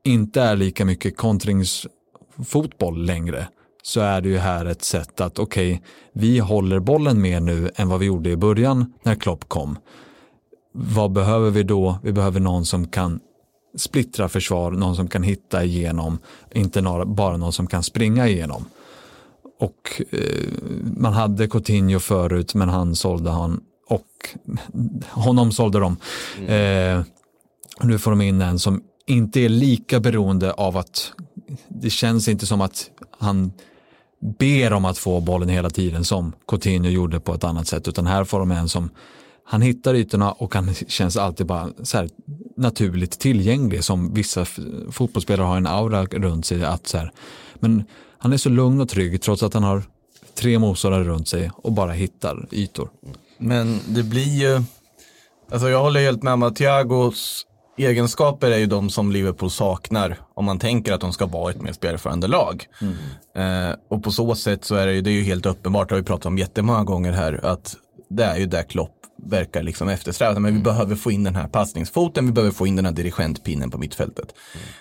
inte 0.05 0.43
är 0.43 0.57
lika 0.57 0.85
mycket 0.85 1.17
kontringsfotboll 1.17 3.05
längre 3.05 3.49
så 3.88 4.01
är 4.01 4.20
det 4.20 4.29
ju 4.29 4.38
här 4.38 4.64
ett 4.64 4.85
sätt 4.85 5.20
att 5.20 5.38
okej, 5.38 5.83
vi 6.12 6.38
håller 6.38 6.81
bollen 6.81 7.20
mer 7.20 7.40
nu 7.40 7.70
än 7.77 7.88
vad 7.88 8.01
vi 8.01 8.07
gjorde 8.07 8.31
i 8.31 8.37
början 8.37 8.92
när 9.03 9.14
Klopp 9.14 9.48
kom. 9.48 9.79
Vad 10.72 11.12
behöver 11.12 11.51
vi 11.51 11.62
då? 11.62 11.98
Vi 12.03 12.12
behöver 12.12 12.40
någon 12.40 12.66
som 12.66 12.87
kan 12.87 13.20
splittra 13.77 14.29
försvar, 14.29 14.70
någon 14.70 14.96
som 14.96 15.09
kan 15.09 15.22
hitta 15.22 15.64
igenom, 15.64 16.18
inte 16.53 16.83
bara 17.07 17.37
någon 17.37 17.53
som 17.53 17.66
kan 17.66 17.83
springa 17.83 18.29
igenom. 18.29 18.64
Och 19.61 20.03
eh, 20.11 20.53
man 20.96 21.12
hade 21.12 21.48
Coutinho 21.48 21.98
förut 21.98 22.55
men 22.55 22.68
han 22.68 22.96
sålde 22.96 23.31
han 23.31 23.61
och 23.87 24.37
honom 25.11 25.53
sålde 25.53 25.79
de. 25.79 25.96
Eh, 26.53 27.03
och 27.79 27.87
nu 27.87 27.98
får 27.98 28.11
de 28.11 28.20
in 28.20 28.42
en 28.42 28.59
som 28.59 28.83
inte 29.07 29.40
är 29.40 29.48
lika 29.48 30.01
beroende 30.01 30.53
av 30.53 30.77
att 30.77 31.12
det 31.68 31.90
känns 31.90 32.29
inte 32.29 32.46
som 32.46 32.61
att 32.61 32.90
han 33.18 33.53
ber 34.21 34.73
om 34.73 34.85
att 34.85 34.99
få 34.99 35.21
bollen 35.21 35.49
hela 35.49 35.71
tiden 35.71 36.05
som 36.05 36.33
Coutinho 36.49 36.91
gjorde 36.91 37.21
på 37.21 37.35
ett 37.35 37.45
annat 37.45 37.67
sätt 37.67 37.89
utan 37.89 38.07
här 38.07 38.25
får 38.25 38.39
de 38.39 38.51
en 38.51 38.69
som 38.69 38.91
han 39.45 39.63
hittar 39.63 39.95
ytorna 39.95 40.33
och 40.33 40.55
han 40.55 40.75
känns 40.75 41.17
alltid 41.17 41.47
bara 41.47 41.71
så 41.83 41.97
här 41.97 42.09
naturligt 42.57 43.19
tillgänglig 43.19 43.85
som 43.85 44.15
vissa 44.15 44.45
fotbollsspelare 44.91 45.47
har 45.47 45.57
en 45.57 45.67
aura 45.67 46.05
runt 46.05 46.47
sig 46.47 46.65
att 46.65 46.87
så 46.87 46.99
här, 46.99 47.13
men 47.55 47.85
han 48.19 48.33
är 48.33 48.37
så 48.37 48.49
lugn 48.49 48.81
och 48.81 48.89
trygg 48.89 49.23
trots 49.23 49.43
att 49.43 49.55
han 49.55 49.63
har 49.63 49.83
tre 50.35 50.59
motståndare 50.59 51.05
runt 51.05 51.29
sig 51.29 51.51
och 51.55 51.73
bara 51.73 51.93
hittar 51.93 52.49
ytor. 52.51 52.91
Men 53.39 53.81
det 53.89 54.03
blir 54.03 54.41
ju, 54.41 54.63
alltså 55.51 55.69
jag 55.69 55.83
håller 55.83 56.01
helt 56.01 56.23
med 56.23 56.33
om 56.33 56.43
att 56.43 56.57
Thiagos 56.57 57.47
egenskaper 57.79 58.51
är 58.51 58.59
ju 58.59 58.67
de 58.67 58.91
som 58.91 59.12
Liverpool 59.12 59.51
saknar 59.51 60.17
om 60.35 60.45
man 60.45 60.59
tänker 60.59 60.93
att 60.93 61.01
de 61.01 61.12
ska 61.12 61.27
vara 61.27 61.51
ett 61.51 61.62
mer 61.62 61.73
spelförande 61.73 62.27
lag. 62.27 62.67
Eh, 63.37 63.77
och 63.91 64.03
på 64.03 64.11
så 64.11 64.35
sätt 64.35 64.64
så 64.64 64.75
är 64.75 64.87
det 64.87 64.93
ju, 64.93 65.01
det 65.01 65.11
är 65.11 65.12
ju 65.12 65.23
helt 65.23 65.47
uppenbart, 65.47 65.88
det 65.88 65.95
har 65.95 66.01
vi 66.01 66.07
pratat 66.07 66.27
om 66.27 66.38
jättemånga 66.38 66.85
gånger 66.85 67.12
här, 67.12 67.41
att 67.45 67.77
det 68.11 68.25
är 68.25 68.37
ju 68.37 68.47
där 68.47 68.62
Klopp 68.62 68.95
verkar 69.23 69.62
liksom 69.62 69.88
eftersträva. 69.88 70.41
Men 70.41 70.55
vi 70.55 70.61
behöver 70.61 70.97
få 70.97 71.11
in 71.11 71.25
den 71.25 71.35
här 71.35 71.49
passningsfoten, 71.49 72.27
vi 72.27 72.33
behöver 72.33 72.53
få 72.53 72.67
in 72.67 72.77
den 72.77 72.85
här 72.85 72.93
dirigentpinnen 72.93 73.71
på 73.71 73.79
mittfältet. 73.79 74.35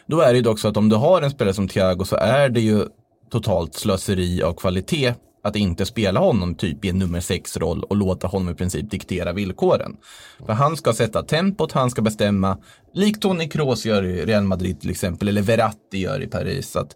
Då 0.05 0.19
är 0.19 0.27
det 0.27 0.35
ju 0.35 0.41
dock 0.41 0.59
så 0.59 0.67
att 0.67 0.77
om 0.77 0.89
du 0.89 0.95
har 0.95 1.21
en 1.21 1.31
spelare 1.31 1.53
som 1.53 1.67
Thiago 1.67 2.05
så 2.05 2.15
är 2.15 2.49
det 2.49 2.61
ju 2.61 2.85
totalt 3.31 3.75
slöseri 3.75 4.43
av 4.43 4.53
kvalitet 4.53 5.13
att 5.47 5.55
inte 5.55 5.85
spela 5.85 6.19
honom 6.19 6.55
typ 6.55 6.85
i 6.85 6.89
en 6.89 6.99
nummer 6.99 7.19
sex 7.19 7.57
roll 7.57 7.83
och 7.83 7.95
låta 7.95 8.27
honom 8.27 8.49
i 8.49 8.55
princip 8.55 8.91
diktera 8.91 9.33
villkoren. 9.33 9.97
För 10.45 10.53
han 10.53 10.77
ska 10.77 10.93
sätta 10.93 11.23
tempot, 11.23 11.71
han 11.71 11.89
ska 11.89 12.01
bestämma, 12.01 12.57
likt 12.93 13.21
Toni 13.21 13.49
Kroos 13.49 13.85
gör 13.85 14.03
i 14.03 14.25
Real 14.25 14.43
Madrid 14.43 14.81
till 14.81 14.89
exempel, 14.89 15.27
eller 15.27 15.41
Verratti 15.41 15.97
gör 15.97 16.23
i 16.23 16.27
Paris. 16.27 16.75
Att 16.75 16.95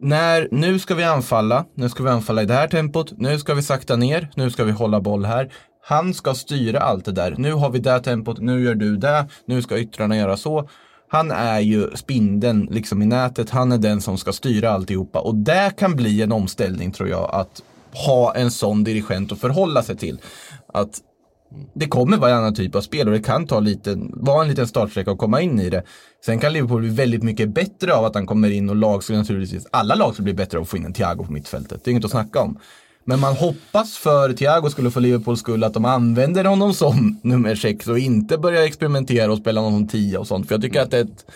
när, 0.00 0.48
nu 0.50 0.78
ska 0.78 0.94
vi 0.94 1.04
anfalla, 1.04 1.64
nu 1.74 1.88
ska 1.88 2.02
vi 2.02 2.10
anfalla 2.10 2.42
i 2.42 2.46
det 2.46 2.54
här 2.54 2.68
tempot, 2.68 3.12
nu 3.18 3.38
ska 3.38 3.54
vi 3.54 3.62
sakta 3.62 3.96
ner, 3.96 4.30
nu 4.34 4.50
ska 4.50 4.64
vi 4.64 4.72
hålla 4.72 5.00
boll 5.00 5.24
här. 5.24 5.52
Han 5.86 6.14
ska 6.14 6.34
styra 6.34 6.78
allt 6.78 7.04
det 7.04 7.12
där. 7.12 7.34
Nu 7.38 7.52
har 7.52 7.70
vi 7.70 7.78
det 7.78 8.00
tempot, 8.00 8.38
nu 8.38 8.64
gör 8.64 8.74
du 8.74 8.96
det, 8.96 9.26
nu 9.46 9.62
ska 9.62 9.78
yttrarna 9.78 10.16
göra 10.16 10.36
så. 10.36 10.68
Han 11.14 11.30
är 11.30 11.60
ju 11.60 11.90
spindeln 11.94 12.68
liksom 12.70 13.02
i 13.02 13.06
nätet, 13.06 13.50
han 13.50 13.72
är 13.72 13.78
den 13.78 14.00
som 14.00 14.18
ska 14.18 14.32
styra 14.32 14.70
alltihopa. 14.70 15.20
Och 15.20 15.34
det 15.34 15.72
kan 15.76 15.96
bli 15.96 16.22
en 16.22 16.32
omställning 16.32 16.92
tror 16.92 17.08
jag, 17.08 17.30
att 17.32 17.62
ha 18.06 18.34
en 18.34 18.50
sån 18.50 18.84
dirigent 18.84 19.32
att 19.32 19.38
förhålla 19.38 19.82
sig 19.82 19.96
till. 19.96 20.18
Att 20.72 21.00
Det 21.74 21.86
kommer 21.86 22.16
vara 22.16 22.30
en 22.30 22.36
annan 22.36 22.54
typ 22.54 22.74
av 22.74 22.80
spel 22.80 23.08
och 23.08 23.14
det 23.14 23.22
kan 23.22 23.46
ta 23.46 23.60
lite, 23.60 23.96
vara 24.12 24.42
en 24.42 24.48
liten 24.48 24.66
startsträcka 24.66 25.10
och 25.10 25.18
komma 25.18 25.40
in 25.40 25.60
i 25.60 25.70
det. 25.70 25.82
Sen 26.26 26.38
kan 26.38 26.52
Liverpool 26.52 26.80
bli 26.80 26.90
väldigt 26.90 27.22
mycket 27.22 27.48
bättre 27.48 27.94
av 27.94 28.04
att 28.04 28.14
han 28.14 28.26
kommer 28.26 28.50
in 28.50 28.70
och 28.70 28.76
lag 28.76 29.04
skulle 29.04 29.18
naturligtvis, 29.18 29.66
alla 29.70 29.94
lag 29.94 30.12
skulle 30.12 30.24
bli 30.24 30.34
bättre 30.34 30.58
av 30.58 30.62
att 30.62 30.68
få 30.68 30.76
in 30.76 30.84
en 30.84 30.92
Thiago 30.92 31.24
på 31.24 31.32
mittfältet. 31.32 31.84
Det 31.84 31.88
är 31.88 31.92
inget 31.92 32.04
att 32.04 32.10
snacka 32.10 32.40
om. 32.40 32.58
Men 33.04 33.20
man 33.20 33.36
hoppas 33.36 33.96
för 33.96 34.32
Thiago 34.32 34.70
skulle 34.70 34.90
för 34.90 35.00
Liverpools 35.00 35.40
skull 35.40 35.64
att 35.64 35.74
de 35.74 35.84
använder 35.84 36.44
honom 36.44 36.74
som 36.74 37.20
nummer 37.22 37.54
sex 37.54 37.86
och 37.86 37.98
inte 37.98 38.38
börjar 38.38 38.62
experimentera 38.62 39.32
och 39.32 39.38
spela 39.38 39.60
honom 39.60 39.80
som 39.80 39.88
tia 39.88 40.20
och 40.20 40.26
sånt. 40.26 40.48
För 40.48 40.54
jag 40.54 40.62
tycker 40.62 40.80
att 40.80 40.90
det 40.90 40.98
är 40.98 41.04
ett, 41.04 41.26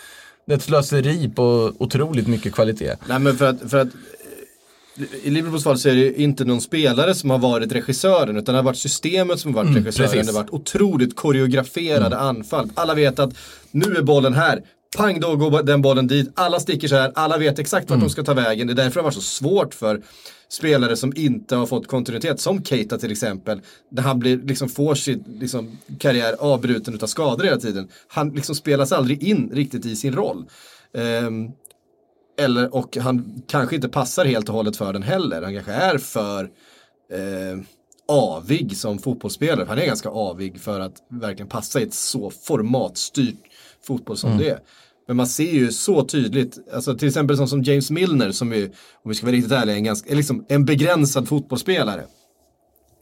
det 0.45 0.53
är 0.53 0.57
ett 0.57 0.63
slöseri 0.63 1.29
på 1.35 1.73
otroligt 1.77 2.27
mycket 2.27 2.53
kvalitet. 2.53 2.95
Nej 3.07 3.19
men 3.19 3.37
för 3.37 3.45
att, 3.45 3.71
för 3.71 3.77
att 3.77 3.87
eh, 3.87 5.05
i 5.23 5.29
Liverpools 5.29 5.63
fall 5.63 5.79
så 5.79 5.89
är 5.89 5.95
det 5.95 6.21
inte 6.21 6.45
någon 6.45 6.61
spelare 6.61 7.15
som 7.15 7.29
har 7.29 7.39
varit 7.39 7.71
regissören 7.71 8.37
utan 8.37 8.53
det 8.53 8.59
har 8.59 8.65
varit 8.65 8.77
systemet 8.77 9.39
som 9.39 9.55
har 9.55 9.63
varit 9.63 9.75
regissören. 9.77 10.09
precis. 10.09 10.27
Det 10.27 10.33
har 10.33 10.43
varit 10.43 10.53
otroligt 10.53 11.15
koreograferade 11.15 12.17
anfall. 12.17 12.69
Alla 12.75 12.93
vet 12.93 13.19
att 13.19 13.33
nu 13.71 13.95
är 13.95 14.01
bollen 14.01 14.33
här. 14.33 14.61
Pang, 14.97 15.19
då 15.19 15.35
går 15.35 15.63
den 15.63 15.81
bollen 15.81 16.07
dit. 16.07 16.31
Alla 16.35 16.59
sticker 16.59 16.87
så 16.87 16.95
här. 16.95 17.11
Alla 17.15 17.37
vet 17.37 17.59
exakt 17.59 17.89
vart 17.89 17.99
de 17.99 18.09
ska 18.09 18.23
ta 18.23 18.33
vägen. 18.33 18.67
Det 18.67 18.73
är 18.73 18.75
därför 18.75 18.93
det 18.93 18.99
har 18.99 19.03
varit 19.03 19.13
så 19.13 19.21
svårt 19.21 19.73
för 19.73 20.01
spelare 20.49 20.95
som 20.95 21.13
inte 21.15 21.55
har 21.55 21.65
fått 21.65 21.87
kontinuitet. 21.87 22.39
Som 22.39 22.63
Keita 22.63 22.97
till 22.97 23.11
exempel. 23.11 23.61
När 23.89 24.03
han 24.03 24.19
blir, 24.19 24.37
liksom, 24.37 24.69
får 24.69 24.95
sin 24.95 25.23
liksom, 25.39 25.77
karriär 25.99 26.35
avbruten 26.39 26.93
utav 26.93 27.07
skador 27.07 27.43
hela 27.43 27.57
tiden. 27.57 27.89
Han 28.07 28.29
liksom 28.29 28.55
spelas 28.55 28.91
aldrig 28.91 29.23
in 29.23 29.51
riktigt 29.53 29.85
i 29.85 29.95
sin 29.95 30.15
roll. 30.15 30.45
Ehm, 30.93 31.51
eller, 32.39 32.75
och 32.75 32.97
han 32.97 33.41
kanske 33.47 33.75
inte 33.75 33.89
passar 33.89 34.25
helt 34.25 34.49
och 34.49 34.55
hållet 34.55 34.77
för 34.77 34.93
den 34.93 35.03
heller. 35.03 35.41
Han 35.41 35.53
kanske 35.53 35.73
är 35.73 35.97
för 35.97 36.43
eh, 37.13 37.59
avig 38.07 38.77
som 38.77 38.99
fotbollsspelare. 38.99 39.65
Han 39.67 39.77
är 39.77 39.85
ganska 39.85 40.09
avig 40.09 40.61
för 40.61 40.79
att 40.79 40.93
verkligen 41.09 41.49
passa 41.49 41.79
i 41.79 41.83
ett 41.83 41.93
så 41.93 42.29
formatstyrt 42.29 43.39
fotboll 43.81 44.17
som 44.17 44.37
det 44.37 44.49
är. 44.49 44.59
Men 45.09 45.17
man 45.17 45.27
ser 45.27 45.51
ju 45.51 45.71
så 45.71 46.03
tydligt, 46.03 46.57
alltså 46.73 46.95
till 46.95 47.07
exempel 47.07 47.37
som, 47.37 47.47
som 47.47 47.63
James 47.63 47.91
Milner 47.91 48.31
som 48.31 48.53
ju, 48.53 48.65
om 49.03 49.09
vi 49.09 49.15
ska 49.15 49.25
vara 49.25 49.35
riktigt 49.35 49.51
ärliga, 49.51 49.75
är 49.75 49.77
en, 49.77 49.83
ganska, 49.83 50.11
är 50.11 50.15
liksom 50.15 50.45
en 50.49 50.65
begränsad 50.65 51.27
fotbollsspelare. 51.27 52.03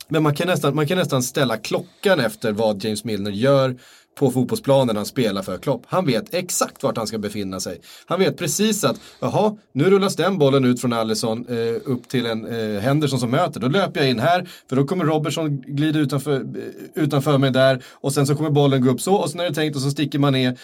Men 0.08 0.24
man 0.24 0.36
kan, 0.36 0.48
nästan, 0.48 0.76
man 0.76 0.88
kan 0.88 0.98
nästan 0.98 1.24
ställa 1.24 1.58
klockan 1.58 2.20
efter 2.20 2.52
vad 2.52 2.84
James 2.84 3.04
Milner 3.04 3.32
gör 3.32 3.76
på 4.16 4.32
fotbollsplanen 4.32 4.88
när 4.88 4.96
han 4.96 5.06
spelar 5.06 5.42
för 5.42 5.58
Klopp. 5.58 5.84
Han 5.88 6.06
vet 6.06 6.34
exakt 6.34 6.84
vart 6.84 6.98
han 6.98 7.08
ska 7.08 7.18
befinna 7.18 7.60
sig. 7.60 7.82
Han 8.06 8.20
vet 8.20 8.38
precis 8.38 8.84
att, 8.84 9.00
jaha, 9.20 9.58
nu 9.72 9.84
rullas 9.84 10.16
den 10.16 10.38
bollen 10.38 10.66
ut 10.66 10.82
från 10.82 10.94
Allison 10.94 11.46
eh, 11.50 11.82
upp 11.86 12.08
till 12.08 12.26
en 12.26 12.46
eh, 12.46 12.82
Henderson 12.82 13.20
som 13.20 13.32
möter. 13.32 13.60
Då 13.60 13.68
löper 13.68 14.00
jag 14.00 14.10
in 14.10 14.20
här, 14.20 14.50
för 14.70 14.76
då 14.76 14.88
kommer 14.88 15.06
Robertson 15.06 15.62
glida 15.62 16.00
utanför, 16.00 16.36
eh, 16.36 17.04
utanför 17.04 17.38
mig 17.38 17.52
där. 17.52 17.84
Och 17.94 18.14
sen 18.14 18.28
så 18.28 18.36
kommer 18.36 18.50
bollen 18.50 18.82
gå 18.82 18.90
upp 18.92 19.02
så, 19.02 19.16
och 19.16 19.30
sen 19.30 19.40
är 19.40 19.44
det 19.44 19.56
tänkt 19.56 19.76
och 19.76 19.82
så 19.82 19.92
sticker 19.92 20.20
man 20.20 20.34
ner. 20.34 20.58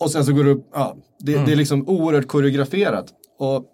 Och 0.00 0.10
sen 0.10 0.24
så 0.24 0.32
går 0.32 0.44
det 0.44 0.50
upp, 0.50 0.66
ja, 0.72 0.96
det, 1.18 1.32
det 1.46 1.52
är 1.52 1.56
liksom 1.56 1.88
oerhört 1.88 2.26
koreograferat. 2.26 3.06
Och 3.38 3.64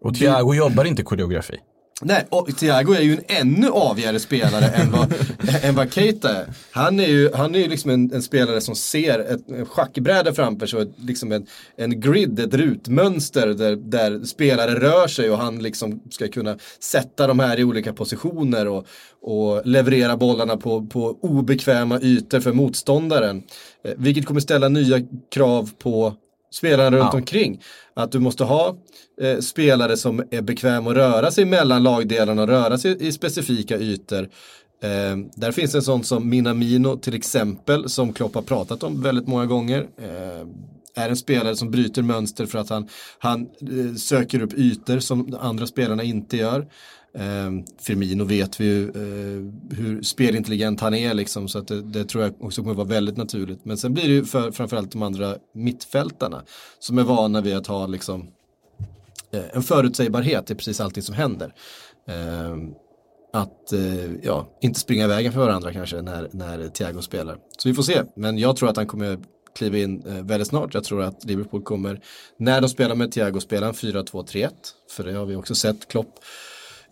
Och 0.00 0.14
Thiago 0.14 0.54
jobbar 0.54 0.84
inte 0.84 1.02
koreografi. 1.02 1.58
Nej, 2.04 2.26
och 2.28 2.56
Thiago 2.56 2.94
är 2.94 3.00
ju 3.00 3.12
en 3.12 3.22
ännu 3.28 3.68
avigare 3.68 4.18
spelare 4.18 4.64
än, 4.64 4.90
vad, 4.90 5.14
än 5.62 5.74
vad 5.74 5.92
Keita 5.92 6.36
är. 6.36 6.46
Han 6.70 7.00
är 7.00 7.06
ju, 7.06 7.30
han 7.34 7.54
är 7.54 7.58
ju 7.58 7.68
liksom 7.68 7.90
en, 7.90 8.12
en 8.14 8.22
spelare 8.22 8.60
som 8.60 8.74
ser 8.74 9.18
ett, 9.18 9.50
en 9.50 9.66
schackbräda 9.66 10.34
framför 10.34 10.66
sig, 10.66 10.92
liksom 10.96 11.32
en, 11.32 11.46
en 11.76 12.00
grid, 12.00 12.40
ett 12.40 12.54
rutmönster 12.54 13.46
där, 13.46 13.76
där 13.76 14.24
spelare 14.24 14.80
rör 14.80 15.08
sig 15.08 15.30
och 15.30 15.38
han 15.38 15.62
liksom 15.62 16.02
ska 16.10 16.28
kunna 16.28 16.58
sätta 16.80 17.26
de 17.26 17.38
här 17.38 17.60
i 17.60 17.64
olika 17.64 17.92
positioner 17.92 18.68
och, 18.68 18.86
och 19.22 19.66
leverera 19.66 20.16
bollarna 20.16 20.56
på, 20.56 20.86
på 20.86 21.18
obekväma 21.20 22.00
ytor 22.00 22.40
för 22.40 22.52
motståndaren. 22.52 23.42
Eh, 23.84 23.92
vilket 23.96 24.26
kommer 24.26 24.40
ställa 24.40 24.68
nya 24.68 25.00
krav 25.30 25.70
på 25.78 26.14
spelarna 26.52 26.96
runt 26.96 27.08
Ja. 27.12 27.18
omkring. 27.18 27.60
Att 27.94 28.12
du 28.12 28.18
måste 28.18 28.44
ha 28.44 28.76
eh, 29.22 29.38
spelare 29.38 29.96
som 29.96 30.24
är 30.30 30.42
bekväma 30.42 30.90
att 30.90 30.96
röra 30.96 31.30
sig 31.30 31.44
mellan 31.44 31.82
lagdelarna 31.82 32.42
och 32.42 32.48
röra 32.48 32.78
sig 32.78 32.96
i 33.06 33.12
specifika 33.12 33.78
ytor. 33.78 34.28
Eh, 34.82 35.16
där 35.36 35.52
finns 35.52 35.74
en 35.74 35.82
sån 35.82 36.04
som 36.04 36.28
Minamino 36.28 36.96
till 36.96 37.14
exempel 37.14 37.88
som 37.88 38.12
Klopp 38.12 38.34
har 38.34 38.42
pratat 38.42 38.82
om 38.82 39.02
väldigt 39.02 39.26
många 39.26 39.46
gånger. 39.46 39.86
Eh, 39.98 40.46
är 40.94 41.08
en 41.08 41.16
spelare 41.16 41.56
som 41.56 41.70
bryter 41.70 42.02
mönster 42.02 42.46
för 42.46 42.58
att 42.58 42.68
han, 42.70 42.88
han 43.18 43.40
eh, 43.40 43.94
söker 43.96 44.42
upp 44.42 44.54
ytor 44.54 44.98
som 44.98 45.36
andra 45.40 45.66
spelarna 45.66 46.02
inte 46.02 46.36
gör. 46.36 46.66
Eh, 47.14 47.50
Firmino 47.78 48.24
vet 48.24 48.60
vi 48.60 48.64
ju 48.64 48.88
eh, 48.88 49.76
hur 49.76 50.02
spelintelligent 50.02 50.80
han 50.80 50.94
är 50.94 51.14
liksom 51.14 51.48
så 51.48 51.58
att 51.58 51.68
det, 51.68 51.82
det 51.82 52.04
tror 52.04 52.24
jag 52.24 52.42
också 52.42 52.62
kommer 52.62 52.74
vara 52.74 52.86
väldigt 52.86 53.16
naturligt. 53.16 53.64
Men 53.64 53.76
sen 53.76 53.94
blir 53.94 54.04
det 54.04 54.14
ju 54.14 54.24
för, 54.24 54.50
framförallt 54.50 54.92
de 54.92 55.02
andra 55.02 55.36
mittfältarna 55.54 56.42
som 56.78 56.98
är 56.98 57.02
vana 57.02 57.40
vid 57.40 57.56
att 57.56 57.66
ha 57.66 57.86
liksom 57.86 58.28
eh, 59.32 59.44
en 59.52 59.62
förutsägbarhet 59.62 60.50
i 60.50 60.54
precis 60.54 60.80
allting 60.80 61.02
som 61.02 61.14
händer. 61.14 61.54
Eh, 62.08 62.56
att 63.32 63.72
eh, 63.72 64.12
ja, 64.22 64.58
inte 64.60 64.80
springa 64.80 65.04
i 65.04 65.08
vägen 65.08 65.32
för 65.32 65.40
varandra 65.40 65.72
kanske 65.72 66.02
när, 66.02 66.28
när 66.32 66.68
Thiago 66.68 67.02
spelar. 67.02 67.38
Så 67.58 67.68
vi 67.68 67.74
får 67.74 67.82
se, 67.82 68.02
men 68.16 68.38
jag 68.38 68.56
tror 68.56 68.68
att 68.68 68.76
han 68.76 68.86
kommer 68.86 69.18
kliva 69.54 69.78
in 69.78 70.02
eh, 70.06 70.24
väldigt 70.24 70.48
snart. 70.48 70.74
Jag 70.74 70.84
tror 70.84 71.02
att 71.02 71.24
Liverpool 71.24 71.62
kommer, 71.62 72.00
när 72.36 72.60
de 72.60 72.68
spelar 72.68 72.94
med 72.94 73.12
Thiago, 73.12 73.40
spela 73.40 73.66
en 73.66 73.72
4-2-3-1. 73.72 74.48
För 74.90 75.04
det 75.04 75.12
har 75.12 75.26
vi 75.26 75.36
också 75.36 75.54
sett 75.54 75.88
Klopp 75.88 76.14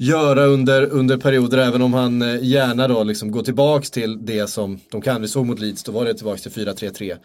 göra 0.00 0.44
under, 0.46 0.86
under 0.86 1.16
perioder, 1.16 1.58
även 1.58 1.82
om 1.82 1.94
han 1.94 2.22
eh, 2.22 2.38
gärna 2.42 2.88
då 2.88 3.02
liksom 3.04 3.30
går 3.30 3.42
tillbaks 3.42 3.90
till 3.90 4.26
det 4.26 4.46
som 4.46 4.78
de 4.90 5.00
kan. 5.02 5.22
Vi 5.22 5.28
såg 5.28 5.46
mot 5.46 5.58
Leeds, 5.60 5.82
då 5.84 5.92
var 5.92 6.04
det 6.04 6.14
tillbaks 6.14 6.42
till 6.42 6.50
4-3-3 6.52 7.16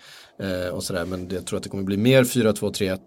eh, 0.67 0.73
och 0.75 0.83
sådär. 0.83 1.05
Men 1.05 1.29
jag 1.29 1.45
tror 1.45 1.57
att 1.57 1.63
det 1.63 1.69
kommer 1.69 1.83
bli 1.83 1.97
mer 1.97 2.23
4-2-3-1 2.23 2.91
eh, 2.93 2.97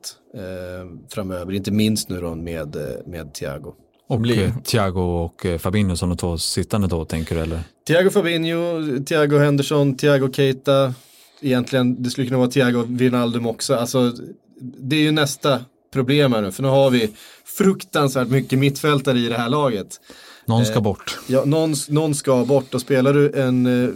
framöver, 1.11 1.53
inte 1.53 1.71
minst 1.71 2.09
nu 2.09 2.21
då 2.21 2.35
med, 2.35 2.77
eh, 2.77 2.83
med 3.07 3.35
Thiago. 3.35 3.75
Och 4.09 4.21
Blir- 4.21 4.53
Thiago 4.65 5.01
och 5.01 5.47
eh, 5.47 5.59
Fabinho 5.59 5.97
som 5.97 6.09
de 6.09 6.19
två 6.19 6.39
sittande 6.39 6.89
då 6.89 7.05
tänker 7.05 7.35
du 7.35 7.41
eller? 7.41 7.61
Thiago 7.87 8.11
Fabinho, 8.11 8.83
Thiago 9.07 9.39
Henderson, 9.39 9.97
Thiago 9.97 10.33
Keita. 10.33 10.95
Egentligen, 11.41 12.03
det 12.03 12.11
skulle 12.11 12.27
kunna 12.27 12.39
vara 12.39 12.51
Thiago 12.51 12.85
Wijnaldum 12.89 13.47
också. 13.47 13.75
Alltså, 13.75 14.13
det 14.61 14.97
är 14.97 15.01
ju 15.01 15.11
nästa 15.11 15.61
problem 15.93 16.33
här 16.33 16.43
nu, 16.43 16.53
för 16.53 16.63
nu 16.63 16.69
har 16.69 16.91
vi 16.91 17.11
fruktansvärt 17.45 18.29
mycket 18.29 18.59
mittfältare 18.59 19.19
i 19.19 19.29
det 19.29 19.37
här 19.37 19.49
laget. 19.49 20.01
Någon 20.47 20.63
Eh, 20.63 20.67
ska 20.67 20.81
bort. 20.81 21.19
Ja, 21.27 21.45
någon, 21.45 21.75
någon 21.89 22.15
ska 22.15 22.45
bort 22.45 22.75
och 22.75 22.81
spelar 22.81 23.13
du 23.13 23.33
en 23.33 23.85
eh, 23.85 23.91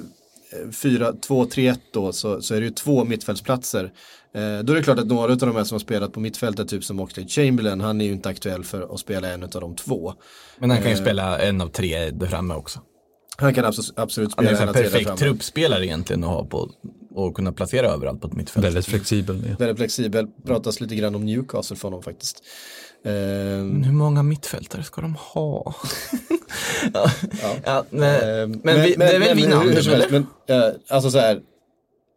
4-2-3-1 0.71 1.79
då 1.93 2.13
så, 2.13 2.43
så 2.43 2.55
är 2.55 2.61
det 2.61 2.67
ju 2.67 2.73
två 2.73 3.05
mittfältsplatser. 3.05 3.85
Eh, 4.35 4.59
då 4.59 4.73
är 4.73 4.77
det 4.77 4.83
klart 4.83 4.99
att 4.99 5.07
några 5.07 5.33
av 5.33 5.39
de 5.39 5.57
här 5.57 5.65
som 5.65 5.75
har 5.75 5.81
spelat 5.81 6.13
på 6.13 6.21
mittfältet, 6.21 6.69
typ 6.69 6.85
som 6.85 7.01
Oxlade 7.01 7.29
Chamberlain, 7.29 7.81
han 7.81 8.01
är 8.01 8.05
ju 8.05 8.13
inte 8.13 8.29
aktuell 8.29 8.65
för 8.65 8.95
att 8.95 9.01
spela 9.01 9.29
en 9.29 9.43
av 9.43 9.49
de 9.49 9.77
två. 9.77 10.15
Men 10.59 10.71
han 10.71 10.83
kan 10.83 10.91
ju 10.91 10.97
spela 10.97 11.39
en 11.39 11.61
av 11.61 11.69
tre 11.69 12.11
där 12.11 12.27
framme 12.27 12.55
också. 12.55 12.81
Han 13.37 13.55
kan 13.55 13.65
absolut, 13.65 13.99
absolut 13.99 14.33
Han 14.37 14.47
är 14.47 14.49
spela 14.49 14.63
en 14.63 14.69
av 14.69 14.73
tre 14.73 14.83
perfekt 14.83 15.17
truppspelare 15.19 15.87
egentligen 15.87 16.25
att 16.25 16.31
ha 16.31 16.45
på 16.45 16.71
och 17.15 17.35
kunna 17.37 17.53
placera 17.53 17.87
överallt 17.87 18.21
på 18.21 18.27
ett 18.27 18.35
mittfält. 18.35 18.67
Väldigt 18.67 18.87
flexibel. 18.87 19.45
Ja. 19.49 19.57
Väldigt 19.59 19.77
flexibel, 19.77 20.27
pratas 20.47 20.81
lite 20.81 20.95
grann 20.95 21.15
om 21.15 21.27
Newcastle 21.27 21.77
för 21.77 21.89
honom 21.89 22.03
faktiskt. 22.03 22.43
Eh, 23.05 23.13
Men 23.13 23.85
hur 23.85 23.93
många 23.93 24.23
mittfältare 24.23 24.83
ska 24.83 25.01
de 25.01 25.15
ha? 25.15 25.75
ja, 26.95 27.11
ja. 27.65 27.85
men, 27.91 28.61
men, 28.65 28.83
vi, 28.83 28.95
det 28.95 29.05
är 29.05 29.21
väl 29.21 29.37
Wijnaldum? 29.37 30.05
Men, 30.11 30.27
eh, 30.49 30.73
alltså 30.89 31.11
så 31.11 31.19
här. 31.19 31.41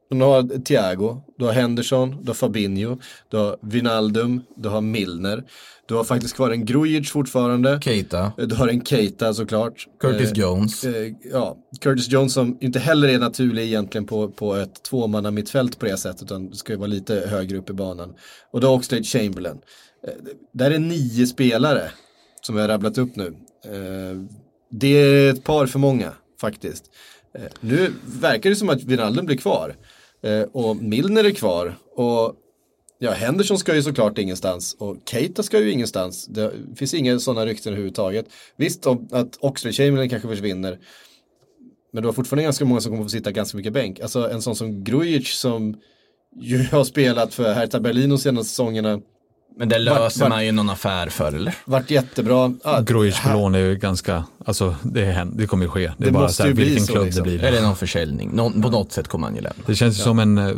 Du 0.10 0.22
har 0.22 0.64
Thiago, 0.64 1.22
du 1.38 1.46
har 1.46 1.52
Henderson, 1.52 2.18
du 2.22 2.30
har 2.30 2.34
Fabinho, 2.34 2.98
du 3.30 3.38
har 3.38 3.58
Wijnaldum, 3.62 4.42
du 4.58 4.70
har 4.70 4.82
Milner. 4.82 5.44
Du 5.88 5.94
har 5.96 6.04
faktiskt 6.04 6.36
kvar 6.36 6.52
en 6.52 6.66
Grujic 6.66 7.12
fortfarande. 7.12 7.80
Keita, 7.82 8.32
Du 8.38 8.56
har 8.56 8.68
en 8.68 8.86
Keita 8.86 9.34
såklart. 9.34 9.88
Curtis 10.00 10.32
Eh, 10.32 10.38
Jones. 10.40 10.84
eh, 10.84 11.14
ja, 11.32 11.58
Curtis 11.82 12.08
Jones 12.10 12.34
som 12.34 12.58
inte 12.62 12.80
heller 12.80 13.08
är 13.08 13.20
naturlig 13.20 13.64
egentligen 13.64 14.06
på, 14.08 14.30
på 14.30 14.56
ett 14.56 14.84
tvåmanna 14.84 15.32
mittfält 15.32 15.80
på 15.80 15.86
det 15.86 15.98
sättet 15.98 16.22
utan 16.22 16.54
ska 16.54 16.74
ju 16.74 16.80
vara 16.80 16.88
lite 16.88 17.16
högre 17.30 17.58
upp 17.58 17.70
i 17.70 17.74
banan. 17.74 18.14
Och 18.52 18.62
då 18.62 18.70
Oxlade 18.76 19.04
Chamberlain. 19.04 19.58
Eh, 20.08 20.14
där 20.54 20.72
är 20.72 20.80
nio 20.80 21.28
spelare 21.28 21.90
som 22.42 22.56
vi 22.56 22.62
har 22.62 22.68
rabblat 22.68 22.98
upp 22.98 23.16
nu. 23.16 23.26
Eh, 23.66 24.22
det 24.72 24.88
är 24.88 25.30
ett 25.34 25.44
par 25.44 25.66
för 25.68 25.80
många 25.80 26.12
faktiskt. 26.42 26.84
Eh, 27.38 27.42
nu 27.60 27.94
verkar 28.06 28.50
det 28.50 28.56
som 28.56 28.70
att 28.70 28.84
Wijnaldum 28.84 29.26
blir 29.26 29.38
kvar. 29.38 29.76
Eh, 30.24 30.42
och 30.42 30.76
Milner 30.76 31.24
är 31.24 31.32
kvar. 31.32 31.76
Och 31.96 32.36
Ja, 33.00 33.12
Henderson 33.12 33.58
ska 33.58 33.76
ju 33.76 33.84
såklart 33.84 34.18
ingenstans 34.18 34.76
och 34.80 34.98
Keita 35.06 35.44
ska 35.44 35.60
ju 35.60 35.72
ingenstans. 35.72 36.26
Det 36.26 36.52
finns 36.76 36.94
inga 36.94 37.20
sådana 37.20 37.46
rykten 37.46 37.74
överhuvudtaget. 37.74 38.26
Visst 38.56 38.88
om 38.88 39.08
att 39.12 39.38
Oxlade 39.40 39.74
Chamberlain 39.74 40.10
kanske 40.10 40.30
försvinner. 40.30 40.80
Men 41.94 42.04
du 42.04 42.08
har 42.08 42.14
fortfarande 42.14 42.44
ganska 42.44 42.66
många 42.66 42.82
som 42.82 42.92
kommer 42.92 43.04
få 43.04 43.10
sitta 43.10 43.32
ganska 43.32 43.58
mycket 43.58 43.74
bänk. 43.74 44.00
Alltså 44.00 44.30
en 44.30 44.42
sån 44.42 44.56
som 44.56 44.84
Grujic 44.84 45.28
som 45.28 45.78
ju 46.36 46.64
har 46.72 46.84
spelat 46.84 47.34
för 47.34 47.54
Hertha 47.54 47.80
Berlin 47.80 48.10
de 48.10 48.18
senaste 48.18 48.50
säsongerna. 48.50 49.02
Men 49.58 49.70
det 49.70 49.80
löser 49.80 50.20
vart- 50.22 50.30
man 50.30 50.46
ju 50.46 50.52
någon 50.52 50.70
affär 50.70 51.10
för 51.10 51.34
eller? 51.34 51.56
Vart 51.66 51.92
jättebra. 51.92 52.54
Ja, 52.64 52.80
Grujic 52.82 53.20
på 53.22 53.30
lån 53.30 53.56
är 53.56 53.60
ju 53.60 53.76
ganska, 53.76 54.26
alltså 54.46 54.76
det, 54.84 55.06
hän- 55.06 55.38
det 55.38 55.48
kommer 55.48 55.66
ju 55.66 55.70
ske. 55.72 55.80
Det 55.80 56.04
är 56.04 56.06
Det 56.06 56.12
bara 56.12 56.24
måste 56.24 56.36
så 56.38 56.44
här, 56.44 56.48
ju 56.50 56.54
bli 56.56 56.64
vilken 56.66 56.86
så, 56.86 56.92
klubb 56.94 57.06
liksom. 57.06 57.24
det 57.24 57.30
blir. 57.30 57.44
Eller 57.44 57.62
någon 57.62 57.76
försäljning. 57.76 58.30
Någon, 58.34 58.62
på 58.62 58.70
något 58.70 58.92
sätt 58.92 59.08
kommer 59.08 59.28
han 59.28 59.36
ju 59.36 59.42
lämna. 59.42 59.64
Det 59.66 59.76
känns 59.76 60.00
ju 60.00 60.04
som 60.04 60.20
en, 60.20 60.38
eh, 60.38 60.56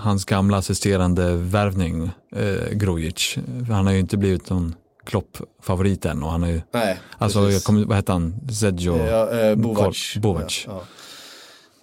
hans 0.00 0.24
gamla 0.24 0.56
assisterande 0.56 1.32
värvning, 1.36 2.10
eh, 2.36 2.72
Grujic. 2.72 3.36
Han 3.70 3.86
har 3.86 3.92
ju 3.92 3.98
inte 4.00 4.16
blivit 4.16 4.50
någon 4.50 4.74
Klopp-favorit 5.06 6.04
än 6.04 6.22
och 6.22 6.30
han 6.30 6.42
har 6.42 6.48
ju, 6.50 6.60
Nej, 6.74 6.98
alltså 7.18 7.50
kommer, 7.64 7.84
vad 7.84 7.96
heter 7.96 8.12
han, 8.12 8.34
Zedjo? 8.60 9.06
Ja, 9.06 9.30
eh, 9.40 9.54
Bovac. 9.54 10.14
Bovac. 10.16 10.64
Ja, 10.66 10.82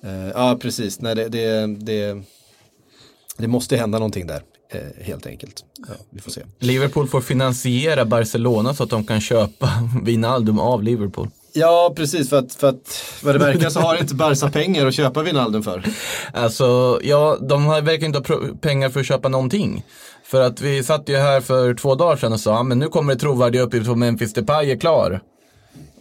ja. 0.01 0.09
Eh, 0.09 0.27
ja, 0.35 0.57
precis. 0.61 1.01
Nej, 1.01 1.15
det, 1.15 1.27
det, 1.29 1.67
det, 1.67 2.23
det 3.37 3.47
måste 3.47 3.77
hända 3.77 3.97
någonting 3.99 4.27
där, 4.27 4.41
eh, 4.71 5.05
helt 5.05 5.25
enkelt. 5.27 5.63
Ja, 5.87 5.93
vi 6.09 6.21
får 6.21 6.31
se. 6.31 6.41
Liverpool 6.59 7.07
får 7.07 7.21
finansiera 7.21 8.05
Barcelona 8.05 8.73
så 8.73 8.83
att 8.83 8.89
de 8.89 9.03
kan 9.05 9.21
köpa 9.21 9.69
Wijnaldum 10.03 10.59
av 10.59 10.83
Liverpool. 10.83 11.27
Ja, 11.53 11.93
precis. 11.95 12.29
För 12.29 12.37
att, 12.39 12.53
för 12.53 12.69
att 12.69 13.03
vad 13.23 13.35
det 13.35 13.39
verkar 13.39 13.69
så 13.69 13.79
har 13.79 13.95
inte 13.97 14.15
Barca 14.15 14.49
pengar 14.49 14.85
att 14.85 14.93
köpa 14.93 15.21
Wijnaldum 15.23 15.63
för. 15.63 15.83
Alltså, 16.33 16.99
ja, 17.03 17.37
de 17.41 17.65
har- 17.65 17.81
verkar 17.81 18.05
inte 18.05 18.19
ha 18.33 18.39
pengar 18.61 18.89
för 18.89 18.99
att 18.99 19.05
köpa 19.05 19.29
någonting. 19.29 19.83
För 20.23 20.41
att 20.41 20.61
vi 20.61 20.83
satt 20.83 21.09
ju 21.09 21.15
här 21.15 21.41
för 21.41 21.73
två 21.73 21.95
dagar 21.95 22.15
sedan 22.17 22.33
och 22.33 22.39
sa, 22.39 22.51
"Ja, 22.51 22.63
men 22.63 22.79
nu 22.79 22.87
kommer 22.87 23.13
det 23.13 23.19
trovärdiga 23.19 23.61
uppgifter 23.61 23.91
om 23.91 23.99
Memphis 23.99 24.33
Depay 24.33 24.71
är 24.71 24.75
klar. 24.79 25.21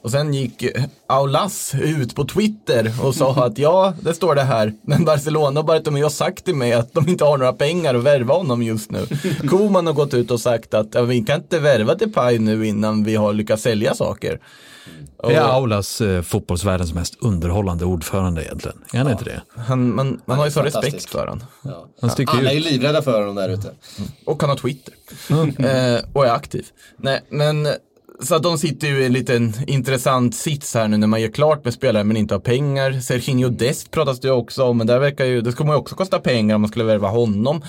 Och 0.02 0.10
sen 0.10 0.34
gick 0.34 0.64
Aulas 1.06 1.74
ut 1.74 2.14
på 2.14 2.24
Twitter 2.24 2.92
och 3.02 3.14
sa 3.14 3.44
att 3.44 3.58
ja, 3.58 3.94
det 4.00 4.14
står 4.14 4.34
det 4.34 4.42
här. 4.42 4.72
Men 4.82 5.04
Barcelona 5.04 5.62
bara 5.62 5.80
de 5.80 6.02
har 6.02 6.10
sagt 6.10 6.44
till 6.44 6.54
mig 6.54 6.72
att 6.72 6.92
de 6.92 7.08
inte 7.08 7.24
har 7.24 7.38
några 7.38 7.52
pengar 7.52 7.94
att 7.94 8.02
värva 8.02 8.34
honom 8.34 8.62
just 8.62 8.90
nu. 8.90 9.06
Koman 9.48 9.86
har 9.86 9.94
gått 9.94 10.14
ut 10.14 10.30
och 10.30 10.40
sagt 10.40 10.74
att 10.74 10.94
ja, 10.94 11.02
vi 11.02 11.20
kan 11.20 11.40
inte 11.40 11.58
värva 11.58 11.94
Depay 11.94 12.38
nu 12.38 12.66
innan 12.66 13.04
vi 13.04 13.16
har 13.16 13.32
lyckats 13.32 13.62
sälja 13.62 13.94
saker. 13.94 14.40
Det 15.22 15.34
är 15.34 15.48
Och 15.48 15.54
Aulas 15.54 16.00
eh, 16.00 16.22
fotbollsvärldens 16.22 16.94
mest 16.94 17.14
underhållande 17.20 17.84
ordförande 17.84 18.44
egentligen. 18.44 18.78
Är 18.92 18.98
han 18.98 19.10
inte 19.10 19.24
det? 19.24 19.42
han, 19.56 19.94
man, 19.94 20.20
man 20.24 20.38
har 20.38 20.44
ju 20.44 20.50
så 20.50 20.62
respekt 20.62 21.10
för 21.10 21.26
honom. 21.26 21.46
Han 22.00 22.10
sticker 22.10 22.38
Alla 22.38 22.52
är 22.52 22.60
livrädda 22.60 23.02
för 23.02 23.20
honom 23.20 23.34
där 23.34 23.48
ute. 23.48 23.70
Och 24.26 24.42
han 24.42 24.50
har 24.50 24.56
Twitter. 24.56 24.94
eh, 25.58 26.00
och 26.12 26.26
är 26.26 26.30
aktiv. 26.30 26.66
Nej, 26.96 27.20
men 27.30 27.68
så 28.22 28.34
att 28.34 28.42
de 28.42 28.58
sitter 28.58 28.88
ju 28.88 29.02
i 29.02 29.06
en 29.06 29.12
liten 29.12 29.52
intressant 29.66 30.34
sits 30.34 30.74
här 30.74 30.88
nu 30.88 30.96
när 30.96 31.06
man 31.06 31.20
gör 31.20 31.28
klart 31.28 31.64
med 31.64 31.74
spelare 31.74 32.04
men 32.04 32.16
inte 32.16 32.34
har 32.34 32.40
pengar. 32.40 33.00
Serginho 33.00 33.48
Dest 33.48 33.90
pratas 33.90 34.20
det 34.20 34.28
ju 34.28 34.34
också 34.34 34.64
om, 34.64 34.78
men 34.78 34.86
där 34.86 34.98
verkar 34.98 35.24
ju, 35.24 35.40
det 35.40 35.52
skulle 35.52 35.66
man 35.66 35.76
ju 35.76 35.80
också 35.80 35.94
kosta 35.94 36.18
pengar 36.18 36.54
om 36.54 36.60
man 36.60 36.68
skulle 36.68 36.84
värva 36.84 37.08
honom. 37.08 37.62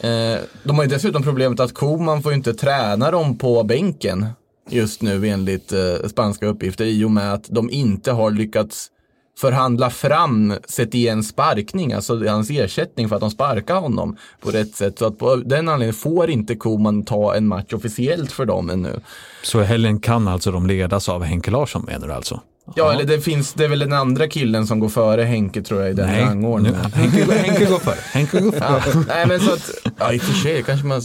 Eh, 0.00 0.38
de 0.64 0.76
har 0.76 0.82
ju 0.82 0.90
dessutom 0.90 1.22
problemet 1.22 1.60
att 1.60 1.74
Koman 1.74 2.22
får 2.22 2.32
ju 2.32 2.36
inte 2.36 2.54
träna 2.54 3.10
dem 3.10 3.38
på 3.38 3.62
bänken 3.62 4.26
just 4.70 5.02
nu 5.02 5.28
enligt 5.28 5.72
eh, 5.72 6.08
spanska 6.08 6.46
uppgifter 6.46 6.84
i 6.84 7.04
och 7.04 7.10
med 7.10 7.32
att 7.32 7.44
de 7.48 7.70
inte 7.70 8.12
har 8.12 8.30
lyckats 8.30 8.90
förhandla 9.38 9.90
fram 9.90 10.54
Setien 10.68 11.22
sparkning, 11.22 11.92
alltså 11.92 12.28
hans 12.28 12.50
ersättning 12.50 13.08
för 13.08 13.16
att 13.16 13.20
de 13.20 13.30
sparkar 13.30 13.74
honom 13.74 14.16
på 14.40 14.50
rätt 14.50 14.74
sätt. 14.74 14.98
Så 14.98 15.06
att 15.06 15.18
på 15.18 15.36
den 15.36 15.68
anledningen 15.68 15.94
får 15.94 16.30
inte 16.30 16.56
Koman 16.56 17.04
ta 17.04 17.34
en 17.34 17.46
match 17.46 17.72
officiellt 17.72 18.32
för 18.32 18.44
dem 18.44 18.70
ännu. 18.70 19.00
Så 19.42 19.60
helgen 19.60 20.00
kan 20.00 20.28
alltså 20.28 20.50
de 20.50 20.66
ledas 20.66 21.08
av 21.08 21.22
Henke 21.22 21.50
Larsson 21.50 21.84
menar 21.86 22.06
du 22.06 22.12
alltså? 22.12 22.40
Ja, 22.74 22.92
eller 22.92 23.04
det 23.04 23.20
finns, 23.20 23.52
det 23.52 23.64
är 23.64 23.68
väl 23.68 23.78
den 23.78 23.92
andra 23.92 24.28
killen 24.28 24.66
som 24.66 24.80
går 24.80 24.88
före 24.88 25.22
Henke 25.22 25.62
tror 25.62 25.80
jag 25.80 25.90
i 25.90 25.94
den 25.94 26.06
Nej, 26.06 26.24
rangordningen. 26.24 26.80
Henke, 26.94 27.34
Henke 27.34 27.64
går 27.64 27.78
före. 27.78 27.98
Henke 28.12 28.40
går 28.40 28.52
före. 28.52 28.82
Ja, 28.94 29.02
nej 29.08 29.26
men 29.26 29.40
så 29.40 29.52
att, 29.52 29.70
ja 29.98 30.12
i 30.12 30.18
och 30.18 30.22
för 30.22 30.34
sig 30.34 30.62
kanske 30.62 30.86
man, 30.86 31.02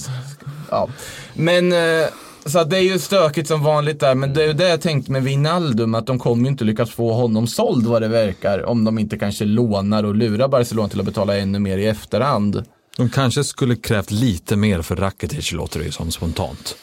ja. 0.69 0.89
Men 1.33 1.71
eh, 1.73 2.07
så 2.45 2.63
det 2.63 2.77
är 2.77 2.81
ju 2.81 2.99
stökigt 2.99 3.47
som 3.47 3.63
vanligt 3.63 3.99
där, 3.99 4.15
men 4.15 4.33
det 4.33 4.43
är 4.43 4.47
ju 4.47 4.53
det 4.53 4.69
jag 4.69 4.81
tänkte 4.81 5.11
med 5.11 5.23
Wijnaldum, 5.23 5.95
att 5.95 6.07
de 6.07 6.19
kommer 6.19 6.43
ju 6.43 6.49
inte 6.49 6.63
lyckas 6.63 6.91
få 6.91 7.13
honom 7.13 7.47
såld 7.47 7.87
vad 7.87 8.01
det 8.01 8.07
verkar, 8.07 8.65
om 8.65 8.83
de 8.83 8.99
inte 8.99 9.17
kanske 9.17 9.45
lånar 9.45 10.03
och 10.03 10.15
lurar 10.15 10.47
Barcelona 10.47 10.89
till 10.89 10.99
att 10.99 11.05
betala 11.05 11.37
ännu 11.37 11.59
mer 11.59 11.77
i 11.77 11.87
efterhand. 11.87 12.63
De 12.97 13.09
kanske 13.09 13.43
skulle 13.43 13.75
krävt 13.75 14.11
lite 14.11 14.55
mer 14.55 14.81
för 14.81 14.95
Rakitic 14.95 15.51
låter 15.51 15.79
det 15.79 15.85
ju 15.85 15.91
som 15.91 16.11
spontant. 16.11 16.75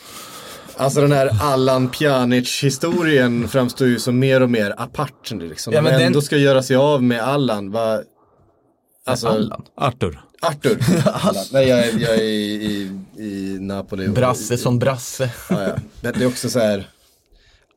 Alltså 0.76 1.00
den 1.00 1.12
här 1.12 1.30
Allan 1.42 1.88
Pjanic-historien 1.88 3.48
framstår 3.48 3.88
ju 3.88 3.98
som 3.98 4.18
mer 4.18 4.40
och 4.42 4.50
mer 4.50 4.74
apart 4.78 5.32
nu 5.32 5.48
liksom. 5.48 5.72
Ja, 5.72 5.82
men 5.82 5.90
men 5.90 5.98
den- 5.98 6.06
ändå 6.06 6.20
ska 6.20 6.36
göra 6.36 6.62
sig 6.62 6.76
av 6.76 7.02
med 7.02 7.20
Allan. 7.22 7.70
Va... 7.70 8.00
Alltså, 9.06 9.28
Allan. 9.28 9.62
Artur. 9.76 10.20
Arthur. 10.42 10.78
Nej, 11.52 11.68
jag, 11.68 11.78
är- 11.78 11.98
jag 11.98 12.14
är 12.14 12.22
i, 12.22 12.54
i, 13.16 13.22
i 13.24 13.58
Napoli. 13.60 14.08
Brasse 14.08 14.56
som 14.58 14.78
brasse. 14.78 15.30
Ja, 15.50 15.62
ja. 15.62 15.74
Det, 16.00 16.22
är 16.22 16.26
också 16.26 16.50
så 16.50 16.58
här, 16.58 16.88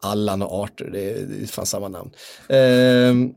Allan 0.02 0.42
och 0.42 0.64
Arthur, 0.64 0.90
det 0.92 1.10
är, 1.12 1.20
det 1.26 1.44
är 1.44 1.48
fan 1.48 1.66
samma 1.66 1.88
namn. 1.88 2.10
Ehm, 2.50 3.30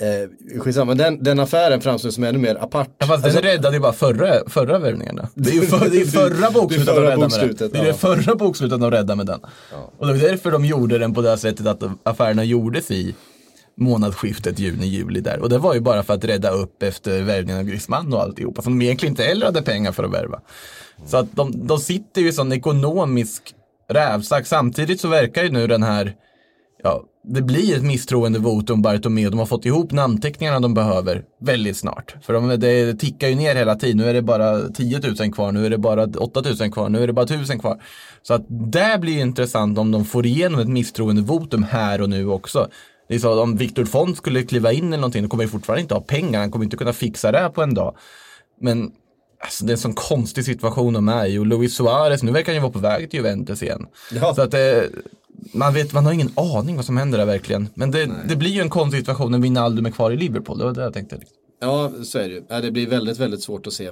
eh, 0.00 0.60
skitsamma, 0.60 0.94
den, 0.94 1.22
den 1.22 1.40
affären 1.40 1.80
framstår 1.80 2.10
som 2.10 2.24
ännu 2.24 2.38
mer 2.38 2.54
apart. 2.54 2.90
Ja, 2.98 3.06
fast 3.06 3.24
Alltså, 3.24 3.40
den 3.40 3.50
räddade 3.50 3.76
ju 3.76 3.80
bara 3.80 3.92
förra, 3.92 4.48
förra 4.48 4.78
värvningarna. 4.78 5.28
Det 5.34 5.50
är 5.50 5.54
ju 5.54 5.62
för, 5.66 5.90
det 5.90 6.00
är 6.00 6.06
förra 6.06 6.50
bokslutet 6.50 6.86
de 6.86 7.00
räddade 7.02 7.16
med 7.16 7.30
den. 7.30 7.70
Det 7.72 7.78
är 7.78 7.84
ja. 7.84 7.84
det 7.84 7.94
förra 7.94 8.34
bokslutet 8.34 8.80
de 8.80 8.90
räddade 8.90 9.14
med 9.16 9.26
den. 9.26 9.40
Och 9.98 10.06
det 10.06 10.12
var 10.12 10.20
därför 10.20 10.50
de 10.50 10.64
gjorde 10.64 10.98
den 10.98 11.14
på 11.14 11.22
det 11.22 11.38
sättet 11.38 11.66
att 11.66 11.82
affärerna 12.02 12.44
gjordes 12.44 12.90
i 12.90 13.14
månadsskiftet 13.76 14.58
juni-juli 14.58 15.20
där. 15.20 15.38
Och 15.38 15.48
det 15.48 15.58
var 15.58 15.74
ju 15.74 15.80
bara 15.80 16.02
för 16.02 16.14
att 16.14 16.24
rädda 16.24 16.50
upp 16.50 16.82
efter 16.82 17.22
värvningen 17.22 17.60
av 17.60 17.66
Griezmann 17.66 18.12
och 18.12 18.22
alltihopa. 18.22 18.62
Som 18.62 18.78
de 18.78 18.84
egentligen 18.84 19.12
inte 19.12 19.22
heller 19.22 19.46
hade 19.46 19.62
pengar 19.62 19.92
för 19.92 20.04
att 20.04 20.12
värva. 20.12 20.40
Så 21.06 21.16
att 21.16 21.36
de, 21.36 21.66
de 21.66 21.78
sitter 21.78 22.20
ju 22.20 22.28
i 22.28 22.32
sån 22.32 22.52
ekonomisk 22.52 23.54
rävsax. 23.88 24.48
Samtidigt 24.48 25.00
så 25.00 25.08
verkar 25.08 25.44
ju 25.44 25.50
nu 25.50 25.66
den 25.66 25.82
här 25.82 26.14
ja, 26.82 27.02
det 27.24 27.42
blir 27.42 27.76
ett 27.76 27.82
misstroendevotum 27.82 28.82
Bartomeu. 28.82 29.30
De 29.30 29.38
har 29.38 29.46
fått 29.46 29.66
ihop 29.66 29.92
namnteckningarna 29.92 30.60
de 30.60 30.74
behöver 30.74 31.22
väldigt 31.40 31.76
snart. 31.76 32.14
För 32.22 32.32
de, 32.32 32.48
det 32.48 32.94
tickar 32.94 33.28
ju 33.28 33.34
ner 33.34 33.54
hela 33.54 33.74
tiden. 33.74 33.96
Nu 33.96 34.04
är 34.04 34.14
det 34.14 34.22
bara 34.22 34.68
10 34.68 35.00
000 35.20 35.32
kvar, 35.32 35.52
nu 35.52 35.66
är 35.66 35.70
det 35.70 35.78
bara 35.78 36.04
8 36.04 36.42
000 36.60 36.72
kvar, 36.72 36.88
nu 36.88 37.02
är 37.02 37.06
det 37.06 37.12
bara 37.12 37.24
1000 37.24 37.58
kvar. 37.58 37.82
Så 38.22 38.34
att 38.34 38.46
det 38.48 38.98
blir 39.00 39.20
intressant 39.20 39.78
om 39.78 39.90
de 39.90 40.04
får 40.04 40.26
igenom 40.26 40.60
ett 40.60 40.68
misstroendevotum 40.68 41.62
här 41.62 42.00
och 42.00 42.10
nu 42.10 42.28
också. 42.28 42.68
Det 43.08 43.14
är 43.14 43.18
så 43.18 43.42
om 43.42 43.56
Viktor 43.56 43.84
Font 43.84 44.16
skulle 44.16 44.42
kliva 44.42 44.72
in 44.72 44.86
eller 44.86 44.96
någonting, 44.96 45.22
då 45.22 45.28
kommer 45.28 45.44
han 45.44 45.50
fortfarande 45.50 45.82
inte 45.82 45.94
ha 45.94 46.00
pengar. 46.00 46.40
Han 46.40 46.50
kommer 46.50 46.64
inte 46.64 46.76
kunna 46.76 46.92
fixa 46.92 47.32
det 47.32 47.38
här 47.38 47.48
på 47.48 47.62
en 47.62 47.74
dag. 47.74 47.96
Men 48.60 48.92
Alltså 49.38 49.64
det 49.64 49.70
är 49.70 49.74
en 49.74 49.78
sån 49.78 49.94
konstig 49.94 50.44
situation 50.44 50.92
de 50.94 51.08
är 51.08 51.26
i 51.26 51.38
och 51.38 51.46
Luis 51.46 51.74
Suarez, 51.74 52.22
nu 52.22 52.32
verkar 52.32 52.46
han 52.46 52.54
ju 52.54 52.60
vara 52.60 52.72
på 52.72 52.78
väg 52.78 53.10
till 53.10 53.18
Juventus 53.18 53.62
igen. 53.62 53.86
Ja. 54.12 54.34
Så 54.34 54.42
att 54.42 54.50
det, 54.50 54.90
man 55.54 55.74
vet, 55.74 55.92
man 55.92 56.06
har 56.06 56.12
ingen 56.12 56.32
aning 56.36 56.76
vad 56.76 56.84
som 56.84 56.96
händer 56.96 57.18
där 57.18 57.26
verkligen. 57.26 57.68
Men 57.74 57.90
det, 57.90 58.10
det 58.28 58.36
blir 58.36 58.50
ju 58.50 58.60
en 58.60 58.70
konstig 58.70 59.00
situation 59.00 59.32
när 59.32 59.38
Wijnaldum 59.38 59.86
är 59.86 59.90
kvar 59.90 60.10
i 60.10 60.16
Liverpool, 60.16 60.58
det 60.58 60.64
var 60.64 60.72
det 60.72 60.82
jag 60.82 60.94
tänkte. 60.94 61.18
Ja, 61.60 61.92
så 62.04 62.18
är 62.18 62.28
det 62.28 62.34
ju. 62.34 62.60
Det 62.62 62.70
blir 62.70 62.86
väldigt, 62.86 63.18
väldigt 63.18 63.42
svårt 63.42 63.66
att 63.66 63.72
se 63.72 63.90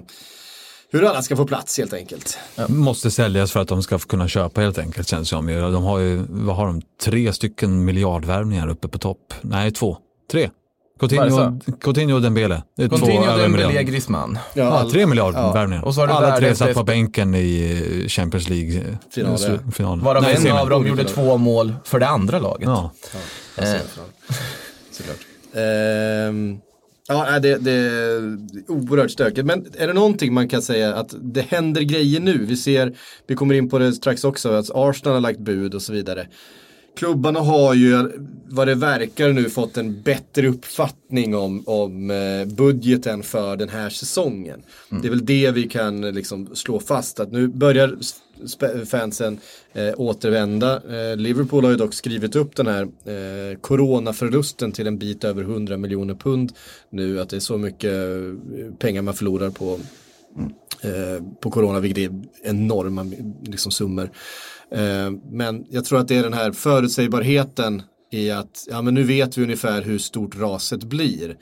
hur 0.94 1.04
alla 1.04 1.22
ska 1.22 1.36
få 1.36 1.46
plats 1.46 1.78
helt 1.78 1.92
enkelt. 1.92 2.38
Måste 2.68 3.10
säljas 3.10 3.52
för 3.52 3.60
att 3.60 3.68
de 3.68 3.82
ska 3.82 3.98
kunna 3.98 4.28
köpa 4.28 4.60
helt 4.60 4.78
enkelt 4.78 5.08
känns 5.08 5.28
det 5.28 5.36
som. 5.36 5.46
De 5.46 5.84
har 5.84 5.98
ju, 5.98 6.24
vad 6.28 6.56
har 6.56 6.66
de, 6.66 6.82
tre 7.04 7.32
stycken 7.32 7.84
miljardvärvningar 7.84 8.68
uppe 8.68 8.88
på 8.88 8.98
topp. 8.98 9.34
Nej, 9.40 9.70
två. 9.72 9.96
Tre. 10.30 10.50
Coutinho. 11.00 11.60
Coutinho 11.80 12.14
och 12.16 12.22
Dembele. 12.22 12.62
Det 12.76 12.84
är 12.84 12.88
två 12.88 12.96
Coutinho, 12.96 13.36
Dembélé, 13.36 13.66
miljard. 13.66 13.86
Griezmann. 13.86 14.38
Ja, 14.54 14.64
all- 14.64 14.90
tre 14.92 15.06
miljardvärvningar. 15.06 15.84
Och 15.84 15.94
så 15.94 16.00
har 16.00 16.06
du 16.08 16.12
Alla 16.12 16.36
tre 16.36 16.54
satt 16.54 16.74
på 16.74 16.82
bänken 16.84 17.34
i 17.34 17.80
eh, 18.02 18.08
Champions 18.08 18.48
League 18.48 18.74
eh, 18.78 18.84
Finaler. 19.14 19.36
slu- 19.36 19.72
final. 19.72 20.00
Varav 20.00 20.22
Nej, 20.22 20.34
en 20.34 20.42
semi. 20.42 20.50
av 20.58 20.70
dem 20.70 20.86
gjorde 20.86 21.04
två 21.04 21.36
mål 21.36 21.74
för 21.84 21.98
det 22.00 22.08
andra 22.08 22.38
laget. 22.38 22.68
Ja. 22.68 22.90
Ja, 23.56 23.64
Såklart. 24.92 25.16
Ehm, 25.54 26.58
ja, 27.08 27.40
det, 27.40 27.56
det 27.56 27.72
är 27.72 28.38
oerhört 28.68 29.10
stökigt. 29.10 29.46
Men 29.46 29.66
är 29.78 29.86
det 29.86 29.92
någonting 29.92 30.34
man 30.34 30.48
kan 30.48 30.62
säga 30.62 30.94
att 30.94 31.14
det 31.20 31.40
händer 31.40 31.82
grejer 31.82 32.20
nu? 32.20 32.44
Vi 32.44 32.56
ser, 32.56 32.96
vi 33.26 33.34
kommer 33.34 33.54
in 33.54 33.68
på 33.68 33.78
det 33.78 33.92
strax 33.92 34.24
också, 34.24 34.48
att 34.48 34.70
Arsenal 34.74 35.14
har 35.14 35.20
lagt 35.20 35.38
bud 35.38 35.74
och 35.74 35.82
så 35.82 35.92
vidare. 35.92 36.26
Klubbarna 36.96 37.40
har 37.40 37.74
ju, 37.74 38.10
vad 38.46 38.68
det 38.68 38.74
verkar 38.74 39.32
nu, 39.32 39.50
fått 39.50 39.76
en 39.76 40.02
bättre 40.02 40.48
uppfattning 40.48 41.36
om, 41.36 41.62
om 41.66 42.10
eh, 42.10 42.54
budgeten 42.54 43.22
för 43.22 43.56
den 43.56 43.68
här 43.68 43.90
säsongen. 43.90 44.62
Det 45.02 45.08
är 45.08 45.10
väl 45.10 45.26
det 45.26 45.50
vi 45.50 45.62
kan 45.62 46.00
liksom 46.00 46.56
slå 46.56 46.80
fast, 46.80 47.20
att 47.20 47.32
nu 47.32 47.48
börjar 47.48 47.96
fansen 48.86 49.38
eh, 49.72 49.92
återvända. 49.96 50.76
Eh, 50.76 51.16
Liverpool 51.16 51.64
har 51.64 51.70
ju 51.70 51.76
dock 51.76 51.94
skrivit 51.94 52.36
upp 52.36 52.56
den 52.56 52.66
här 52.66 52.82
eh, 52.82 53.58
coronaförlusten 53.58 54.72
till 54.72 54.86
en 54.86 54.98
bit 54.98 55.24
över 55.24 55.42
100 55.42 55.76
miljoner 55.76 56.14
pund 56.14 56.52
nu, 56.90 57.20
att 57.20 57.28
det 57.28 57.36
är 57.36 57.40
så 57.40 57.58
mycket 57.58 57.92
eh, 57.92 58.74
pengar 58.78 59.02
man 59.02 59.14
förlorar 59.14 59.50
på 59.50 59.80
eh, 60.80 61.24
på 61.40 61.50
corona, 61.50 61.80
vilket 61.80 62.10
är 62.10 62.22
enorma 62.42 63.06
liksom, 63.42 63.72
summor. 63.72 64.10
Eh, 64.70 65.10
men 65.30 65.66
jag 65.70 65.84
tror 65.84 65.98
att 65.98 66.08
det 66.08 66.16
är 66.16 66.22
den 66.22 66.32
här 66.32 66.52
förutsägbarheten 66.52 67.82
i 68.12 68.30
att 68.30 68.66
ja, 68.70 68.82
men 68.82 68.94
nu 68.94 69.02
vet 69.02 69.38
vi 69.38 69.42
ungefär 69.42 69.82
hur 69.82 69.98
stort 69.98 70.36
raset 70.36 70.84
blir. 70.84 71.36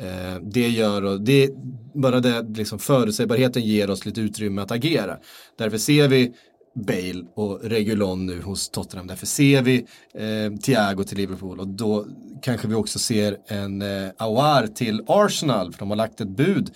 Eh, 0.00 0.40
det 0.42 0.68
gör 0.68 1.04
och 1.04 1.20
det, 1.20 1.50
bara 1.94 2.20
det 2.20 2.42
liksom 2.42 2.78
förutsägbarheten 2.78 3.62
ger 3.62 3.90
oss 3.90 4.06
lite 4.06 4.20
utrymme 4.20 4.62
att 4.62 4.70
agera. 4.70 5.16
Därför 5.58 5.78
ser 5.78 6.08
vi 6.08 6.32
Bale 6.74 7.24
och 7.34 7.60
Regulon 7.64 8.26
nu 8.26 8.42
hos 8.42 8.68
Tottenham. 8.68 9.06
Därför 9.06 9.26
ser 9.26 9.62
vi 9.62 9.86
eh, 10.14 10.58
Thiago 10.62 11.04
till 11.04 11.16
Liverpool 11.16 11.60
och 11.60 11.68
då 11.68 12.06
kanske 12.42 12.68
vi 12.68 12.74
också 12.74 12.98
ser 12.98 13.36
en 13.46 13.82
eh, 13.82 14.08
Awar 14.16 14.66
till 14.66 15.02
Arsenal 15.06 15.72
för 15.72 15.78
de 15.78 15.88
har 15.88 15.96
lagt 15.96 16.20
ett 16.20 16.28
bud 16.28 16.68
eh, 16.68 16.74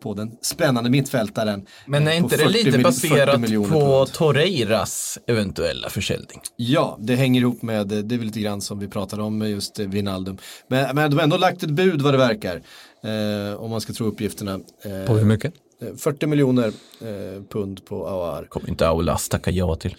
på 0.00 0.14
den 0.14 0.30
spännande 0.42 0.90
mittfältaren. 0.90 1.66
Men 1.86 2.06
är 2.08 2.10
eh, 2.12 2.16
inte 2.16 2.36
på 2.36 2.42
det 2.42 2.52
40 2.52 2.64
lite 2.64 2.78
mil- 2.78 2.84
40 2.92 3.08
baserat 3.08 3.70
på. 3.70 4.06
Torreiras 4.12 5.18
eventuella 5.26 5.90
försäljning? 5.90 6.40
Ja, 6.56 6.96
det 7.00 7.14
hänger 7.16 7.40
ihop 7.40 7.62
med, 7.62 7.86
det 7.86 8.14
är 8.14 8.18
väl 8.18 8.26
lite 8.26 8.40
grann 8.40 8.60
som 8.60 8.78
vi 8.78 8.88
pratade 8.88 9.22
om 9.22 9.38
med 9.38 9.50
just 9.50 9.78
eh, 9.78 9.86
Wijnaldum. 9.86 10.38
Men, 10.68 10.96
men 10.96 11.10
de 11.10 11.16
har 11.16 11.22
ändå 11.24 11.36
lagt 11.36 11.62
ett 11.62 11.70
bud 11.70 12.02
vad 12.02 12.14
det 12.14 12.18
verkar. 12.18 12.62
Eh, 13.04 13.60
om 13.62 13.70
man 13.70 13.80
ska 13.80 13.92
tro 13.92 14.06
uppgifterna. 14.06 14.52
Eh, 14.84 15.06
På 15.06 15.16
hur 15.16 15.24
mycket? 15.24 15.54
eh, 15.82 15.88
40 15.98 16.26
miljoner 16.26 16.66
eh, 17.00 17.42
pund 17.52 17.84
på 17.84 18.08
Awar. 18.08 18.44
Kommer 18.48 18.68
inte 18.68 18.88
Aulas 18.88 19.28
tacka 19.28 19.50
ja 19.50 19.74
till. 19.76 19.96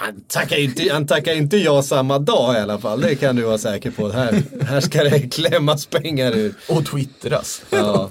Han 0.00 0.20
tackar, 0.28 0.56
inte, 0.56 0.88
han 0.92 1.06
tackar 1.06 1.34
inte 1.36 1.56
ja 1.56 1.82
samma 1.82 2.18
dag 2.18 2.54
i 2.54 2.58
alla 2.58 2.78
fall, 2.78 3.00
det 3.00 3.14
kan 3.14 3.36
du 3.36 3.42
vara 3.42 3.58
säker 3.58 3.90
på. 3.90 4.08
Här, 4.08 4.42
här 4.64 4.80
ska 4.80 5.04
det 5.04 5.20
klämmas 5.20 5.86
pengar 5.86 6.32
ur. 6.36 6.54
Och 6.68 6.86
twittras. 6.86 7.62
Ja. 7.70 8.10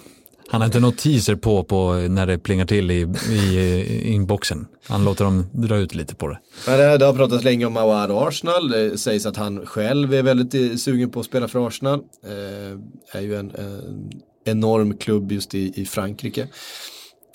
Han 0.49 0.61
har 0.61 0.65
inte 0.65 0.79
något 0.79 0.97
teaser 0.97 1.35
på, 1.35 1.63
på 1.63 1.93
när 1.93 2.27
det 2.27 2.37
plingar 2.37 2.65
till 2.65 2.91
i, 2.91 3.07
i, 3.29 4.11
inboxen. 4.13 4.67
Han 4.83 5.05
låter 5.05 5.25
dem 5.25 5.49
dra 5.51 5.77
ut 5.77 5.95
lite 5.95 6.15
på 6.15 6.27
det. 6.27 6.39
Men 6.67 6.79
det, 6.79 6.97
det 6.97 7.05
har 7.05 7.13
pratats 7.13 7.43
länge 7.43 7.65
om 7.65 7.77
Awad 7.77 8.11
och 8.11 8.27
Arsenal. 8.27 8.69
Det 8.69 8.97
sägs 8.97 9.25
att 9.25 9.37
han 9.37 9.65
själv 9.65 10.13
är 10.13 10.23
väldigt 10.23 10.71
eh, 10.71 10.77
sugen 10.77 11.09
på 11.09 11.19
att 11.19 11.25
spela 11.25 11.47
för 11.47 11.67
Arsenal. 11.67 11.99
Eh, 12.25 13.17
är 13.19 13.21
ju 13.21 13.35
en, 13.35 13.51
en 13.55 14.09
enorm 14.45 14.97
klubb 14.97 15.31
just 15.31 15.55
i, 15.55 15.81
i 15.81 15.85
Frankrike. 15.85 16.47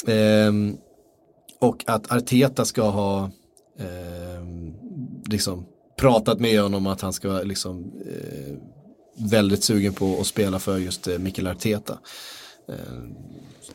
Eh, 0.07 0.53
och 1.61 1.85
att 1.87 2.13
Arteta 2.13 2.65
ska 2.65 2.83
ha 2.83 3.31
eh, 3.79 4.47
liksom 5.31 5.67
pratat 5.97 6.41
med 6.41 6.63
honom 6.63 6.87
att 6.87 7.01
han 7.01 7.13
ska 7.13 7.29
vara 7.29 7.43
liksom 7.43 7.93
eh, 8.07 8.55
väldigt 9.31 9.65
sugen 9.65 9.93
på 9.93 10.21
att 10.21 10.27
spela 10.27 10.59
för 10.59 10.79
just 10.79 11.09
eh, 11.09 11.19
Mikael 11.19 11.47
Arteta. 11.47 11.99
Eh, 12.69 12.75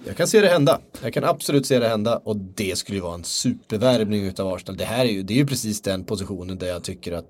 jag 0.06 0.18
kan 0.18 0.28
se 0.28 0.42
det 0.42 0.48
hända. 0.48 0.80
Jag 1.04 1.14
kan 1.14 1.24
absolut 1.24 1.66
se 1.66 1.80
det 1.80 1.88
hända 1.88 2.18
och 2.18 2.38
det 2.38 2.78
skulle 2.78 2.98
ju 2.98 3.02
vara 3.04 3.14
en 3.16 3.24
supervärvning 3.24 4.24
utav 4.26 4.54
Arsenal. 4.54 4.78
Det 4.78 4.86
här 4.86 5.06
är 5.06 5.10
ju, 5.10 5.24
det 5.24 5.34
är 5.34 5.38
ju 5.38 5.46
precis 5.48 5.82
den 5.82 6.04
positionen 6.04 6.58
där 6.58 6.68
jag 6.68 6.84
tycker 6.84 7.12
att 7.14 7.26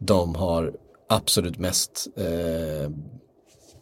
de 0.00 0.34
har 0.34 0.72
absolut 1.08 1.58
mest 1.58 2.06
eh, 2.16 2.90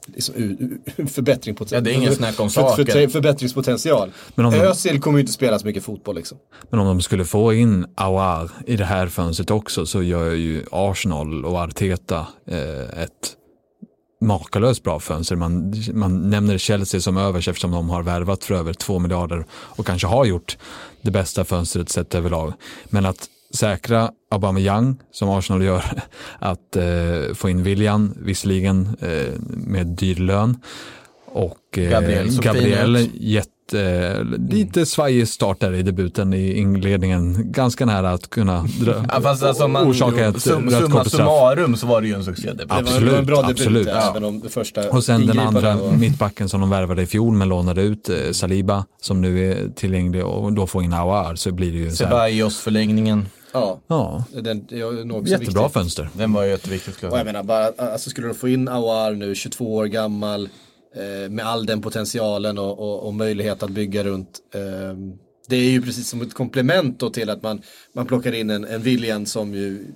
liksom, 0.06 0.34
u- 0.34 0.78
u- 0.96 1.06
förbättring 1.06 1.54
på 1.54 1.66
Ja, 1.70 1.80
det 1.80 1.90
är 1.90 1.94
ingen 1.94 2.14
snack 2.14 2.40
om 2.40 2.50
för, 2.50 2.62
för, 2.62 2.68
saken. 2.70 2.86
för, 2.86 3.08
förbättringspotential. 3.08 4.12
Men 4.34 4.46
om 4.46 4.52
de- 4.52 4.58
Özil 4.60 5.00
kommer 5.00 5.18
ju 5.18 5.20
inte 5.20 5.32
spela 5.32 5.58
så 5.58 5.66
mycket 5.66 5.84
fotboll 5.84 6.16
liksom. 6.16 6.38
Men 6.70 6.80
om 6.80 6.86
de 6.86 7.00
skulle 7.00 7.24
få 7.24 7.54
in 7.54 7.86
Awar 7.94 8.50
i 8.66 8.76
det 8.76 8.84
här 8.84 9.06
fönstret 9.06 9.50
också 9.50 9.86
så 9.86 10.02
gör 10.02 10.30
ju 10.30 10.64
Arsenal 10.70 11.44
och 11.44 11.58
Arteta 11.58 12.26
eh, 12.46 13.02
ett 13.02 13.36
makalöst 14.20 14.82
bra 14.82 15.00
fönster. 15.00 15.36
Man, 15.36 15.74
man 15.92 16.30
nämner 16.30 16.58
Chelsea 16.58 17.00
som 17.00 17.16
övers 17.16 17.48
eftersom 17.48 17.70
de 17.70 17.90
har 17.90 18.02
värvat 18.02 18.44
för 18.44 18.54
över 18.54 18.72
2 18.72 18.98
miljarder 18.98 19.44
och 19.52 19.86
kanske 19.86 20.06
har 20.06 20.24
gjort 20.24 20.58
det 21.02 21.10
bästa 21.10 21.44
fönstret 21.44 21.88
sett 21.88 22.14
överlag. 22.14 22.52
Men 22.84 23.06
att 23.06 23.28
säkra 23.54 24.10
Aubameyang 24.30 24.96
som 25.10 25.28
Arsenal 25.28 25.62
gör, 25.62 25.84
att 26.38 26.76
eh, 26.76 27.34
få 27.34 27.48
in 27.50 27.62
William, 27.62 28.14
visserligen 28.16 28.96
eh, 29.00 29.40
med 29.48 29.86
dyr 29.86 30.16
lön 30.16 30.60
och 31.36 31.78
eh, 31.78 31.90
Gabriel 31.90 32.40
Gabriel 32.40 33.08
jätte, 33.14 34.26
lite 34.50 34.86
svajig 34.86 35.28
start 35.28 35.60
där 35.60 35.72
i 35.72 35.82
debuten 35.82 36.34
i 36.34 36.52
inledningen. 36.58 37.52
Ganska 37.52 37.86
nära 37.86 38.10
att 38.10 38.30
kunna 38.30 38.66
dra, 38.80 39.04
Ja, 39.12 39.20
fast 39.20 39.42
alltså 39.42 39.68
man, 39.68 39.90
orsaka 39.90 40.26
ett 40.26 40.42
sum, 40.42 40.64
rött 40.70 40.72
summa 40.72 40.90
kort 40.90 41.00
och 41.00 41.06
straff. 41.12 41.26
summarum 41.28 41.76
så 41.76 41.86
var 41.86 42.00
det 42.00 42.08
ju 42.08 42.14
en 42.14 42.24
succé. 42.24 42.52
Det 42.52 42.64
var, 42.64 42.76
Absolut, 42.78 43.04
det 43.04 43.10
var 43.12 43.18
en 43.18 43.26
bra 43.26 43.42
debut 43.42 43.58
absolut. 43.60 43.88
även 43.88 44.24
om 44.24 44.40
det 44.40 44.48
första 44.48 44.90
Och 44.90 45.04
sen 45.04 45.26
den 45.26 45.38
andra 45.38 45.76
var- 45.76 45.92
mittbacken 45.92 46.48
som 46.48 46.60
de 46.60 46.70
värvade 46.70 47.02
i 47.02 47.06
fjol 47.06 47.34
men 47.34 47.48
lånade 47.48 47.82
ut, 47.82 48.08
eh, 48.08 48.16
Saliba, 48.32 48.84
som 49.00 49.20
nu 49.20 49.50
är 49.52 49.68
tillgänglig 49.74 50.24
och 50.24 50.52
då 50.52 50.66
får 50.66 50.82
in 50.84 50.92
Awar 50.92 51.34
så 51.34 51.52
blir 51.52 51.72
det 51.72 51.78
ju 51.78 51.90
så 51.90 52.04
här, 52.04 52.10
Ceballos 52.10 52.58
förlängningen. 52.58 53.26
Ja, 53.52 53.80
ja, 53.86 54.24
den, 54.42 54.60
också 54.60 55.30
jättebra 55.32 55.38
viktigt. 55.62 55.72
fönster. 55.72 56.08
Den 56.12 56.32
var 56.32 56.42
ju 56.44 56.50
jätteviktig 56.50 57.10
Och 57.10 57.18
jag 57.18 57.24
menar 57.26 57.42
bara, 57.42 57.70
alltså 57.92 58.10
skulle 58.10 58.26
de 58.28 58.34
få 58.34 58.48
in 58.48 58.68
Awar 58.68 59.12
nu, 59.12 59.34
22 59.34 59.74
år 59.76 59.86
gammal, 59.86 60.42
eh, 60.44 60.48
med 61.30 61.46
all 61.46 61.66
den 61.66 61.82
potentialen 61.82 62.58
och, 62.58 62.78
och, 62.78 63.06
och 63.06 63.14
möjlighet 63.14 63.62
att 63.62 63.70
bygga 63.70 64.04
runt. 64.04 64.38
Eh, 64.54 64.60
det 65.48 65.56
är 65.56 65.70
ju 65.70 65.82
precis 65.82 66.08
som 66.08 66.22
ett 66.22 66.34
komplement 66.34 67.00
då 67.00 67.10
till 67.10 67.30
att 67.30 67.42
man, 67.42 67.62
man 67.92 68.06
plockar 68.06 68.32
in 68.32 68.50
en, 68.50 68.64
en 68.64 68.82
William 68.82 69.26
som 69.26 69.54
ju 69.54 69.86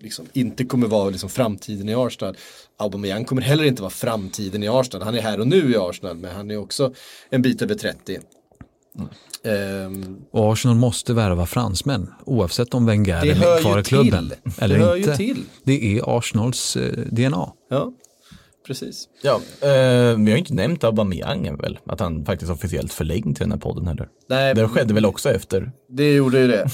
liksom 0.00 0.26
inte 0.32 0.64
kommer 0.64 0.86
vara 0.86 1.10
liksom 1.10 1.28
framtiden 1.30 1.88
i 1.88 1.94
Arsenal. 1.94 2.36
Aubameyang 2.78 3.24
kommer 3.24 3.42
heller 3.42 3.64
inte 3.64 3.82
vara 3.82 3.90
framtiden 3.90 4.62
i 4.62 4.68
Arsenal. 4.68 5.02
Han 5.04 5.14
är 5.14 5.20
här 5.22 5.40
och 5.40 5.46
nu 5.46 5.72
i 5.72 5.76
Arsenal, 5.76 6.16
men 6.16 6.36
han 6.36 6.50
är 6.50 6.56
också 6.56 6.94
en 7.30 7.42
bit 7.42 7.62
över 7.62 7.74
30. 7.74 8.18
Ehm, 9.44 10.16
Och 10.30 10.52
Arsenal 10.52 10.76
måste 10.76 11.14
värva 11.14 11.46
fransmän 11.46 12.10
oavsett 12.24 12.74
om 12.74 12.86
Wenger 12.86 13.26
är 13.26 13.60
kvar 13.60 13.78
i 13.80 13.82
klubben 13.84 14.28
till. 14.28 14.52
eller 14.58 14.78
Det 14.78 14.84
hör 14.84 14.96
ju 14.96 15.16
till. 15.16 15.44
Det 15.64 15.98
är 15.98 16.18
Arsenals 16.18 16.76
eh, 16.76 16.92
DNA. 16.92 17.52
ja, 17.70 17.92
precis. 18.66 19.04
Ja, 19.22 19.34
eh, 19.60 19.68
vi 19.68 20.24
har 20.24 20.26
ju 20.26 20.38
inte 20.38 20.54
nämnt 20.54 20.84
Aubameyang 20.84 21.56
väl, 21.56 21.78
att 21.86 22.00
han 22.00 22.24
faktiskt 22.24 22.50
officiellt 22.50 22.92
förlängd 22.92 23.36
till 23.36 23.44
den 23.44 23.52
här 23.52 23.58
podden 23.58 23.86
heller. 23.86 24.08
Nej, 24.28 24.54
Det 24.54 24.68
skedde 24.68 24.94
väl 24.94 25.06
också 25.06 25.30
efter. 25.30 25.72
Det 25.88 26.14
gjorde 26.14 26.38
ju 26.40 26.46
det. 26.48 26.62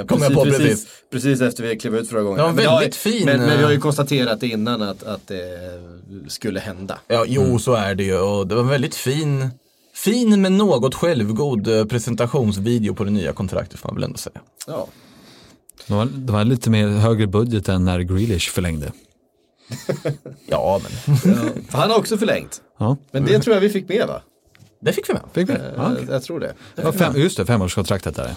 Eh, 0.00 0.06
Kom 0.06 0.22
jag 0.22 0.28
precis, 0.30 0.34
på 0.36 0.44
precis, 0.44 0.58
precis. 0.68 0.88
precis 1.12 1.40
efter 1.40 1.62
vi 1.62 1.76
klev 1.76 1.96
ut 1.96 2.08
förra 2.08 2.22
gången. 2.22 2.38
Ja, 2.38 2.46
Men 2.46 2.56
väldigt 2.56 2.64
jag 2.72 2.80
har- 2.80 2.90
fin, 3.18 3.26
Men, 3.26 3.40
men 3.40 3.58
vi 3.58 3.62
har 3.64 3.70
ju 3.70 3.76
eh, 3.76 3.80
konstaterat 3.82 4.42
innan 4.42 4.82
att, 4.82 5.02
att 5.02 5.26
det 5.28 5.58
skulle 6.28 6.60
hända. 6.60 6.98
Ja, 7.08 7.24
jo 7.28 7.58
så 7.58 7.74
är 7.74 7.94
det 7.94 8.04
ju 8.04 8.18
och 8.18 8.46
det 8.46 8.54
var 8.54 8.62
en 8.62 8.68
väldigt 8.68 8.94
fin, 8.94 9.48
fin 9.94 10.40
men 10.42 10.56
något 10.58 10.94
självgod 10.94 11.68
eh, 11.68 11.84
presentationsvideo 11.84 12.94
på 12.94 13.04
det 13.04 13.10
nya 13.10 13.32
kontraktet 13.32 13.80
får 13.80 13.88
man 13.88 13.94
väl 13.96 14.04
ändå 14.04 14.18
säga. 14.18 14.40
Ja. 14.66 14.86
Det 15.86 15.94
var, 15.94 16.04
det 16.14 16.32
var 16.32 16.44
lite 16.44 16.70
mer 16.70 16.88
högre 16.88 17.26
budget 17.26 17.68
än 17.68 17.84
när 17.84 18.00
Grealish 18.00 18.50
förlängde. 18.50 18.92
Ja, 20.46 20.80
men 20.82 21.22
Han 21.70 21.90
har 21.90 21.98
också 21.98 22.16
förlängt. 22.18 22.62
Ja, 22.78 22.96
Men 23.10 23.24
det 23.24 23.38
tror 23.38 23.54
jag 23.56 23.60
vi 23.60 23.68
fick 23.68 23.88
med 23.88 24.06
va? 24.08 24.22
det 24.80 24.92
fick 24.92 25.08
vi 25.08 25.12
med. 25.14 25.22
fick 25.32 25.48
vi? 25.48 25.54
Ja. 25.76 25.90
Jag 26.10 26.22
tror 26.22 26.40
det. 26.40 26.54
Det 26.74 26.82
var 26.82 26.92
fem, 26.92 27.16
just 27.16 27.36
det, 27.36 27.46
femårskontraktet 27.46 28.14
där. 28.16 28.34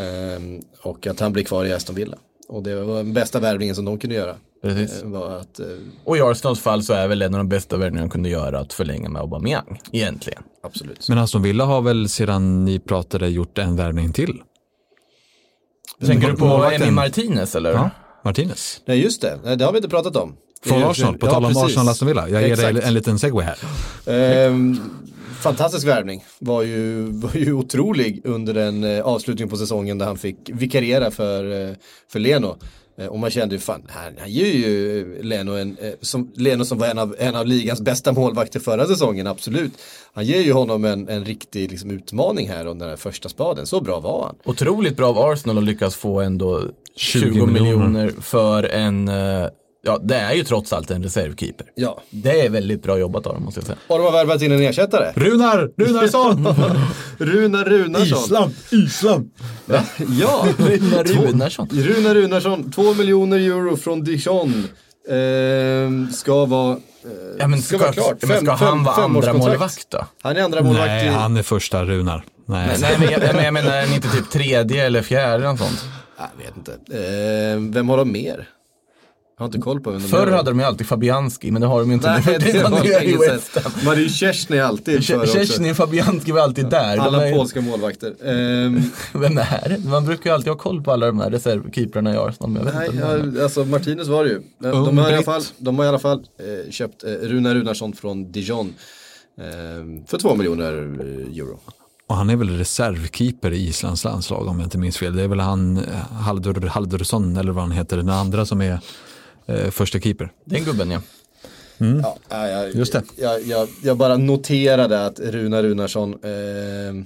Ehm, 0.00 0.60
och 0.82 1.06
att 1.06 1.20
han 1.20 1.32
blir 1.32 1.44
kvar 1.44 1.64
i 1.64 1.72
Aston 1.72 1.96
Villa. 1.96 2.16
Och 2.48 2.62
det 2.62 2.84
var 2.84 2.96
den 2.96 3.12
bästa 3.12 3.40
värvningen 3.40 3.74
som 3.74 3.84
de 3.84 3.98
kunde 3.98 4.16
göra. 4.16 4.34
Precis. 4.62 5.02
Eh, 5.02 5.08
var 5.08 5.36
att, 5.36 5.60
eh, 5.60 5.66
Och 6.04 6.16
i 6.16 6.20
Arsenals 6.20 6.60
fall 6.60 6.82
så 6.82 6.92
är 6.92 7.08
väl 7.08 7.22
en 7.22 7.34
av 7.34 7.38
de 7.38 7.48
bästa 7.48 7.76
värvningarna 7.76 8.06
de 8.06 8.10
kunde 8.10 8.28
göra 8.28 8.58
att 8.60 8.72
förlänga 8.72 9.08
med 9.08 9.22
Aubameyang, 9.22 9.80
egentligen. 9.92 10.42
absolut. 10.62 11.08
Men 11.08 11.18
Aston 11.18 11.42
Villa 11.42 11.64
har 11.64 11.80
väl 11.82 12.08
sedan 12.08 12.64
ni 12.64 12.78
pratade 12.78 13.28
gjort 13.28 13.58
en 13.58 13.76
värvning 13.76 14.12
till? 14.12 14.42
Tänker 16.06 16.30
du 16.30 16.36
på. 16.36 16.46
Emi 16.72 16.90
Martinez 16.90 17.54
eller? 17.56 17.72
Ja, 17.72 17.90
Martinez. 18.24 18.80
Nej 18.86 19.02
just 19.02 19.22
det, 19.22 19.38
Nej, 19.44 19.56
det 19.56 19.64
har 19.64 19.72
vi 19.72 19.78
inte 19.78 19.88
pratat 19.88 20.16
om. 20.16 20.36
Från 20.64 20.82
Arsenal, 20.82 21.18
på 21.18 21.26
Ja, 21.26 21.30
tal 21.30 21.44
om 21.44 21.52
precis. 21.52 21.64
Arsenal 21.64 21.88
Aston 21.88 22.08
Villa. 22.08 22.28
Jag 22.28 22.42
ger 22.42 22.56
dig 22.56 22.66
Exakt. 22.70 22.86
en 22.86 22.94
liten 22.94 23.18
segway 23.18 23.46
här. 23.46 23.58
Ehm, 24.46 24.80
fantastisk 25.40 25.86
värvning. 25.86 26.24
Var 26.38 26.62
ju, 26.62 27.02
var 27.12 27.34
ju 27.34 27.52
otrolig 27.52 28.20
under 28.24 28.54
den 28.54 28.84
eh, 28.84 29.04
avslutningen 29.04 29.50
på 29.50 29.56
säsongen 29.56 29.98
där 29.98 30.06
han 30.06 30.18
fick 30.18 30.36
vikariera 30.52 31.10
för, 31.10 31.68
eh, 31.68 31.74
för 32.12 32.18
Leno. 32.18 32.56
Eh, 32.98 33.06
och 33.06 33.18
man 33.18 33.30
kände 33.30 33.54
ju 33.54 33.60
fan, 33.60 33.82
han, 33.88 34.12
han 34.18 34.30
ger 34.30 34.52
ju 34.52 35.22
Leno 35.22 35.52
en, 35.52 35.76
som, 36.00 36.32
Leno 36.34 36.64
som 36.64 36.78
var 36.78 36.86
en 36.86 36.98
av, 36.98 37.16
en 37.18 37.36
av 37.36 37.46
ligans 37.46 37.80
bästa 37.80 38.12
målvakter 38.12 38.60
förra 38.60 38.86
säsongen, 38.86 39.26
absolut. 39.26 39.72
Han 40.12 40.24
ger 40.24 40.40
ju 40.40 40.52
honom 40.52 40.84
en, 40.84 41.08
en 41.08 41.24
riktig 41.24 41.70
liksom, 41.70 41.90
utmaning 41.90 42.48
här 42.48 42.66
under 42.66 42.86
den 42.86 42.90
här 42.90 42.96
första 42.96 43.28
spaden, 43.28 43.66
så 43.66 43.80
bra 43.80 44.00
var 44.00 44.24
han. 44.26 44.36
Otroligt 44.44 44.96
bra 44.96 45.08
av 45.08 45.18
Arsenal 45.18 45.58
att 45.58 45.64
lyckas 45.64 45.96
få 45.96 46.20
ändå 46.20 46.62
20, 46.96 47.20
20 47.20 47.46
miljoner. 47.46 47.60
miljoner 47.60 48.12
för 48.20 48.62
en, 48.62 49.08
eh, 49.08 49.46
ja 49.88 49.98
det 50.02 50.14
är 50.16 50.32
ju 50.34 50.44
trots 50.44 50.72
allt 50.72 50.90
en 50.90 51.02
reservkeeper. 51.02 51.66
Ja, 51.74 52.00
Det 52.10 52.40
är 52.46 52.50
väldigt 52.50 52.82
bra 52.82 52.98
jobbat 52.98 53.26
av 53.26 53.34
dem 53.34 53.44
måste 53.44 53.60
jag 53.60 53.66
säga. 53.66 53.78
och 53.86 53.98
de 53.98 54.04
har 54.04 54.12
värvat 54.12 54.42
in 54.42 54.52
en 54.52 54.62
ersättare. 54.62 55.12
Runar! 55.16 55.70
Runarsson! 55.76 56.46
Runar 57.18 57.64
Runarsson. 57.64 58.54
Island! 58.70 59.30
Ja, 60.20 60.46
Runar 60.58 61.04
Runarsson. 61.04 61.68
Runar 61.72 62.14
Runarsson, 62.14 62.72
2 62.72 62.94
miljoner 62.94 63.38
euro 63.38 63.76
från 63.76 64.04
Dijon. 64.04 64.68
Ehm, 65.10 66.10
ska 66.12 66.44
vara, 66.44 66.72
eh, 66.72 66.78
Ja, 67.38 67.46
men 67.48 67.62
ska, 67.62 67.76
ska, 67.76 67.84
vara 67.84 67.92
klart. 67.92 68.16
ja, 68.20 68.28
men 68.28 68.40
ska 68.40 68.52
han 68.52 68.84
vara 68.84 68.94
andra 68.96 69.32
målvakt 69.32 69.86
då? 69.90 70.06
Han 70.22 70.36
är 70.36 70.42
andra 70.42 70.62
målvakt 70.62 70.86
Nej, 70.88 71.06
i... 71.06 71.08
han 71.08 71.36
är 71.36 71.42
första 71.42 71.84
Runar. 71.84 72.24
Nej. 72.46 72.76
Nej, 72.80 72.96
men 73.00 73.10
jag, 73.10 73.34
men 73.34 73.44
jag 73.44 73.54
menar 73.54 73.72
är 73.72 73.94
inte 73.94 74.08
typ 74.08 74.30
tredje 74.30 74.86
eller 74.86 75.02
fjärde 75.02 75.34
eller 75.48 75.56
sånt. 75.56 75.84
Jag 76.18 76.44
vet 76.44 76.56
inte. 76.56 76.72
Ehm, 77.52 77.72
vem 77.72 77.88
har 77.88 77.96
de 77.96 78.12
mer? 78.12 78.48
Jag 79.38 79.42
har 79.42 79.46
inte 79.48 79.58
koll 79.58 79.80
på 79.80 79.90
vem 79.90 80.02
de 80.02 80.08
Förr 80.08 80.26
är. 80.26 80.30
hade 80.36 80.50
de 80.50 80.58
ju 80.58 80.64
alltid 80.64 80.86
Fabianski, 80.86 81.50
men 81.50 81.60
det 81.60 81.66
har 81.68 81.80
de 81.80 81.88
ju 81.88 81.94
inte 81.94 82.10
Nej, 82.10 82.22
nu. 82.26 82.38
det 82.52 82.62
var 82.70 82.82
det. 82.82 83.32
West 83.34 83.58
Ham. 83.58 83.72
Hade 83.86 84.00
ju 84.00 84.08
Kersny 84.08 84.58
alltid. 84.58 85.04
Kerstin 85.04 85.70
och 85.70 85.76
Fabianski 85.76 86.32
var 86.32 86.40
alltid 86.40 86.66
där. 86.70 86.96
Alla 86.98 87.28
är- 87.28 87.34
polska 87.36 87.60
målvakter. 87.60 88.14
Ehm, 88.24 88.82
Vem 89.14 89.38
är 89.38 89.68
det? 89.68 89.88
Man 89.88 90.04
brukar 90.04 90.30
ju 90.30 90.34
alltid 90.34 90.52
ha 90.52 90.58
koll 90.58 90.82
på 90.82 90.92
alla 90.92 91.06
de 91.06 91.20
här 91.20 91.30
reservkeeprarna 91.30 92.14
i 92.14 92.16
Arsenal. 92.16 92.50
Men 92.50 92.56
jag 92.56 92.64
vet 92.64 92.74
nej, 92.74 92.86
inte 92.86 92.98
vem 93.08 93.30
det 93.32 93.36
är. 93.36 93.38
ja, 93.38 93.42
alltså 93.44 93.64
Martinez 93.64 94.08
var 94.08 94.24
det 94.24 94.30
ju. 94.30 94.40
De, 94.58 94.98
har 94.98 95.10
i 95.10 95.14
alla 95.14 95.22
fall, 95.22 95.42
de 95.58 95.78
har 95.78 95.84
i 95.84 95.88
alla 95.88 95.98
fall 95.98 96.18
eh, 96.18 96.70
köpt 96.70 97.04
eh, 97.04 97.08
Runa 97.10 97.54
Runarsson 97.54 97.92
från 97.92 98.32
Dijon. 98.32 98.74
ehm, 99.40 100.06
för 100.06 100.18
två 100.18 100.34
miljoner 100.34 100.72
eh, 100.72 101.38
euro. 101.38 101.58
Och 102.06 102.16
han 102.16 102.30
är 102.30 102.36
väl 102.36 102.48
reservkeeper 102.58 103.52
i 103.52 103.68
Islands 103.68 104.04
landslag 104.04 104.46
om 104.48 104.58
jag 104.58 104.66
inte 104.66 104.78
minns 104.78 104.96
fel. 104.98 105.16
Det 105.16 105.22
är 105.22 105.28
väl 105.28 105.40
han 105.40 105.76
eh, 105.76 105.82
Haldur 106.12 106.60
Haldursson 106.68 107.36
eller 107.36 107.52
vad 107.52 107.62
han 107.64 107.72
heter, 107.72 107.96
den 107.96 108.08
andra 108.08 108.46
som 108.46 108.60
är 108.62 108.80
eh, 109.48 109.70
första 109.70 110.00
keeper. 110.00 110.32
Den 110.44 110.64
gubben 110.64 110.90
ja. 110.90 111.00
Ja, 112.02 112.16
ja, 112.28 112.48
jag, 112.48 112.74
Just 112.74 112.92
det. 112.92 113.02
Jag, 113.16 113.42
jag, 113.42 113.68
jag 113.82 113.96
bara 113.96 114.16
noterade 114.16 115.06
att 115.06 115.20
Runa 115.20 115.62
Runarsson, 115.62 116.12
eh, 116.14 117.04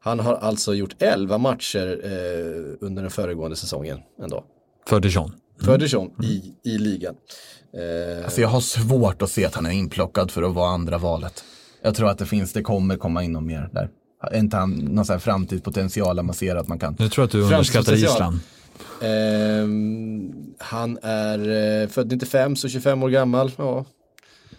han 0.00 0.20
har 0.20 0.34
alltså 0.34 0.74
gjort 0.74 0.94
11 1.02 1.38
matcher 1.38 2.00
eh, 2.04 2.86
under 2.86 3.02
den 3.02 3.10
föregående 3.10 3.56
säsongen 3.56 3.98
ändå. 4.22 4.44
För 4.88 5.00
Dijon. 5.00 5.32
För 5.64 5.78
Dijon 5.78 6.10
i, 6.22 6.54
i 6.70 6.78
ligan. 6.78 7.14
Eh, 7.74 8.24
Alltså 8.24 8.40
jag 8.40 8.48
har 8.48 8.60
svårt 8.60 9.22
att 9.22 9.30
se 9.30 9.44
att 9.44 9.54
han 9.54 9.66
är 9.66 9.70
inplockad 9.70 10.30
för 10.30 10.42
att 10.42 10.54
vara 10.54 10.70
andra 10.70 10.98
valet. 10.98 11.44
Jag 11.82 11.94
tror 11.94 12.08
att 12.08 12.18
det 12.18 12.26
finns, 12.26 12.52
det 12.52 12.62
kommer 12.62 12.96
komma 12.96 13.24
in 13.24 13.32
någon 13.32 13.46
mer 13.46 13.68
där. 13.72 13.88
Är 14.22 14.38
inte 14.38 14.56
han 14.56 14.70
någon 14.70 15.04
sån 15.04 15.14
här 15.14 15.20
framtidspotential 15.20 16.22
man 16.22 16.34
ser 16.34 16.56
att 16.56 16.68
man 16.68 16.78
kan? 16.78 16.96
Jag 16.98 17.12
tror 17.12 17.24
att 17.24 17.30
du 17.30 17.42
underskattar. 17.42 17.94
Island. 17.94 18.38
Ehm, 19.02 20.32
han 20.58 20.98
är 21.02 21.38
eh, 21.82 21.88
född 21.88 22.12
95, 22.12 22.56
så 22.56 22.68
25 22.68 23.02
år 23.02 23.08
gammal. 23.10 23.52
Ja. 23.56 23.84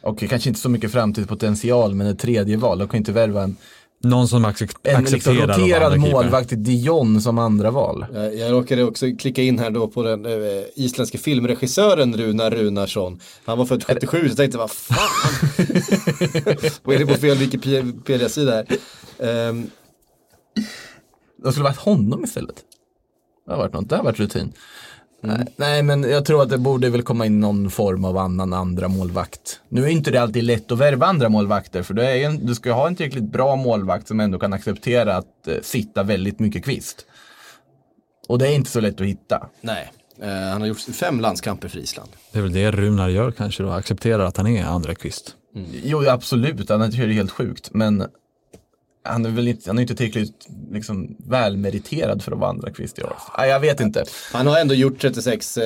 Och 0.02 0.20
kanske 0.20 0.50
inte 0.50 0.62
så 0.62 0.70
mycket 0.70 0.92
framtidspotential, 0.92 1.96
men 1.96 2.08
ett 2.08 2.20
tredje 2.20 2.58
val. 2.58 2.80
De 2.80 2.88
kan 2.88 2.98
inte 2.98 3.12
värva 3.12 3.44
en, 3.44 3.56
Någon 4.04 4.28
som 4.28 4.46
acce- 4.46 4.76
en 4.84 5.04
liksom 5.04 5.34
accepterar 5.34 5.60
roterad 5.60 6.00
målvakt 6.00 6.52
i 6.54 6.56
Dijon 6.56 7.22
som 7.22 7.38
andra 7.40 7.72
val. 7.72 8.06
Jag, 8.14 8.36
jag 8.36 8.52
råkade 8.52 8.84
också 8.84 9.06
klicka 9.20 9.42
in 9.42 9.60
här 9.60 9.70
då 9.70 9.88
på 9.88 10.04
den 10.04 10.26
eh, 10.26 10.32
isländske 10.76 11.18
filmregissören 11.18 12.18
Runar 12.18 12.52
Runarsson. 12.52 13.20
Han 13.46 13.58
var 13.58 13.66
född 13.66 13.84
77, 13.88 14.18
så 14.20 14.26
jag 14.28 14.38
tänkte 14.38 14.58
vad 14.58 14.72
fan. 14.72 14.98
Var 16.84 16.94
inne 16.94 17.06
på 17.06 17.14
fel 17.14 17.38
Wikipedia-sida 17.38 18.52
här. 18.52 18.66
Ehm, 19.20 19.70
De 21.44 21.52
skulle 21.52 21.64
varit 21.64 21.78
honom 21.78 22.24
istället. 22.24 22.56
Det 23.52 23.56
har 23.56 23.64
varit 23.64 23.74
något, 23.74 23.90
det 23.90 23.96
har 23.96 24.04
varit 24.04 24.20
rutin. 24.20 24.54
Nej, 25.22 25.46
nej, 25.56 25.84
men 25.84 26.04
jag 26.04 26.26
tror 26.26 26.42
att 26.42 26.50
det 26.50 26.58
borde 26.58 26.90
väl 26.90 27.04
komma 27.04 27.26
in 27.26 27.40
någon 27.40 27.72
form 27.72 28.06
av 28.06 28.18
annan 28.18 28.54
andra 28.54 28.88
målvakt. 28.88 29.60
Nu 29.70 29.84
är 29.84 29.88
inte 29.88 30.12
det 30.12 30.18
alltid 30.18 30.44
lätt 30.44 30.72
att 30.72 30.78
värva 30.78 31.06
andra 31.06 31.30
målvakter, 31.30 31.84
för 31.84 31.94
du, 31.94 32.02
är 32.02 32.16
en, 32.26 32.46
du 32.46 32.56
ska 32.56 32.70
ju 32.70 32.74
ha 32.74 32.88
en 32.88 32.96
tillräckligt 32.96 33.32
bra 33.32 33.56
målvakt 33.56 34.08
som 34.08 34.20
ändå 34.20 34.40
kan 34.40 34.54
acceptera 34.54 35.16
att 35.16 35.48
eh, 35.48 35.56
sitta 35.62 36.04
väldigt 36.04 36.40
mycket 36.40 36.66
kvist. 36.66 37.06
Och 38.28 38.40
det 38.40 38.48
är 38.48 38.56
inte 38.56 38.72
så 38.72 38.80
lätt 38.80 39.02
att 39.02 39.08
hitta. 39.08 39.48
nej, 39.62 39.92
Eh, 40.22 40.52
han 40.52 40.62
har 40.62 40.68
gjort 40.68 40.80
fem 40.80 41.20
landskamper 41.20 41.68
för 41.68 41.80
Island. 41.80 42.10
Det 42.32 42.40
är 42.40 42.44
väl 42.44 42.54
det 42.54 42.72
Runar 42.72 43.10
gör 43.10 43.32
kanske 43.32 43.64
då, 43.64 43.70
accepterar 43.70 44.26
att 44.26 44.38
han 44.38 44.48
är 44.48 44.66
andra 44.66 44.96
kvist. 44.96 45.36
Jo, 45.84 46.10
absolut, 46.10 46.70
han 46.70 46.82
är 46.82 47.08
det 47.08 47.14
helt 47.14 47.32
sjukt, 47.32 47.70
men 47.74 48.08
han 49.04 49.26
är 49.26 49.30
väl 49.30 49.48
inte, 49.48 49.70
han 49.70 49.78
är 49.78 49.82
inte 49.82 49.96
tillräckligt 49.96 50.48
liksom, 50.72 51.16
välmeriterad 51.28 52.24
för 52.24 52.32
att 52.32 52.40
vara 52.40 52.50
andra 52.50 52.72
kvist 52.72 53.00
i 53.00 53.04
år. 53.04 53.14
Nej, 53.38 53.50
jag 53.50 53.60
vet 53.60 53.80
inte. 53.80 54.04
Han 54.34 54.48
har 54.48 54.60
ändå 54.60 54.74
gjort 54.74 55.00
36 55.02 55.58
eh, 55.58 55.64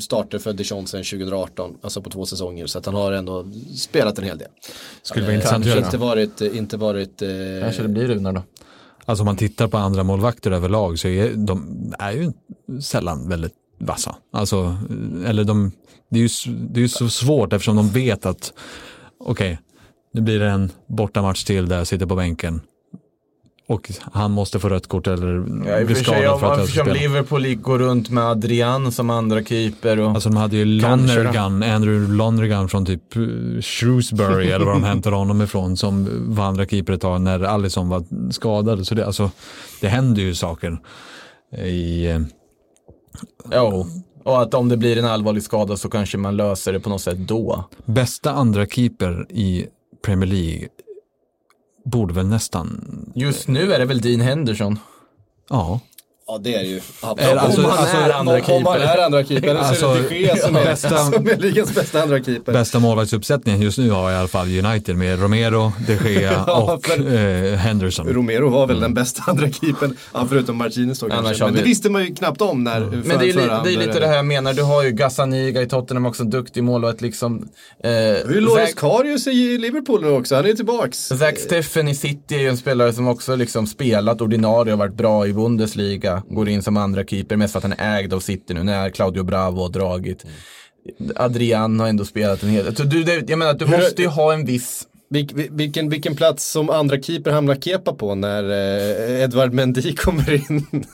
starter 0.00 0.38
för 0.38 0.52
Dijon 0.52 0.86
sedan 0.86 1.04
2018, 1.04 1.76
alltså 1.82 2.02
på 2.02 2.10
två 2.10 2.26
säsonger. 2.26 2.66
Så 2.66 2.78
att 2.78 2.86
han 2.86 2.94
har 2.94 3.12
ändå 3.12 3.46
spelat 3.76 4.18
en 4.18 4.24
hel 4.24 4.38
del. 4.38 4.48
Skulle 5.02 5.24
vara 5.24 5.32
Eh, 5.32 5.36
intressant 5.36 5.64
att 5.64 5.70
göra. 5.70 5.84
inte 5.84 5.98
varit, 5.98 6.40
inte 6.40 6.76
varit 6.76 7.22
eh, 7.22 7.28
Kanske 7.62 7.82
det 7.82 7.88
blir 7.88 8.06
Runar 8.06 8.32
då. 8.32 8.42
Alltså 9.04 9.22
om 9.22 9.26
man 9.26 9.36
tittar 9.36 9.68
på 9.68 9.76
andra 9.76 10.02
målvakter 10.02 10.50
överlag 10.50 10.98
så 10.98 11.08
är 11.08 11.32
de 11.34 11.94
är 11.98 12.12
ju 12.12 12.32
sällan 12.80 13.28
väldigt 13.28 13.54
vassa. 13.78 14.16
Alltså, 14.32 14.76
eller 15.26 15.44
de, 15.44 15.72
det 16.08 16.18
är 16.18 16.22
ju 16.22 16.28
det 16.70 16.80
är 16.80 16.82
ju 16.82 16.88
så 16.88 17.08
svårt 17.08 17.52
eftersom 17.52 17.76
de 17.76 17.88
vet 17.88 18.26
att 18.26 18.52
okej, 19.18 19.58
nu 20.18 20.22
blir 20.24 20.38
det 20.40 20.48
en 20.50 20.70
bortamatch 20.86 21.44
till 21.44 21.68
där 21.68 21.78
jag 21.78 21.86
sitter 21.86 22.06
på 22.06 22.16
bänken. 22.16 22.60
Och 23.68 23.90
han 24.12 24.30
måste 24.30 24.58
få 24.60 24.68
rött 24.68 24.86
kort 24.86 25.06
eller 25.06 25.44
Ja, 25.66 25.80
och 25.80 25.86
bli 25.86 25.94
skadad 25.94 26.40
för 26.40 26.52
att 26.52 26.58
jag 26.58 26.68
ska 26.68 26.80
spela. 26.80 27.00
Liverpool 27.00 27.46
gick- 27.46 27.62
går 27.62 27.78
runt 27.78 28.10
med 28.10 28.24
Adrian 28.24 28.92
som 28.92 29.10
andra 29.10 29.44
keeper 29.44 30.00
och 30.00 30.10
Alltså 30.10 30.28
de 30.28 30.36
hade 30.36 30.56
ju. 30.56 30.64
Lonergan, 30.64 31.62
Andrew 31.62 32.14
Lonergan 32.14 32.68
från 32.68 32.86
typ 32.86 33.16
eh, 33.16 33.22
Shrewsbury 33.60 34.50
eller 34.50 34.64
var 34.66 34.72
de 34.72 34.84
hämtade 34.84 35.16
honom 35.16 35.42
ifrån 35.42 35.76
som 35.76 36.08
var 36.34 36.44
andra 36.44 36.66
keeper 36.66 36.92
ett 36.92 37.00
tag 37.00 37.20
när 37.20 37.40
Alisson 37.42 37.88
var 37.88 38.04
skadad. 38.32 38.86
Så 38.86 38.94
det, 38.94 39.06
alltså, 39.06 39.30
det 39.80 39.88
händer 39.88 40.22
ju 40.22 40.34
saker 40.34 40.78
i 41.64 42.06
eh, 42.06 42.20
Jo, 43.52 43.86
och 44.24 44.42
att 44.42 44.54
om 44.54 44.68
det 44.68 44.76
blir 44.76 44.98
en 44.98 45.04
allvarlig 45.04 45.42
skada 45.42 45.76
så 45.76 45.88
kanske 45.90 46.18
man 46.18 46.36
löser 46.36 46.72
det 46.72 46.80
på 46.80 46.88
något 46.90 47.00
sätt 47.00 47.18
då. 47.18 47.64
bästa 47.84 48.32
andra 48.32 48.66
keeper 48.66 49.26
i 49.30 49.66
Premier 50.02 50.28
League 50.28 50.68
borde 51.84 52.14
väl 52.14 52.26
nästan, 52.26 52.84
Just 53.14 53.48
nu 53.48 53.72
är 53.72 53.78
det 53.78 53.84
väl 53.84 54.00
Dean 54.00 54.20
Henderson. 54.20 54.78
ja. 55.48 55.80
Ja 56.30 56.38
det 56.42 56.54
är 56.54 56.58
det 56.58 56.64
ju. 56.64 56.80
Eller, 57.18 57.36
alltså- 57.36 57.60
om 57.62 57.68
man 57.68 57.78
alltså- 57.78 57.96
är 57.96 58.10
andra 58.10 58.34
keeper. 58.40 58.54
Om 58.56 58.62
man 58.62 58.80
är 58.80 58.98
andra 59.04 59.24
keeper. 59.24 59.48
Eller 59.48 59.62
så 59.62 59.94
är 59.94 59.94
det 59.94 59.98
Alltså, 59.98 60.08
de 60.14 60.16
Gea 60.20 60.36
som 60.36 60.56
är, 60.56 60.64
bästa- 60.64 60.98
som 61.12 61.28
är 61.28 61.36
ligans 61.36 61.74
bästa 61.74 62.02
andra 62.02 62.22
keeper. 62.24 62.52
Bästa 62.52 62.78
målvaktsuppsättningen 62.78 63.60
just 63.62 63.78
nu 63.78 63.90
har 63.90 64.10
i 64.10 64.14
alla 64.14 64.28
fall 64.28 64.46
United 64.64 64.96
med 64.96 65.20
Romero, 65.22 65.72
de 65.86 66.10
Gea 66.10 66.32
Ja, 66.46 66.62
och 66.74 66.86
för- 66.86 67.14
eh, 67.52 67.56
Henderson. 67.58 68.08
Romero 68.08 68.48
var 68.48 68.66
väl 68.66 68.80
den 68.80 68.94
bästa 68.94 69.22
andra 69.26 69.50
keepern, 69.50 69.96
ja, 70.14 70.26
förutom 70.28 70.56
Martinez 70.56 70.98
då 71.00 71.08
kanske. 71.08 71.44
Men 71.44 71.54
det 71.54 71.62
vi- 71.62 71.68
visste 71.68 71.90
man 71.90 72.04
ju 72.04 72.14
knappt 72.14 72.40
om 72.42 72.64
när 72.64 72.80
för, 72.80 72.96
Men 72.96 73.08
det 73.08 73.14
är, 73.14 73.20
li- 73.20 73.32
förra 73.32 73.62
det 73.62 73.72
är 73.74 73.76
lite 73.78 74.00
det 74.00 74.06
här 74.06 74.16
jag 74.16 74.26
menar, 74.26 74.52
du 74.52 74.62
har 74.62 74.82
ju 74.82 74.90
Gazzaniga 74.90 75.62
i 75.62 75.66
Tottenham 75.68 76.06
också, 76.06 76.22
en 76.22 76.30
duktig 76.30 76.64
målvakt 76.64 77.00
liksom. 77.00 77.48
Eh, 77.84 77.90
Hur 77.90 78.36
är 78.36 78.40
Loris 78.40 78.74
Zac- 78.74 78.76
Karius 78.80 79.26
i 79.26 79.58
Liverpool 79.58 80.02
nu 80.02 80.10
också? 80.10 80.34
Han 80.34 80.44
är 80.44 80.48
ju 80.48 80.54
tillbaks. 80.54 80.98
Zack 80.98 81.38
Steffen 81.38 81.88
i 81.88 81.94
City 81.94 82.34
är 82.34 82.38
ju 82.40 82.48
en 82.48 82.56
spelare 82.56 82.92
som 82.92 83.08
också 83.08 83.36
liksom 83.36 83.66
spelat 83.66 84.20
ordinarie 84.20 84.72
och 84.72 84.78
varit 84.78 84.94
bra 84.94 85.26
i 85.26 85.32
Bundesliga. 85.32 86.17
Går 86.28 86.48
in 86.48 86.62
som 86.62 86.76
andra 86.76 87.04
keeper, 87.04 87.36
mest 87.36 87.52
för 87.52 87.58
att 87.58 87.62
han 87.64 87.72
är 87.72 87.98
ägd 87.98 88.12
av 88.14 88.20
City 88.20 88.54
nu, 88.54 88.62
när 88.62 88.90
Claudio 88.90 89.22
Bravo 89.22 89.62
har 89.62 89.68
dragit. 89.68 90.24
Adrian 91.16 91.80
har 91.80 91.88
ändå 91.88 92.04
spelat 92.04 92.42
en 92.42 92.48
hel 92.48 92.64
del. 92.64 92.76
Så 92.76 92.82
du, 92.84 93.24
jag 93.28 93.38
menar, 93.38 93.54
du 93.54 93.66
måste 93.66 94.02
ju 94.02 94.08
ha 94.08 94.32
en 94.34 94.44
viss 94.46 94.86
Vil, 95.10 95.26
vil- 95.34 95.48
vilken, 95.50 95.88
vilken 95.90 96.16
plats 96.16 96.50
som 96.50 96.70
andra 96.70 97.02
keeper 97.02 97.30
hamnar 97.30 97.54
Kepa 97.54 97.92
på 97.92 98.14
när 98.14 98.44
eh, 98.50 99.22
Edvard 99.22 99.52
Mendy 99.52 99.94
kommer 99.94 100.32
in? 100.50 100.66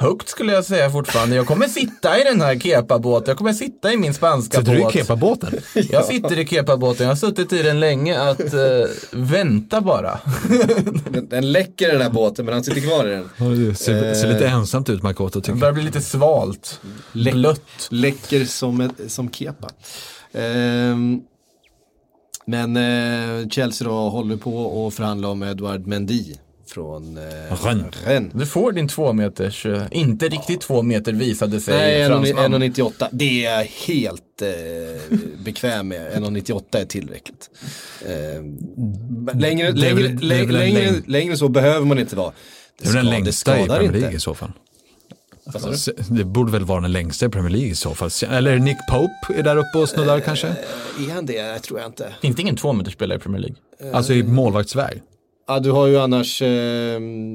Högt 0.00 0.28
skulle 0.28 0.52
jag 0.52 0.64
säga 0.64 0.90
fortfarande. 0.90 1.36
Jag 1.36 1.46
kommer 1.46 1.68
sitta 1.68 2.20
i 2.20 2.24
den 2.24 2.40
här 2.40 2.58
kepa-båten. 2.58 3.28
Jag 3.28 3.38
kommer 3.38 3.52
sitta 3.52 3.92
i 3.92 3.96
min 3.96 4.14
spanska 4.14 4.58
Sitter 4.58 4.72
du 4.72 4.78
i 4.78 4.82
båt. 4.82 4.92
Kepa-båten? 4.92 5.52
Jag 5.90 6.04
sitter 6.04 6.38
i 6.38 6.46
kepa-båten. 6.46 7.06
Jag 7.06 7.10
har 7.10 7.16
suttit 7.16 7.52
i 7.52 7.62
den 7.62 7.80
länge 7.80 8.20
att 8.20 8.54
eh, 8.54 8.60
vänta 9.12 9.80
bara. 9.80 10.20
den, 11.10 11.28
den 11.28 11.52
läcker 11.52 11.92
den 11.92 12.02
här 12.02 12.10
båten 12.10 12.44
men 12.44 12.54
han 12.54 12.64
sitter 12.64 12.80
kvar 12.80 13.06
i 13.06 13.10
den. 13.10 13.28
Det 13.66 13.74
ser, 13.74 14.14
ser 14.14 14.32
lite 14.32 14.48
ensamt 14.48 14.88
ut 14.88 15.02
Makoto 15.02 15.38
Det 15.38 15.44
tycker 15.44 15.50
jag. 15.50 15.58
börjar 15.60 15.72
bli 15.74 15.82
lite 15.82 16.00
svalt. 16.00 16.80
Blött. 17.12 17.88
Läcker 17.90 18.44
som, 18.44 18.80
ett, 18.80 19.12
som 19.12 19.30
Kepa. 19.30 19.68
Ehm, 20.32 21.20
men 22.46 22.76
eh, 22.76 23.48
Chelsea 23.48 23.88
då 23.88 23.94
håller 23.94 24.36
på 24.36 24.56
och 24.56 24.94
förhandla 24.94 25.28
om 25.28 25.42
Edward 25.42 25.86
Mendy 25.86 26.34
från 26.68 27.16
eh, 27.16 27.64
Rennes. 28.04 28.32
Du 28.34 28.46
får 28.46 28.72
din 28.72 28.88
två 28.88 29.12
meters, 29.12 29.66
eh, 29.66 29.82
inte 29.90 30.28
riktigt 30.28 30.60
två 30.60 30.82
meter 30.82 31.12
visade 31.12 31.60
sig 31.60 31.74
Nej, 31.74 32.06
fransman. 32.06 32.54
1,98. 32.62 33.08
Det 33.12 33.46
är 33.46 33.58
jag 33.58 33.64
helt 33.64 34.42
eh, 34.42 35.18
bekväm 35.44 35.88
med. 35.88 36.12
1,98 36.12 36.62
är 36.72 36.84
tillräckligt. 36.84 37.50
Eh, 38.06 38.12
längre, 39.40 39.72
Det 39.72 39.88
är 39.88 39.94
längre, 39.94 40.08
det 40.08 40.34
är 40.34 40.46
längre, 40.46 40.80
längd. 40.82 41.08
längre 41.08 41.36
så 41.36 41.48
behöver 41.48 41.86
man 41.86 41.98
inte 41.98 42.16
vara. 42.16 42.32
Det 42.78 42.88
är 42.88 42.92
väl 42.92 42.96
den 43.04 43.10
längsta 43.10 43.60
i 43.60 43.66
Premier. 43.66 43.92
League 43.92 44.16
i 44.16 44.20
så 44.20 44.34
fall. 44.34 44.52
Det 46.08 46.24
borde 46.24 46.52
väl 46.52 46.64
vara 46.64 46.80
den 46.80 46.92
längsta 46.92 47.26
i 47.26 47.28
Premier 47.28 47.50
League 47.50 47.68
i 47.70 47.74
så 47.74 47.94
fall. 47.94 48.10
Eller 48.30 48.58
Nick 48.58 48.76
Pope 48.90 49.38
är 49.38 49.42
där 49.42 49.56
uppe 49.56 49.78
och 49.78 49.88
snuddar 49.88 50.20
kanske. 50.20 50.46
Är 50.46 51.14
han 51.14 51.26
det? 51.26 51.32
Jag 51.32 51.62
tror 51.62 51.80
jag 51.80 51.88
inte. 51.88 52.14
Finns 52.22 52.36
det 52.36 52.42
ingen 52.42 52.56
två 52.56 52.72
meters 52.72 52.92
spelare 52.94 53.18
i 53.18 53.20
Premier 53.20 53.40
League? 53.42 53.96
Alltså 53.96 54.12
i 54.12 54.22
målvaktsväg. 54.22 55.02
Ja, 55.50 55.60
du 55.60 55.70
har 55.70 55.86
ju 55.86 55.98
annars 55.98 56.42
eh, 56.42 56.48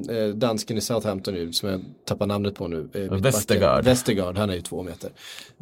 eh, 0.10 0.28
dansken 0.36 0.78
i 0.78 0.82
Southampton 0.82 1.34
nu, 1.34 1.54
som 1.54 1.70
jag 1.70 1.82
tappar 2.06 2.26
namnet 2.26 2.56
på 2.56 2.68
nu. 2.68 2.78
Eh, 2.78 3.00
mittbacken. 3.02 3.22
Westergaard. 3.22 3.84
Westergaard, 3.86 4.38
han 4.38 4.50
är 4.50 4.54
ju 4.54 4.62
två 4.62 4.84
meter. 4.84 5.10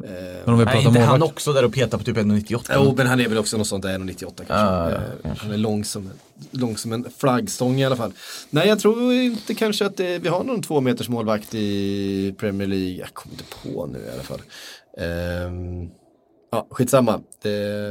Eh, 0.04 0.10
Men 0.44 0.52
om 0.54 0.58
vi 0.58 0.64
Nej, 0.64 0.84
inte 0.86 1.00
han 1.00 1.22
också 1.22 1.52
där 1.52 1.64
och 1.64 1.72
petar 1.74 1.98
på 1.98 2.04
typ 2.04 2.16
1,98? 2.16 2.72
Jo, 2.74 2.94
men 2.96 3.06
han 3.06 3.20
är 3.20 3.28
väl 3.28 3.38
också 3.38 3.56
något 3.58 3.66
sånt 3.66 3.82
där 3.82 3.98
1,98 3.98 4.32
kanske. 4.36 4.54
Ah, 4.54 4.90
Eh, 4.90 5.30
Han 5.36 5.50
är 5.52 5.56
lång 5.56 5.84
som, 5.84 6.10
lång 6.50 6.76
som 6.76 6.92
en 6.92 7.06
flaggstång 7.18 7.80
i 7.80 7.84
alla 7.84 7.96
fall. 7.96 8.12
Nej, 8.50 8.68
jag 8.68 8.80
tror 8.80 9.12
inte 9.12 9.54
kanske 9.54 9.86
att 9.86 9.96
det, 9.96 10.18
vi 10.18 10.28
har 10.28 10.44
någon 10.44 10.62
två 10.62 10.80
meters 10.80 11.08
målvakt 11.08 11.54
i 11.54 12.34
Premier 12.38 12.68
League. 12.68 12.96
Jag 12.98 13.14
kommer 13.14 13.32
inte 13.34 13.44
på 13.62 13.86
nu 13.86 13.98
i 13.98 14.10
alla 14.14 14.22
fall. 14.22 14.42
Ehm, 14.98 15.90
ja, 16.52 16.66
skitsamma. 16.70 17.20
Det, 17.42 17.48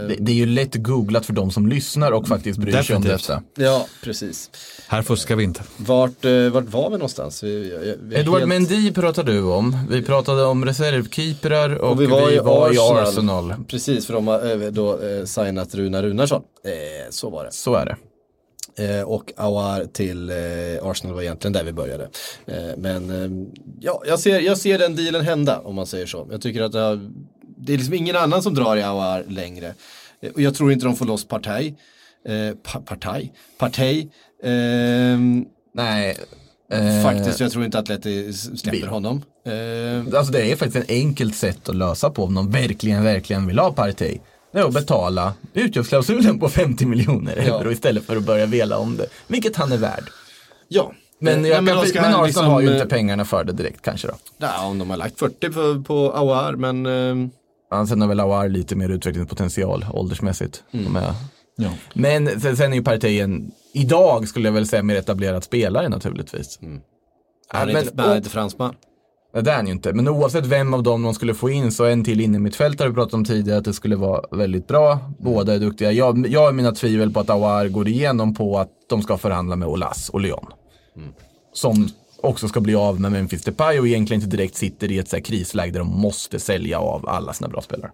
Det, 0.08 0.16
det 0.20 0.32
är 0.32 0.36
ju 0.36 0.46
lätt 0.46 0.76
googlat 0.76 1.26
för 1.26 1.34
de 1.34 1.52
som 1.52 1.68
lyssnar 1.68 2.12
och 2.12 2.28
faktiskt 2.28 2.60
bryr 2.60 2.72
sig 2.82 2.96
om 2.96 3.02
Definitivt. 3.02 3.28
detta. 3.28 3.44
ja, 3.56 3.88
precis. 4.04 4.50
Här 4.88 5.02
fuskar 5.02 5.36
vi 5.36 5.44
inte. 5.44 5.62
Vart, 5.78 6.26
eh, 6.26 6.50
vart 6.50 6.64
var 6.66 6.90
vi 6.90 6.96
någonstans? 6.98 7.44
Vi, 7.44 7.60
vi, 7.60 7.96
vi 8.02 8.16
Edward 8.20 8.40
helt- 8.40 8.50
Mendy 8.50 8.92
pratade 8.92 9.32
du 9.32 9.44
om. 9.44 9.78
Vi 9.90 10.02
pratade 10.02 10.44
om 10.46 10.66
reservkeeprar 10.66 11.70
och, 11.76 11.92
Och 11.92 12.02
vi 12.02 12.06
var, 12.06 12.32
i, 12.32 12.40
Arsenal. 12.40 12.98
Arsenal. 13.08 13.54
Precis, 13.68 14.06
för 14.06 14.14
de 14.14 14.28
har 14.28 14.64
eh, 14.66 14.72
då 14.72 15.00
eh, 15.02 15.26
signat 15.26 15.76
Runa 15.76 16.02
Runarsson. 16.04 16.42
Eh, 16.66 16.72
så 17.10 17.30
var 17.30 17.44
det. 17.46 17.52
Så 17.52 17.76
är 17.76 17.86
det. 17.86 17.96
Eh, 18.78 19.02
och 19.04 19.34
Awar 19.38 19.86
till 19.86 20.30
eh, 20.30 20.36
Arsenal 20.90 21.16
var 21.16 21.22
egentligen 21.22 21.54
där 21.54 21.64
vi 21.64 21.74
började. 21.74 22.10
Eh, 22.46 22.56
men 22.78 23.48
ja, 23.80 24.04
jag 24.08 24.20
ser, 24.20 24.40
jag 24.40 24.58
ser 24.58 24.80
den 24.80 24.96
dealen 24.96 25.22
hända 25.22 25.60
om 25.60 25.76
man 25.76 25.86
säger 25.86 26.06
så. 26.06 26.28
Jag 26.32 26.42
tycker 26.42 26.62
att 26.62 26.72
det, 26.72 26.80
har, 26.80 27.12
det 27.62 27.74
är 27.74 27.78
liksom 27.78 27.94
ingen 27.94 28.16
annan 28.16 28.44
som 28.44 28.54
drar 28.54 28.78
i 28.78 28.84
Awar 28.84 29.24
längre. 29.28 29.74
Eh, 30.22 30.32
och 30.32 30.42
jag 30.42 30.56
tror 30.56 30.72
inte 30.72 30.86
de 30.86 30.96
får 30.96 31.06
loss 31.06 31.28
Partaj. 31.28 31.76
Eh, 32.28 32.56
pa, 32.64 32.80
partaj? 32.80 33.34
Partej. 33.58 34.12
Ehm, 34.44 35.46
Nej. 35.74 36.18
eh, 36.72 37.04
faktiskt, 37.04 37.40
jag 37.40 37.52
tror 37.52 37.66
inte 37.66 37.80
att 37.80 37.84
Atleti 37.90 38.34
släpper 38.34 38.80
vi- 38.80 38.86
honom. 38.86 39.24
Eh, 39.46 40.18
Alltså 40.18 40.34
det 40.34 40.52
är 40.52 40.56
faktiskt 40.56 40.76
ett 40.84 40.90
enkelt 40.92 41.36
sätt 41.36 41.70
att 41.70 41.76
lösa 41.76 42.10
på 42.10 42.24
om 42.24 42.34
de 42.34 42.52
verkligen, 42.52 43.04
verkligen 43.04 43.48
vill 43.48 43.60
ha 43.60 43.72
Partey. 43.74 44.18
Det 44.54 44.60
är 44.60 44.64
att 44.64 44.74
betala 44.74 45.34
utgiftsklausulen 45.54 46.40
på 46.40 46.50
50 46.50 46.86
miljoner 46.86 47.36
euro 47.38 47.72
istället 47.72 48.04
för 48.06 48.16
att 48.18 48.24
börja 48.24 48.46
vela 48.46 48.78
om 48.78 48.98
det. 48.98 49.06
Vilket 49.28 49.56
han 49.56 49.72
är 49.72 49.78
värd. 49.78 50.04
ja. 50.68 50.92
Men, 51.24 51.46
Eh, 51.46 51.52
jag 51.52 51.64
nej, 51.64 51.74
men 51.74 51.84
Arsenal 51.84 52.26
liksom, 52.26 52.46
har 52.46 52.62
ju 52.62 52.74
inte 52.74 52.86
pengarna 52.86 53.26
för 53.26 53.44
det 53.44 53.54
direkt 53.54 53.82
kanske 53.82 54.08
då. 54.08 54.14
Ja, 54.38 54.66
om 54.66 54.80
de 54.80 54.90
har 54.90 54.98
lagt 54.98 55.20
40 55.20 55.50
på, 55.50 55.84
på 55.84 56.12
Awar, 56.18 56.54
men 56.54 56.86
Han 57.72 57.88
sen 57.88 58.02
har 58.02 58.08
väl 58.08 58.20
Aouar 58.20 58.50
lite 58.50 58.76
mer 58.76 58.90
utvecklingspotential 58.90 59.86
åldersmässigt. 59.94 60.64
Mm. 60.72 60.98
Ja. 61.58 61.70
Men 61.94 62.42
sen, 62.42 62.58
sen 62.58 62.72
är 62.72 62.76
ju 62.78 62.84
Partey 62.84 63.20
en, 63.20 63.52
idag 63.74 64.28
skulle 64.28 64.48
jag 64.48 64.54
väl 64.54 64.68
säga, 64.68 64.84
mer 64.84 64.96
etablerad 64.96 65.44
spelare 65.44 65.90
naturligtvis. 65.90 66.60
han 66.62 66.82
Ja, 67.54 67.60
är, 67.60 67.66
men- 67.66 67.84
inte, 67.84 68.02
han 68.02 68.12
är 68.12 68.18
inte 68.18 68.30
fransman. 68.30 68.76
Nej, 69.34 69.44
det 69.44 69.52
är 69.52 69.56
han 69.56 69.66
ju 69.68 69.72
inte. 69.74 69.94
Men 69.94 70.08
oavsett 70.08 70.46
vem 70.46 70.74
av 70.74 70.84
dem 70.84 71.02
de 71.04 71.14
skulle 71.14 71.34
få 71.34 71.50
in 71.50 71.72
så 71.72 71.86
en 71.86 72.04
till 72.04 72.22
inne 72.22 72.40
mitt 72.40 72.56
fält 72.56 72.80
har 72.80 72.88
vi 72.88 72.94
pratat 72.94 73.14
om 73.14 73.26
tidigare 73.26 73.60
att 73.60 73.66
det 73.66 73.74
skulle 73.74 73.96
vara 73.96 74.38
väldigt 74.38 74.68
bra. 74.68 75.00
Båda 75.20 75.54
är 75.54 75.60
duktiga. 75.60 75.92
Jag, 75.92 76.28
jag 76.28 76.40
har 76.46 76.52
mina 76.52 76.72
tvivel 76.72 77.12
på 77.14 77.20
att 77.20 77.30
Awar 77.30 77.68
går 77.68 77.88
igenom 77.88 78.34
på 78.36 78.60
att 78.60 78.70
de 78.90 79.02
ska 79.02 79.18
förhandla 79.18 79.56
med 79.56 79.68
Olas 79.68 80.10
och 80.10 80.20
Lyon. 80.22 80.46
Som 81.54 81.90
också 82.24 82.48
ska 82.48 82.60
bli 82.60 82.76
av 82.76 83.00
med 83.00 83.12
Memphis 83.12 83.42
Depay 83.44 83.80
och 83.80 83.88
egentligen 83.88 84.22
inte 84.24 84.38
direkt 84.38 84.56
sitter 84.58 84.92
i 84.92 84.98
ett 84.98 85.10
så 85.10 85.16
här 85.16 85.24
krisläge 85.24 85.72
där 85.72 85.80
de 85.80 85.88
måste 86.02 86.40
sälja 86.40 86.80
av 86.80 87.10
alla 87.10 87.34
sina 87.34 87.48
bra 87.48 87.62
spelare. 87.62 87.92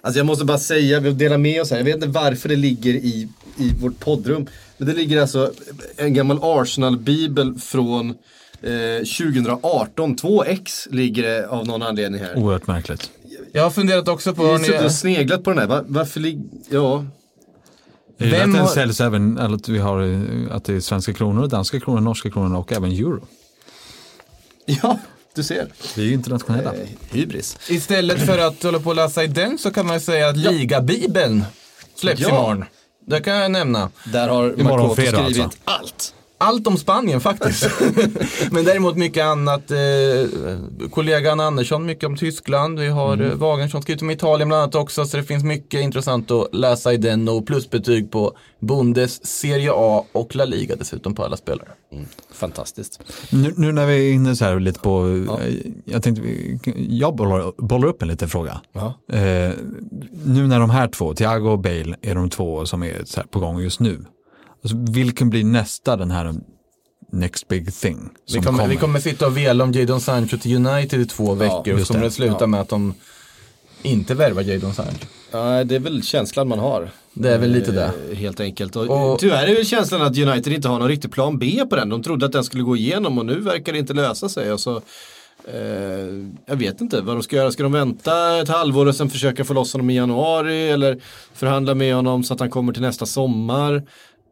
Alltså 0.00 0.18
jag 0.18 0.26
måste 0.26 0.44
bara 0.44 0.58
säga, 0.58 1.00
vi 1.00 1.10
delar 1.12 1.38
med 1.38 1.60
oss 1.62 1.70
här. 1.70 1.76
Jag 1.78 1.84
vet 1.84 1.94
inte 1.94 2.06
varför 2.08 2.48
det 2.48 2.56
ligger 2.56 2.94
i, 2.94 3.28
i 3.58 3.70
vårt 3.80 3.98
poddrum. 4.00 4.46
Men 4.76 4.88
det 4.88 4.94
ligger 4.94 5.20
alltså 5.20 5.52
en 5.96 6.14
gammal 6.14 6.38
Arsenal-bibel 6.42 7.54
från 7.58 8.10
eh, 8.62 9.04
2018. 9.18 10.16
2x 10.16 10.88
ligger 10.94 11.22
det 11.22 11.48
av 11.48 11.66
någon 11.66 11.82
anledning 11.82 12.20
här. 12.20 12.38
Oerhört 12.38 12.66
märkligt. 12.66 13.10
Jag 13.52 13.62
har 13.62 13.70
funderat 13.70 14.08
också 14.08 14.34
på... 14.34 14.42
Vi 14.42 14.48
har 14.76 14.82
ni- 14.84 14.90
sneglat 14.90 15.44
på 15.44 15.50
den 15.50 15.58
här. 15.58 15.66
Va- 15.66 15.84
varför 15.86 16.20
ligger... 16.20 16.42
Ja. 16.70 17.04
Jag 18.20 18.26
Vem 18.30 18.50
att 18.50 18.56
den 18.56 18.60
har- 18.66 18.68
säljs 18.74 19.00
även, 19.00 19.38
eller 19.38 19.56
att 19.56 19.68
vi 19.68 19.78
har 19.78 20.02
eh, 20.02 20.56
att 20.56 20.64
det 20.64 20.74
är 20.74 20.80
svenska 20.80 21.12
kronor, 21.12 21.46
danska 21.46 21.80
kronor, 21.80 22.00
norska 22.00 22.30
kronor 22.30 22.58
och 22.58 22.72
även 22.72 22.90
euro. 22.92 23.26
Ja, 24.66 24.98
du 25.34 25.42
ser. 25.42 25.68
Vi 25.96 26.02
är 26.02 26.06
ju 26.06 26.12
internationella. 26.12 26.72
Eh, 26.74 26.80
hybris. 27.10 27.58
Istället 27.68 28.26
för 28.26 28.38
att 28.38 28.62
hålla 28.62 28.78
på 28.80 28.88
och 28.90 28.96
läsa 28.96 29.24
i 29.24 29.26
den 29.26 29.58
så 29.58 29.70
kan 29.70 29.86
man 29.86 29.94
ju 29.96 30.00
säga 30.00 30.28
att 30.28 30.36
ligabibeln 30.36 31.44
släpps 31.94 32.20
Ja. 32.20 32.28
imorgon. 32.28 32.64
Det 33.06 33.20
kan 33.20 33.34
jag 33.36 33.50
nämna. 33.50 33.90
Där 34.12 34.28
har 34.28 34.94
fredag 34.94 35.18
skrivit 35.24 35.42
alltså. 35.44 35.58
allt. 35.64 36.14
Allt 36.42 36.66
om 36.66 36.76
Spanien 36.76 37.20
faktiskt. 37.20 37.70
Men 38.50 38.64
däremot 38.64 38.96
mycket 38.96 39.24
annat. 39.24 39.70
Eh, 39.70 40.88
kollegan 40.90 41.40
Andersson 41.40 41.86
mycket 41.86 42.04
om 42.04 42.16
Tyskland. 42.16 42.78
Vi 42.78 42.88
har 42.88 43.12
mm. 43.14 43.38
Wagensson 43.38 43.82
skrivit 43.82 44.02
om 44.02 44.10
Italien 44.10 44.48
bland 44.48 44.62
annat 44.62 44.74
också. 44.74 45.04
Så 45.04 45.16
det 45.16 45.22
finns 45.22 45.44
mycket 45.44 45.80
intressant 45.80 46.30
att 46.30 46.54
läsa 46.54 46.92
i 46.92 46.96
den. 46.96 47.28
Och 47.28 47.46
plusbetyg 47.46 48.10
på 48.10 48.32
Bundes, 48.60 49.26
Serie 49.26 49.70
A 49.74 50.04
och 50.12 50.34
La 50.34 50.44
Liga 50.44 50.76
dessutom 50.76 51.14
på 51.14 51.24
alla 51.24 51.36
spelare. 51.36 51.68
Fantastiskt. 52.32 53.00
Nu, 53.30 53.54
nu 53.56 53.72
när 53.72 53.86
vi 53.86 54.10
är 54.10 54.14
inne 54.14 54.36
så 54.36 54.44
här 54.44 54.60
lite 54.60 54.80
på, 54.80 55.24
eh, 55.42 55.54
jag 55.84 56.02
tänkte, 56.02 56.22
jag 56.88 57.16
bollar, 57.16 57.52
bollar 57.62 57.88
upp 57.88 58.02
en 58.02 58.08
liten 58.08 58.28
fråga. 58.28 58.60
Ja. 58.72 58.94
Eh, 59.12 59.52
nu 60.24 60.46
när 60.46 60.60
de 60.60 60.70
här 60.70 60.88
två, 60.88 61.14
Thiago 61.14 61.50
och 61.50 61.58
Bale, 61.58 61.96
är 62.02 62.14
de 62.14 62.30
två 62.30 62.66
som 62.66 62.82
är 62.82 63.02
så 63.04 63.20
här 63.20 63.26
på 63.26 63.40
gång 63.40 63.60
just 63.60 63.80
nu. 63.80 64.04
Alltså, 64.62 64.76
vilken 64.92 65.30
blir 65.30 65.44
nästa 65.44 65.96
den 65.96 66.10
här 66.10 66.34
next 67.12 67.48
big 67.48 67.74
thing 67.74 68.08
Vi 68.26 68.32
som 68.32 68.42
kommer, 68.42 68.58
kommer? 68.58 68.70
vi 68.70 68.76
kommer 68.76 69.00
sitta 69.00 69.26
och 69.26 69.36
vela 69.36 69.64
om 69.64 69.72
Jadon 69.72 70.00
Sancho 70.00 70.36
till 70.38 70.66
United 70.66 71.00
i 71.00 71.06
två 71.06 71.34
veckor. 71.34 71.74
Och 71.74 71.80
så 71.80 71.86
kommer 71.86 72.00
det. 72.00 72.06
det 72.06 72.10
sluta 72.10 72.36
Ja. 72.40 72.46
med 72.46 72.60
att 72.60 72.68
de 72.68 72.94
inte 73.82 74.14
värvar 74.14 74.42
Jadon 74.42 74.74
Sancho. 74.74 75.06
Ja, 75.30 75.64
det 75.64 75.74
är 75.74 75.78
väl 75.80 76.02
känslan 76.02 76.48
man 76.48 76.58
har. 76.58 76.90
Det 77.14 77.34
är 77.34 77.38
väl 77.38 77.50
lite 77.50 77.72
det. 77.72 77.90
Eh, 78.10 78.16
Helt 78.16 78.40
enkelt. 78.40 78.76
Och, 78.76 79.12
Och- 79.12 79.18
tyvärr 79.18 79.46
är 79.46 79.54
väl 79.54 79.66
känslan 79.66 80.02
att 80.02 80.18
United 80.18 80.52
inte 80.52 80.68
har 80.68 80.78
någon 80.78 80.88
riktig 80.88 81.12
plan 81.12 81.38
B 81.38 81.62
på 81.70 81.76
den. 81.76 81.88
De 81.88 82.02
trodde 82.02 82.26
att 82.26 82.32
den 82.32 82.44
skulle 82.44 82.62
gå 82.62 82.76
igenom 82.76 83.18
och 83.18 83.26
nu 83.26 83.40
verkar 83.40 83.72
det 83.72 83.78
inte 83.78 83.92
lösa 83.94 84.28
sig. 84.28 84.52
Och 84.52 84.60
så, 84.60 84.76
eh, 85.48 85.54
jag 86.46 86.56
vet 86.56 86.80
inte 86.80 87.00
vad 87.00 87.16
de 87.16 87.22
ska 87.22 87.36
göra. 87.36 87.52
Ska 87.52 87.62
de 87.62 87.72
vänta 87.72 88.38
ett 88.40 88.48
halvår 88.48 88.86
och 88.86 88.94
sen 88.96 89.10
försöka 89.10 89.44
få 89.44 89.54
loss 89.54 89.72
honom 89.72 89.90
i 89.90 89.96
januari? 89.96 90.68
Eller 90.70 90.98
förhandla 91.34 91.74
med 91.74 91.94
honom 91.94 92.24
så 92.24 92.34
att 92.34 92.40
han 92.40 92.50
kommer 92.50 92.72
till 92.72 92.82
nästa 92.82 93.06
sommar? 93.06 93.82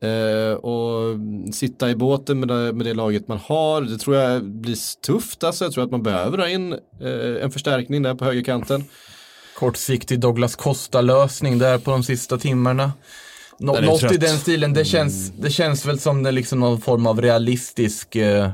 Eh, 0.02 0.52
och 0.54 1.18
sitta 1.54 1.90
i 1.90 1.94
båten 1.96 2.40
med 2.40 2.48
det, 2.48 2.72
med 2.72 2.86
det 2.86 2.94
laget 2.94 3.28
man 3.28 3.38
har. 3.38 3.80
Det 3.82 3.98
tror 3.98 4.16
jag 4.16 4.44
blir 4.44 5.00
tufft. 5.06 5.44
Alltså. 5.44 5.64
Jag 5.64 5.72
tror 5.72 5.84
att 5.84 5.90
man 5.90 6.02
behöver 6.02 6.38
ha 6.38 6.48
in 6.48 6.72
eh, 6.72 7.42
en 7.44 7.50
förstärkning 7.50 8.02
där 8.02 8.14
på 8.14 8.24
högerkanten. 8.24 8.84
kortsiktig 9.58 10.20
Douglas 10.20 10.56
Costa-lösning 10.56 11.58
där 11.58 11.78
på 11.78 11.90
de 11.90 12.02
sista 12.02 12.38
timmarna. 12.38 12.92
Nå- 13.58 13.74
Den 13.74 13.84
något 13.84 14.02
i 14.02 14.06
trött. 14.08 14.20
den 14.20 14.38
stilen. 14.38 14.72
Det 14.72 14.84
känns, 14.84 15.30
det 15.30 15.50
känns 15.50 15.86
väl 15.86 15.98
som 15.98 16.22
det 16.22 16.30
liksom 16.32 16.60
någon 16.60 16.80
form 16.80 17.06
av 17.06 17.20
realistisk 17.20 18.16
eh, 18.16 18.50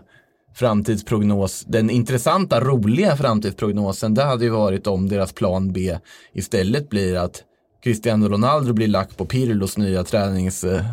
framtidsprognos. 0.55 1.65
Den 1.67 1.91
intressanta, 1.91 2.61
roliga 2.61 3.17
framtidsprognosen, 3.17 4.15
det 4.15 4.23
hade 4.25 4.45
ju 4.45 4.51
varit 4.51 4.87
om 4.87 5.09
deras 5.09 5.33
plan 5.33 5.73
B 5.73 5.99
istället 6.33 6.91
blir 6.91 7.17
att 7.17 7.43
Cristiano 7.85 8.29
Ronaldo 8.29 8.73
blir 8.73 8.89
lack 8.89 9.17
på 9.17 9.25
Pirlos 9.25 9.77
nya 9.79 10.05
träningssystem 10.05 10.85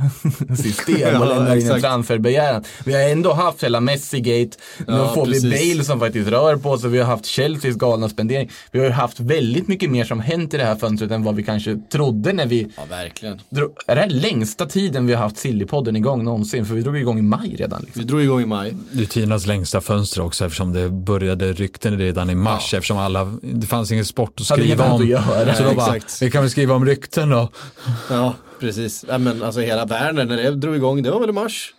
Ja, 1.00 1.20
och 1.20 1.28
lämnar 1.28 1.56
in 1.56 1.72
en 1.72 1.82
transferbegäran. 1.82 2.64
Vi 2.86 2.94
har 2.94 3.02
ändå 3.10 3.34
haft 3.34 3.64
hela 3.64 3.80
Messi-gate, 3.80 4.58
nu 4.78 4.94
Ja, 4.94 5.14
får 5.14 5.26
vi 5.26 5.32
precis. 5.32 5.74
Bale 5.74 5.84
som 5.84 6.00
faktiskt 6.00 6.30
rör 6.30 6.56
på 6.56 6.78
sig, 6.78 6.90
vi 6.90 6.98
har 7.00 7.06
haft 7.06 7.26
Chelseas 7.26 7.76
galna 7.76 8.10
spendering. 8.10 8.50
Vi 8.72 8.80
har 8.80 8.90
haft 8.90 9.20
väldigt 9.20 9.68
mycket 9.68 9.90
mer 9.92 10.04
som 10.06 10.20
hänt 10.20 10.54
i 10.54 10.58
det 10.58 10.64
här 10.64 10.76
fönstret 10.76 11.12
än 11.12 11.24
vad 11.24 11.36
vi 11.36 11.44
kanske 11.44 11.78
trodde 11.92 12.34
när 12.34 12.46
vi 12.46 12.68
Ja, 12.78 12.84
verkligen. 12.90 13.42
drog, 13.50 13.72
är 13.88 13.96
det 13.96 14.02
här 14.02 14.10
längsta 14.10 14.66
tiden 14.66 15.08
vi 15.08 15.14
har 15.14 15.22
haft 15.24 15.38
Sillypodden 15.38 15.96
igång 15.96 16.24
någonsin? 16.24 16.66
För 16.66 16.76
vi 16.76 16.82
drog 16.82 16.98
igång 16.98 17.20
i 17.20 17.22
maj 17.22 17.56
redan. 17.60 17.82
Liksom. 17.82 18.02
Vi 18.02 18.08
drog 18.08 18.22
igång 18.22 18.42
i 18.42 18.46
maj. 18.46 18.74
Det 18.92 19.02
är 19.02 19.06
tidernas 19.08 19.46
längsta 19.48 19.82
fönster 19.82 20.22
också 20.22 20.46
eftersom 20.46 20.74
det 20.74 20.90
började 20.90 21.54
rykten 21.54 21.98
redan 21.98 22.30
i 22.30 22.36
mars 22.36 22.74
eftersom 22.74 22.98
alla, 22.98 23.34
det 23.42 23.68
fanns 23.68 23.92
ingen 23.92 24.06
sport 24.06 24.34
att 24.40 24.46
skriva 24.46 24.92
om. 24.92 25.02
att 25.02 25.08
göra. 25.08 25.56
Så 25.56 25.64
då 25.64 25.74
bara, 25.74 25.96
exakt. 25.96 26.22
vi 26.22 26.32
kan 26.32 26.42
väl 26.42 26.52
skriva 26.52 26.76
om 26.76 26.81
rykten 26.86 27.30
då. 27.30 27.50
Ja, 28.10 28.34
precis. 28.60 29.06
Ja, 29.08 29.18
men 29.18 29.44
alltså 29.44 29.62
hela 29.62 29.86
världen 29.86 30.28
när 30.28 30.38
det 30.38 30.52
drog 30.52 30.76
igång, 30.76 31.04
det 31.04 31.12
var 31.12 31.20
väl 31.20 31.30
i 31.30 31.34
mars. 31.34 31.74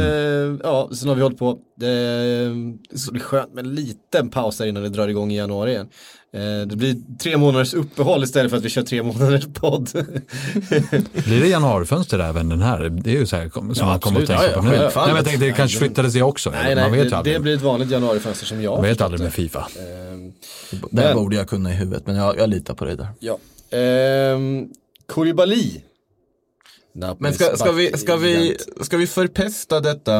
Eh, 0.00 0.56
ja, 0.62 0.90
sen 0.94 1.08
har 1.08 1.14
vi 1.16 1.22
hållit 1.22 1.38
på. 1.38 1.58
Det, 1.76 1.88
det 2.90 2.98
ska 2.98 3.12
bli 3.12 3.20
skönt 3.20 3.54
med 3.54 3.66
en 3.66 3.74
liten 3.74 4.28
paus 4.30 4.58
där 4.58 4.66
innan 4.66 4.82
det 4.82 4.88
drar 4.88 5.08
igång 5.08 5.32
i 5.32 5.36
januari 5.36 5.70
igen. 5.70 5.88
Eh, 6.34 6.66
det 6.66 6.76
blir 6.76 6.96
tre 7.18 7.36
månaders 7.36 7.74
uppehåll 7.74 8.24
istället 8.24 8.50
för 8.50 8.56
att 8.58 8.64
vi 8.64 8.68
kör 8.68 8.82
tre 8.82 9.02
månaders 9.02 9.44
podd. 9.54 9.90
Blir 11.24 11.40
det 11.40 11.48
januarifönster 11.48 12.18
även 12.18 12.48
den 12.48 12.62
här? 12.62 12.88
Det 12.88 13.10
är 13.10 13.14
ju 13.18 13.26
så 13.26 13.36
här 13.36 13.50
som 13.54 13.72
Ja, 13.76 13.86
man 13.86 14.00
kommer 14.00 14.20
att 14.20 14.26
tänka 14.26 14.42
Ja, 14.44 14.50
ja, 14.50 14.56
på 14.56 14.62
nu. 14.62 14.70
Nej, 14.70 14.90
men 15.06 15.16
jag 15.16 15.24
tänkte 15.24 15.44
det 15.46 15.52
kanske 15.52 15.78
flyttades 15.78 16.12
det 16.14 16.22
också. 16.22 16.50
nej, 16.50 16.74
man 16.74 16.90
nej, 16.90 16.90
vet 16.98 17.06
ju 17.06 17.10
det, 17.10 17.16
aldrig. 17.16 17.34
det 17.36 17.40
blir 17.40 17.54
ett 17.54 17.62
vanligt 17.62 17.90
januarifönster 17.90 18.46
som 18.46 18.62
jag 18.62 18.72
Man 18.72 18.82
vet 18.82 19.00
aldrig 19.00 19.20
det. 19.20 19.24
med 19.24 19.32
Fifa. 19.32 19.58
Eh, 19.58 19.64
Det 20.90 21.00
här 21.02 21.08
Men- 21.08 21.16
borde 21.16 21.36
jag 21.36 21.48
kunna 21.48 21.70
i 21.70 21.74
huvudet, 21.74 22.06
men 22.06 22.16
jag, 22.16 22.38
jag 22.38 22.48
litar 22.50 22.74
på 22.74 22.84
dig 22.84 22.96
där. 22.96 23.08
Ja. 23.20 23.38
Ehm, 23.72 24.68
Koulibaly. 25.06 25.80
Napolis 26.94 27.20
Men 27.20 27.34
ska, 27.34 27.56
ska, 27.56 27.72
vi, 27.72 27.98
ska, 27.98 28.16
vi, 28.16 28.56
ska 28.80 28.96
vi 28.96 29.06
förpesta 29.06 29.80
detta 29.80 30.16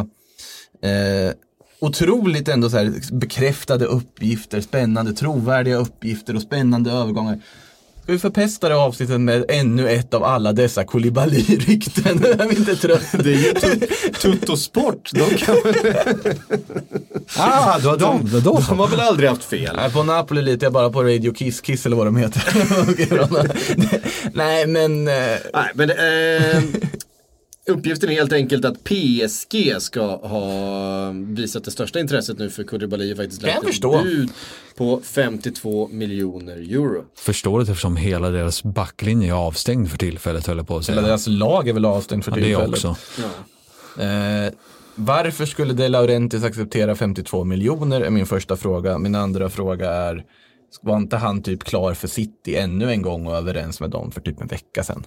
eh, 0.83 1.35
otroligt 1.81 2.49
ändå 2.49 2.71
så 2.71 2.77
här 2.77 2.93
bekräftade 3.13 3.85
uppgifter, 3.85 4.61
spännande, 4.61 5.13
trovärdiga 5.13 5.77
uppgifter 5.77 6.37
och 6.37 6.43
spännande 6.43 6.91
övergångar. 6.91 7.41
Ska 8.03 8.13
vi 8.13 8.19
förpesta 8.19 8.69
det 8.69 8.75
avsnittet 8.77 9.21
med 9.21 9.45
ännu 9.49 9.89
ett 9.91 10.15
av 10.15 10.25
alla 10.25 10.53
dessa 10.53 10.85
Koulibaly-rykten? 10.85 12.21
Jag 12.39 12.41
är 12.41 12.59
inte 12.59 12.77
trött. 12.77 13.07
Det 13.13 13.33
är 13.33 13.37
ju 13.39 13.53
tut- 13.55 14.21
Tuttosport, 14.21 15.11
de, 15.13 15.37
kan, 15.37 15.57
Ah, 17.37 17.79
de. 17.79 17.97
Då 17.97 18.41
de 18.41 18.63
så. 18.63 18.75
har 18.75 18.89
väl 18.89 19.01
aldrig 19.01 19.29
haft 19.29 19.45
fel. 19.45 19.77
Nej, 19.77 19.91
på 19.91 20.03
Napoli 20.03 20.43
litar 20.43 20.67
jag 20.67 20.73
bara 20.73 20.91
på 20.91 21.03
Radio 21.03 21.33
Kiss, 21.35 21.61
Kiss 21.61 21.87
eller 21.87 21.97
vad 21.97 22.07
de 22.07 22.17
heter. 22.17 22.43
Nej, 24.37 24.67
men 24.67 25.09
eh, 25.09 25.15
Nej, 25.55 25.71
men 25.75 25.91
eh, 25.91 26.63
uppgiften 27.67 28.11
är 28.11 28.15
helt 28.15 28.33
enkelt 28.33 28.65
att 28.65 28.85
PSG 28.85 29.77
ska 29.79 30.17
ha 30.17 31.11
visat 31.11 31.65
det 31.65 31.71
största 31.71 32.01
intresset 32.01 32.39
nu 32.39 32.51
för 32.51 32.65
Koulibaly 32.65 33.13
och 33.13 33.17
faktiskt 33.17 33.43
lagt 33.43 33.69
ett 33.69 33.81
bud 34.03 34.31
på 34.77 35.01
52 35.05 35.89
miljoner 35.89 36.57
euro. 36.57 37.05
Förståeligt 37.19 37.71
eftersom 37.71 37.97
hela 37.97 38.31
deras 38.31 38.63
backlinje 38.63 39.29
är 39.33 39.37
avstängd 39.37 39.91
för 39.91 39.99
tillfället 39.99 40.47
höll 40.47 40.57
jag 40.57 40.69
på 40.69 40.77
att 40.77 40.89
hela 40.89 41.01
säga. 41.01 41.09
deras 41.09 41.27
lag 41.27 41.69
är 41.69 41.73
väl 41.73 41.85
avstängt 41.85 42.25
för 42.25 42.33
Ja, 42.33 42.37
det 42.37 42.43
tillfället. 42.43 42.69
också. 42.71 42.97
Eh, 44.03 44.53
varför 44.95 45.47
skulle 45.47 45.73
De 45.73 45.89
Laurentiis 45.89 46.45
acceptera 46.45 46.95
52 46.95 47.45
miljoner 47.45 48.01
är 48.01 48.11
min 48.11 48.27
första 48.27 48.57
fråga. 48.57 48.99
Min 48.99 49.15
andra 49.15 49.49
fråga 49.51 49.91
är, 49.91 50.25
var 50.81 50.97
inte 50.97 51.17
han 51.17 51.43
typ 51.43 51.65
klar 51.65 51.95
för 51.95 52.09
City 52.09 52.57
ännu 52.57 52.91
en 52.91 53.03
gång 53.03 53.27
och 53.27 53.37
överens 53.37 53.81
med 53.81 53.91
dem 53.91 54.11
för 54.11 54.21
typ 54.21 54.41
en 54.41 54.47
vecka 54.47 54.83
sedan? 54.83 55.05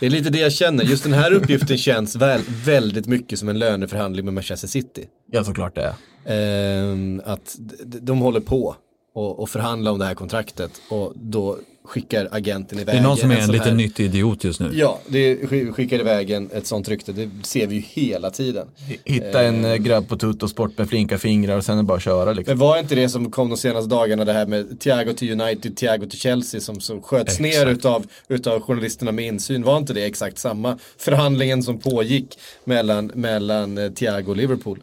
Det 0.00 0.06
är 0.06 0.10
lite 0.10 0.30
det 0.30 0.38
jag 0.38 0.52
känner. 0.52 0.84
Just 0.84 1.02
den 1.02 1.12
här 1.12 1.32
uppgiften 1.32 1.78
känns 1.78 2.16
väl, 2.16 2.40
väldigt 2.64 3.06
mycket 3.06 3.38
som 3.38 3.48
en 3.48 3.58
löneförhandling 3.58 4.24
med 4.24 4.34
Manchester 4.34 4.68
City. 4.68 5.04
Ja, 5.32 5.44
såklart 5.44 5.74
det 5.74 5.82
är. 5.82 5.94
Ehm, 6.24 7.22
att 7.24 7.56
de 7.84 8.18
håller 8.18 8.40
på 8.40 8.76
och, 9.14 9.40
och 9.40 9.48
förhandlar 9.48 9.92
om 9.92 9.98
det 9.98 10.04
här 10.04 10.14
kontraktet 10.14 10.70
och 10.90 11.12
då 11.16 11.58
skickar 11.88 12.28
agenten 12.30 12.78
iväg 12.78 12.94
Det 12.94 12.98
är 12.98 13.02
någon 13.02 13.16
som 13.16 13.30
är 13.30 13.36
en 13.36 13.42
en 13.42 13.52
liten 13.52 13.76
nyttig 13.76 14.04
idiot 14.04 14.44
just 14.44 14.60
nu. 14.60 14.70
Ja, 14.72 14.98
det 15.06 15.36
sk- 15.36 15.72
skickar 15.72 15.98
iväg 16.00 16.30
en, 16.30 16.50
ett 16.52 16.66
sånt 16.66 16.88
rykte. 16.88 17.12
Det 17.12 17.30
ser 17.42 17.66
vi 17.66 17.74
ju 17.74 17.80
hela 17.80 18.30
tiden. 18.30 18.68
Hitta 19.04 19.42
en 19.42 19.64
eh, 19.64 19.76
grabb 19.76 20.08
på 20.08 20.16
Tuttosport 20.16 20.78
med 20.78 20.88
flinka 20.88 21.18
fingrar 21.18 21.56
och 21.56 21.64
sen 21.64 21.78
är 21.78 21.82
bara 21.82 21.96
att 21.96 22.02
köra 22.02 22.32
liksom. 22.32 22.52
Men 22.52 22.58
var 22.58 22.78
inte 22.78 22.94
det 22.94 23.08
som 23.08 23.30
kom 23.30 23.48
de 23.48 23.56
senaste 23.56 23.88
dagarna 23.90 24.24
det 24.24 24.32
här 24.32 24.46
med 24.46 24.80
Thiago 24.80 25.12
till 25.14 25.40
United, 25.40 25.76
Thiago 25.76 26.06
till 26.10 26.18
Chelsea 26.18 26.60
som, 26.60 26.80
som 26.80 27.02
sköts 27.02 27.40
ner 27.40 27.66
utav, 27.66 28.06
utav 28.28 28.60
journalisterna 28.60 29.12
med 29.12 29.24
insyn. 29.26 29.62
Var 29.62 29.76
inte 29.78 29.92
det 29.92 30.04
exakt 30.04 30.38
samma 30.38 30.78
förhandlingen 30.98 31.62
som 31.62 31.78
pågick 31.78 32.38
mellan, 32.64 33.06
mellan 33.06 33.78
eh, 33.78 33.90
Thiago 33.90 34.30
och 34.30 34.36
Liverpool? 34.36 34.78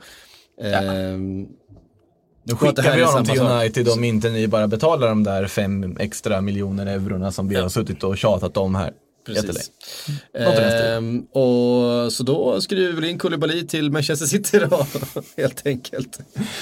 Ehm, 0.61 1.47
Nu 2.47 2.55
skickar 2.55 2.83
här 2.83 2.97
vi 2.97 3.03
honom 3.03 3.25
till 3.25 3.37
sak. 3.37 3.61
United 3.61 3.89
om 3.89 4.03
inte 4.03 4.29
ni 4.29 4.47
bara 4.47 4.67
betalar 4.67 5.07
de 5.07 5.23
där 5.23 5.47
fem 5.47 5.97
extra 5.99 6.41
miljoner 6.41 6.85
eurona 6.85 7.31
som 7.31 7.47
vi 7.47 7.55
har 7.55 7.69
suttit 7.69 8.03
och 8.03 8.17
tjatat 8.17 8.57
om 8.57 8.75
här. 8.75 8.93
Precis. 9.25 9.71
Stilen. 10.29 10.97
Ehm, 10.97 11.21
och 11.21 12.13
så 12.13 12.23
då 12.23 12.61
skriver 12.61 12.87
vi 12.87 12.95
väl 12.95 13.05
in 13.05 13.19
Koulibaly 13.19 13.67
till 13.67 13.91
Manchester 13.91 14.25
City 14.25 14.59
då, 14.69 14.87
helt 15.37 15.67
enkelt. 15.67 16.19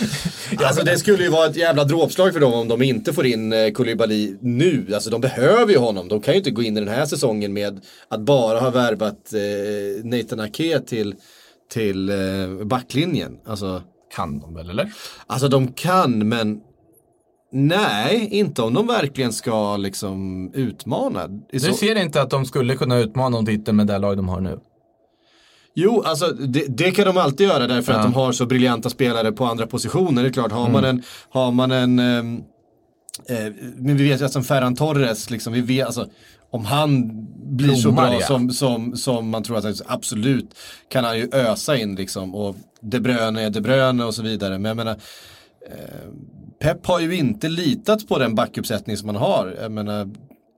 alltså 0.58 0.84
det 0.84 0.98
skulle 0.98 1.24
ju 1.24 1.30
vara 1.30 1.50
ett 1.50 1.56
jävla 1.56 1.84
dråpslag 1.84 2.34
för 2.34 2.40
dem 2.40 2.54
om 2.54 2.68
de 2.68 2.82
inte 2.82 3.14
får 3.14 3.26
in 3.26 3.54
eh, 3.54 3.72
Koulibaly 3.72 4.36
nu. 4.42 4.88
Alltså 4.94 5.10
de 5.10 5.22
behöver 5.22 5.72
ju 5.72 5.78
honom. 5.78 6.08
De 6.08 6.22
kan 6.22 6.34
ju 6.34 6.38
inte 6.38 6.52
gå 6.52 6.64
in 6.64 6.78
i 6.78 6.80
den 6.80 6.90
här 6.90 7.06
säsongen 7.06 7.54
med 7.54 7.82
att 8.08 8.22
bara 8.22 8.60
ha 8.60 8.70
värvat 8.70 9.34
eh, 9.34 10.06
Nathan 10.06 10.40
Ake 10.40 10.80
till, 10.80 11.16
till 11.72 12.10
eh, 12.10 12.66
backlinjen. 12.66 13.38
Alltså, 13.46 13.82
Kan 14.16 14.40
de 14.40 14.54
väl 14.54 14.70
eller? 14.70 14.94
alltså 15.28 15.48
de 15.48 15.68
kan 15.72 16.28
men 16.28 16.62
Nej, 17.56 18.28
inte 18.32 18.62
om 18.62 18.74
de 18.74 18.88
verkligen 18.88 19.34
ska 19.34 19.78
liksom 19.78 20.50
utmana. 20.54 21.28
Du 21.52 21.60
så- 21.60 21.74
ser 21.74 21.96
inte 21.96 22.22
att 22.22 22.30
de 22.30 22.46
skulle 22.46 22.76
kunna 22.76 22.98
utmana 22.98 23.38
om 23.38 23.46
titeln 23.46 23.78
med 23.78 23.88
det 23.88 23.98
lag 23.98 24.18
de 24.18 24.30
har 24.30 24.42
nu? 24.42 24.60
Jo, 25.76 26.02
alltså 26.06 26.28
det, 26.28 26.66
det 26.78 26.92
kan 26.92 27.06
de 27.06 27.18
alltid 27.18 27.48
göra 27.48 27.68
därför 27.68 27.92
Ja. 27.94 27.98
att 28.00 28.04
de 28.06 28.14
har 28.14 28.32
så 28.32 28.46
briljanta 28.46 28.90
spelare 28.90 29.32
på 29.32 29.46
andra 29.46 29.68
positioner. 29.68 30.24
Det 30.24 30.30
är 30.30 30.34
klart, 30.34 30.52
har 30.52 30.70
man 30.70 30.86
en, 30.86 31.04
har 31.30 31.52
man 31.52 31.72
en 31.72 32.00
ehm, 32.00 32.38
eh, 33.30 33.54
men 33.78 33.98
vi 33.98 34.10
vet 34.10 34.22
ju 34.22 34.26
att 34.26 34.32
som 34.34 34.44
Ferran 34.44 34.76
Torres, 34.76 35.30
liksom, 35.30 35.54
vi 35.54 35.62
vet, 35.62 35.86
alltså, 35.86 36.08
om 36.54 36.66
han 36.66 37.12
blir 37.56 37.76
så 37.76 37.92
bra 37.92 38.14
ja. 38.14 38.28
som, 38.28 38.50
som, 38.50 38.98
som 38.98 39.30
man 39.30 39.44
tror 39.44 39.58
att 39.58 39.64
han 39.64 39.76
absolut 39.86 40.56
kan 40.90 41.04
han 41.04 41.18
ju 41.18 41.30
ösa 41.32 41.78
in 41.78 41.96
liksom. 41.96 42.36
Och 42.36 42.56
De 42.82 43.00
Bruyne 43.00 43.42
är 43.42 43.50
De 43.50 43.62
Bruyne 43.62 44.04
och 44.04 44.16
så 44.16 44.24
vidare. 44.24 44.60
Men 44.60 44.70
jag 44.70 44.78
menar, 44.78 44.96
eh, 45.72 46.10
Pep 46.60 46.86
har 46.86 47.00
ju 47.00 47.16
inte 47.16 47.50
litat 47.50 48.08
på 48.08 48.20
den 48.20 48.36
backuppsättning 48.36 48.98
som 48.98 49.08
man 49.08 49.16
har. 49.16 49.56
Jag 49.62 49.72
menar, 49.72 50.10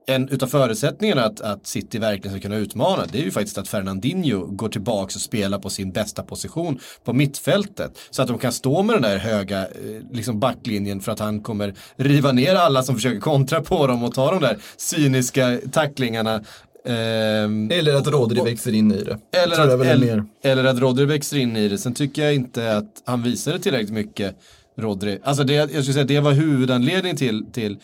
en 0.06 0.28
utav 0.28 0.46
förutsättningarna 0.46 1.24
att, 1.24 1.40
att 1.40 1.66
City 1.66 1.98
verkligen 1.98 2.36
ska 2.36 2.42
kunna 2.42 2.56
utmana 2.56 3.04
det 3.12 3.18
är 3.18 3.22
ju 3.22 3.30
faktiskt 3.30 3.58
att 3.58 3.68
Fernandinho 3.68 4.46
går 4.46 4.68
tillbaka 4.68 5.04
och 5.04 5.20
spelar 5.20 5.58
på 5.58 5.70
sin 5.70 5.92
bästa 5.92 6.22
position 6.22 6.78
på 7.04 7.12
mittfältet. 7.12 7.98
Så 8.10 8.22
att 8.22 8.28
de 8.28 8.38
kan 8.38 8.52
stå 8.52 8.82
med 8.82 8.94
den 8.94 9.02
där 9.02 9.18
höga 9.18 9.60
eh, 9.60 9.66
liksom 10.12 10.40
backlinjen 10.40 11.00
för 11.00 11.12
att 11.12 11.18
han 11.18 11.40
kommer 11.40 11.74
riva 11.96 12.32
ner 12.32 12.54
alla 12.54 12.82
som 12.82 12.94
försöker 12.94 13.20
kontra 13.20 13.60
på 13.62 13.86
dem 13.86 14.04
och 14.04 14.14
ta 14.14 14.30
de 14.30 14.40
där 14.40 14.58
cyniska 14.76 15.58
tacklingarna. 15.72 16.44
Ehm, 16.84 17.70
Eller 17.70 17.94
att 17.94 18.06
Rodri 18.06 18.40
växer 18.44 18.74
in 18.74 18.92
i 18.92 19.04
det. 19.04 19.18
eller 19.32 19.60
att, 19.60 19.86
eller, 19.86 20.24
eller 20.42 20.64
att 20.64 20.78
Rodri 20.78 21.04
växer 21.04 21.36
in 21.36 21.56
i 21.56 21.68
det. 21.68 21.78
Sen 21.78 21.94
tycker 21.94 22.24
jag 22.24 22.34
inte 22.34 22.76
att 22.76 23.02
han 23.04 23.22
visade 23.22 23.58
tillräckligt 23.58 23.92
mycket, 23.92 24.36
Rodri. 24.78 25.18
Alltså 25.22 25.44
det, 25.44 25.54
jag 25.54 25.68
skulle 25.70 25.92
säga 25.92 26.04
det 26.04 26.20
var 26.20 26.32
huvudanledningen 26.32 27.16
till, 27.16 27.44
till 27.52 27.78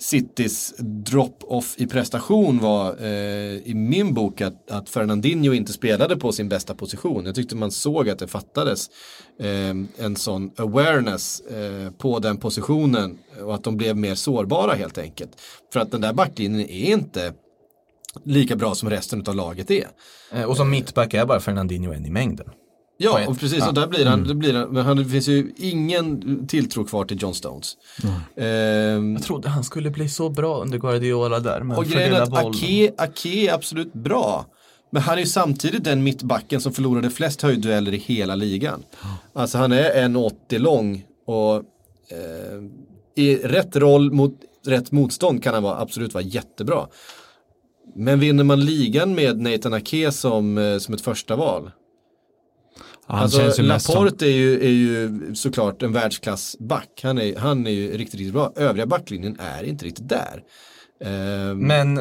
Citys 0.00 0.74
drop-off 0.78 1.74
i 1.78 1.86
prestation 1.86 2.58
var 2.58 2.96
eh, 3.02 3.56
i 3.64 3.72
min 3.74 4.14
bok 4.14 4.40
att, 4.40 4.70
att 4.70 4.88
Fernandinho 4.88 5.52
inte 5.52 5.72
spelade 5.72 6.16
på 6.16 6.32
sin 6.32 6.48
bästa 6.48 6.74
position. 6.74 7.26
Jag 7.26 7.34
tyckte 7.34 7.56
man 7.56 7.70
såg 7.70 8.08
att 8.08 8.18
det 8.18 8.28
fattades 8.28 8.90
eh, 9.40 10.04
en 10.04 10.16
sån 10.16 10.50
awareness 10.56 11.40
eh, 11.40 11.90
på 11.90 12.18
den 12.18 12.36
positionen 12.36 13.18
och 13.42 13.54
att 13.54 13.64
de 13.64 13.76
blev 13.76 13.96
mer 13.96 14.14
sårbara 14.14 14.74
helt 14.74 14.98
enkelt. 14.98 15.30
För 15.72 15.80
att 15.80 15.90
den 15.90 16.00
där 16.00 16.12
backlinjen 16.12 16.60
är 16.60 16.92
inte 16.92 17.32
lika 18.24 18.56
bra 18.56 18.74
som 18.74 18.90
resten 18.90 19.24
av 19.26 19.34
laget 19.34 19.70
är. 19.70 19.88
Eh, 20.32 20.44
och 20.44 20.56
som 20.56 20.70
mittback 20.70 21.14
är 21.14 21.26
bara 21.26 21.40
Fernandinho 21.40 21.92
en 21.92 22.06
i 22.06 22.10
mängden. 22.10 22.46
Ja, 23.02 23.28
och 23.28 23.38
precis, 23.38 23.58
Ja. 23.58 23.68
och 23.68 23.74
där 23.74 23.86
blir 23.86 24.06
han, 24.06 24.24
det 24.24 24.34
blir 24.34 24.54
han, 24.54 24.68
men 24.68 24.84
han, 24.86 24.96
det 24.96 25.04
finns 25.04 25.28
ju 25.28 25.52
ingen 25.56 26.46
tilltro 26.46 26.84
kvar 26.84 27.04
till 27.04 27.22
John 27.22 27.34
Stones. 27.34 27.76
Ehm, 28.36 29.12
Jag 29.12 29.22
trodde 29.22 29.48
han 29.48 29.64
skulle 29.64 29.90
bli 29.90 30.08
så 30.08 30.28
bra 30.30 30.62
under 30.62 30.78
Guardiola 30.78 31.40
där. 31.40 31.62
Men 31.62 31.76
och 31.76 31.84
grejen 31.84 32.14
är 32.14 32.20
att. 32.20 32.32
Ake, 32.32 32.92
Ake 32.98 33.28
är 33.28 33.54
absolut 33.54 33.92
bra. 33.92 34.46
Men 34.92 35.02
han 35.02 35.14
är 35.14 35.20
ju 35.20 35.26
samtidigt 35.26 35.84
den 35.84 36.02
mittbacken 36.02 36.60
som 36.60 36.72
förlorade 36.72 37.10
flest 37.10 37.42
höjddueller 37.42 37.94
i 37.94 37.96
hela 37.96 38.34
ligan. 38.34 38.82
Alltså 39.32 39.58
han 39.58 39.72
är 39.72 40.08
1,80 40.08 40.58
lång 40.58 41.04
och 41.26 41.54
eh, 41.56 41.62
i 43.16 43.36
rätt 43.36 43.76
roll 43.76 44.12
mot 44.12 44.34
rätt 44.66 44.92
motstånd 44.92 45.42
kan 45.42 45.54
han 45.54 45.62
vara, 45.62 45.80
absolut 45.80 46.14
vara 46.14 46.24
jättebra. 46.24 46.86
Men 47.96 48.20
vinner 48.20 48.44
man 48.44 48.64
ligan 48.64 49.14
med 49.14 49.40
Nathan 49.40 49.74
Ake 49.74 50.12
som, 50.12 50.58
eh, 50.58 50.78
som 50.78 50.94
ett 50.94 51.00
första 51.00 51.36
val? 51.36 51.70
Han 53.10 53.22
alltså, 53.22 53.62
Laporte 53.62 54.26
är 54.26 54.30
ju, 54.32 54.60
är 54.64 54.68
ju 54.70 55.10
såklart 55.34 55.82
en 55.82 55.92
världsklassback. 55.92 57.00
Han 57.02 57.18
är, 57.18 57.36
han 57.36 57.66
är 57.66 57.70
ju 57.70 57.86
riktigt, 57.96 58.20
riktigt 58.20 58.32
bra. 58.32 58.52
Övriga 58.56 58.86
backlinjen 58.86 59.36
är 59.40 59.62
inte 59.64 59.84
riktigt 59.84 60.08
där. 60.08 60.42
Ehm, 61.04 61.58
Men, 61.58 62.00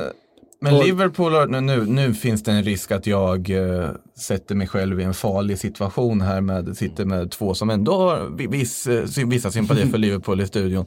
men 0.62 0.74
Och- 0.76 0.86
Liverpool, 0.86 1.34
har, 1.34 1.48
nu- 1.48 1.86
nu, 1.86 2.14
finns 2.14 2.44
det 2.44 2.52
en 2.52 2.64
risk 2.64 2.92
att 2.92 3.08
jag 3.08 3.50
eh, 3.50 3.90
sätter 4.18 4.56
mig 4.56 4.68
själv 4.68 5.00
i 5.02 5.04
en 5.04 5.14
farlig 5.14 5.60
situation 5.60 6.22
här 6.22 6.42
med, 6.42 6.78
sitter 6.78 7.06
med 7.06 7.32
två 7.32 7.54
som 7.54 7.70
ändå 7.70 7.92
har 7.94 8.30
vi- 8.38 8.48
viss, 8.48 8.88
eh, 8.88 9.28
vissa 9.28 9.52
sympatier 9.52 9.86
för 9.86 9.98
Liverpool 10.08 10.42
i 10.42 10.48
studion. 10.48 10.86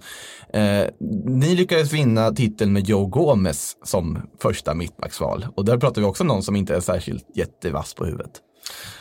Eh, 0.52 0.84
ni 1.26 1.54
lyckades 1.54 1.92
vinna 1.92 2.30
titeln 2.32 2.72
med 2.72 2.88
Joe 2.88 3.06
Gomez 3.06 3.76
som 3.84 4.18
första 4.42 4.74
mittbacksval. 4.74 5.46
Och 5.54 5.64
där 5.64 5.76
pratar 5.78 6.00
vi 6.02 6.06
också 6.06 6.22
om 6.22 6.28
någon 6.28 6.42
som 6.42 6.56
inte 6.56 6.74
är 6.76 6.80
särskilt 6.80 7.26
jättevass 7.34 7.94
på 7.94 8.04
huvudet. 8.04 8.32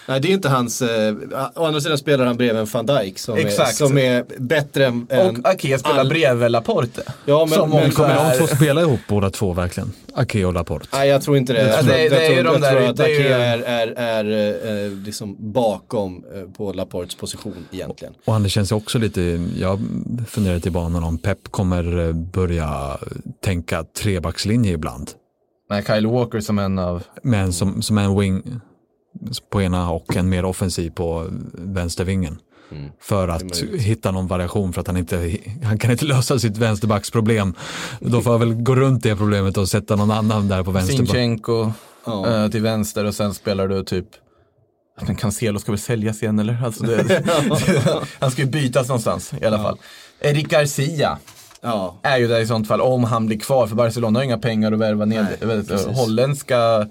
Nej, 0.07 0.19
det 0.19 0.27
är 0.27 0.31
inte 0.33 0.49
hans, 0.49 0.81
eh, 0.81 1.15
å 1.55 1.65
andra 1.65 1.81
sidan 1.81 1.97
spelar 1.97 2.25
han 2.25 2.37
bredvid 2.37 2.59
en 2.61 2.67
van 2.73 2.85
Dijk 2.85 3.19
som, 3.19 3.37
är, 3.37 3.65
som 3.65 3.97
är 3.97 4.25
bättre 4.37 4.85
än... 4.85 5.07
än 5.09 5.29
Och 5.39 5.49
Ake 5.49 5.77
spelar 5.79 5.99
all- 5.99 6.09
bredvid 6.09 6.51
Laporte. 6.51 7.03
Ja, 7.25 7.45
men- 7.45 7.59
som 7.59 7.69
men 7.69 7.91
Kommer 7.91 8.15
de 8.15 8.21
är- 8.21 8.37
två 8.37 8.47
spela 8.55 8.81
ihop 8.81 8.99
båda 9.09 9.29
två 9.29 9.53
verkligen? 9.53 9.91
Ake 10.13 10.45
och 10.45 10.53
Laporte. 10.53 10.87
Nej, 10.93 11.09
jag 11.09 11.21
tror 11.21 11.37
inte 11.37 11.53
det. 11.53 11.59
Jag 11.59 11.69
Ja, 11.69 11.77
tror, 11.81 11.93
det- 11.93 12.03
jag 12.03 12.11
det 12.11 12.25
är 12.25 12.29
ju 12.29 12.35
tror, 12.35 12.43
de 12.43 12.51
jag 12.53 12.61
där- 12.61 12.71
tror 12.71 12.89
att 12.89 12.99
Ake 12.99 13.33
är, 13.33 13.59
är, 13.59 13.87
är, 14.25 14.85
eh, 14.85 14.91
liksom 14.91 15.35
bakom 15.53 16.23
eh, 16.35 16.41
på 16.57 16.73
Laportes 16.73 17.15
position 17.15 17.65
egentligen. 17.71 18.13
Och 18.25 18.33
han 18.33 18.43
det 18.43 18.49
känns 18.49 18.71
också 18.71 18.97
lite, 18.99 19.21
jag 19.59 19.79
funderar 20.27 20.59
till 20.59 20.71
banan 20.71 21.03
om 21.03 21.17
Pep 21.17 21.51
kommer 21.51 22.07
eh, 22.07 22.13
börja 22.13 22.97
tänka 23.43 23.83
trebackslinje 23.83 24.71
ibland. 24.73 25.11
med 25.69 25.85
Kyle 25.87 26.07
Walker 26.07 26.39
som 26.39 26.59
en 26.59 26.79
av, 26.79 27.03
Men 27.23 27.53
som, 27.53 27.81
som 27.81 27.97
en 27.97 28.19
wing 28.19 28.43
på 29.49 29.61
ena 29.61 29.91
och 29.91 30.15
en 30.15 30.29
mer 30.29 30.45
offensiv 30.45 30.89
på 30.89 31.27
vänstervingen. 31.53 32.39
För 33.01 33.27
att 33.27 33.57
hitta 33.79 34.11
någon 34.11 34.27
variation 34.27 34.73
för 34.73 34.81
att 34.81 34.87
han 34.87 34.97
inte, 34.97 35.37
han 35.63 35.77
kan 35.79 35.91
inte 35.91 36.05
lösa 36.15 36.39
sitt 36.39 36.57
vänsterbacksproblem. 36.57 37.53
Då 37.99 38.21
får 38.21 38.31
jag 38.33 38.39
väl 38.39 38.53
gå 38.53 38.75
runt 38.75 39.03
det 39.03 39.15
problemet 39.15 39.57
och 39.57 39.69
sätta 39.69 39.95
någon 39.95 40.11
annan 40.11 40.47
där 40.47 40.63
på 40.63 40.71
vänsterback. 40.71 41.07
Sinchenko 41.09 41.71
Ja. 42.05 42.43
eh, 42.43 42.49
till 42.51 42.61
vänster 42.61 43.05
och 43.05 43.15
sen 43.15 43.33
spelar 43.33 43.67
du 43.67 43.83
typ 43.83 44.05
men 45.07 45.15
Cancelo 45.15 45.59
ska 45.59 45.71
väl 45.71 45.79
säljas 45.79 46.23
igen 46.23 46.39
eller? 46.39 46.63
Alltså 46.65 46.83
det, 46.83 47.23
han 48.19 48.31
ska 48.31 48.41
ju 48.41 48.47
bytas 48.47 48.87
någonstans 48.87 49.33
i 49.41 49.45
alla 49.45 49.57
fall. 49.57 49.77
Eric 50.19 50.47
Garcia 50.47 51.17
Ja, 51.61 51.99
är 52.03 52.17
ju 52.17 52.27
där 52.27 52.39
i 52.39 52.47
sånt 52.47 52.67
fall 52.67 52.81
om 52.81 53.03
han 53.03 53.25
blir 53.27 53.39
kvar 53.39 53.67
för 53.67 53.75
Barcelona 53.75 54.19
har 54.19 54.23
inga 54.23 54.37
pengar 54.37 54.71
att 54.71 54.79
värva 54.79 55.05
ner. 55.05 55.37
Nej, 55.41 55.63
precis. 55.63 55.87
holländska 55.87 56.87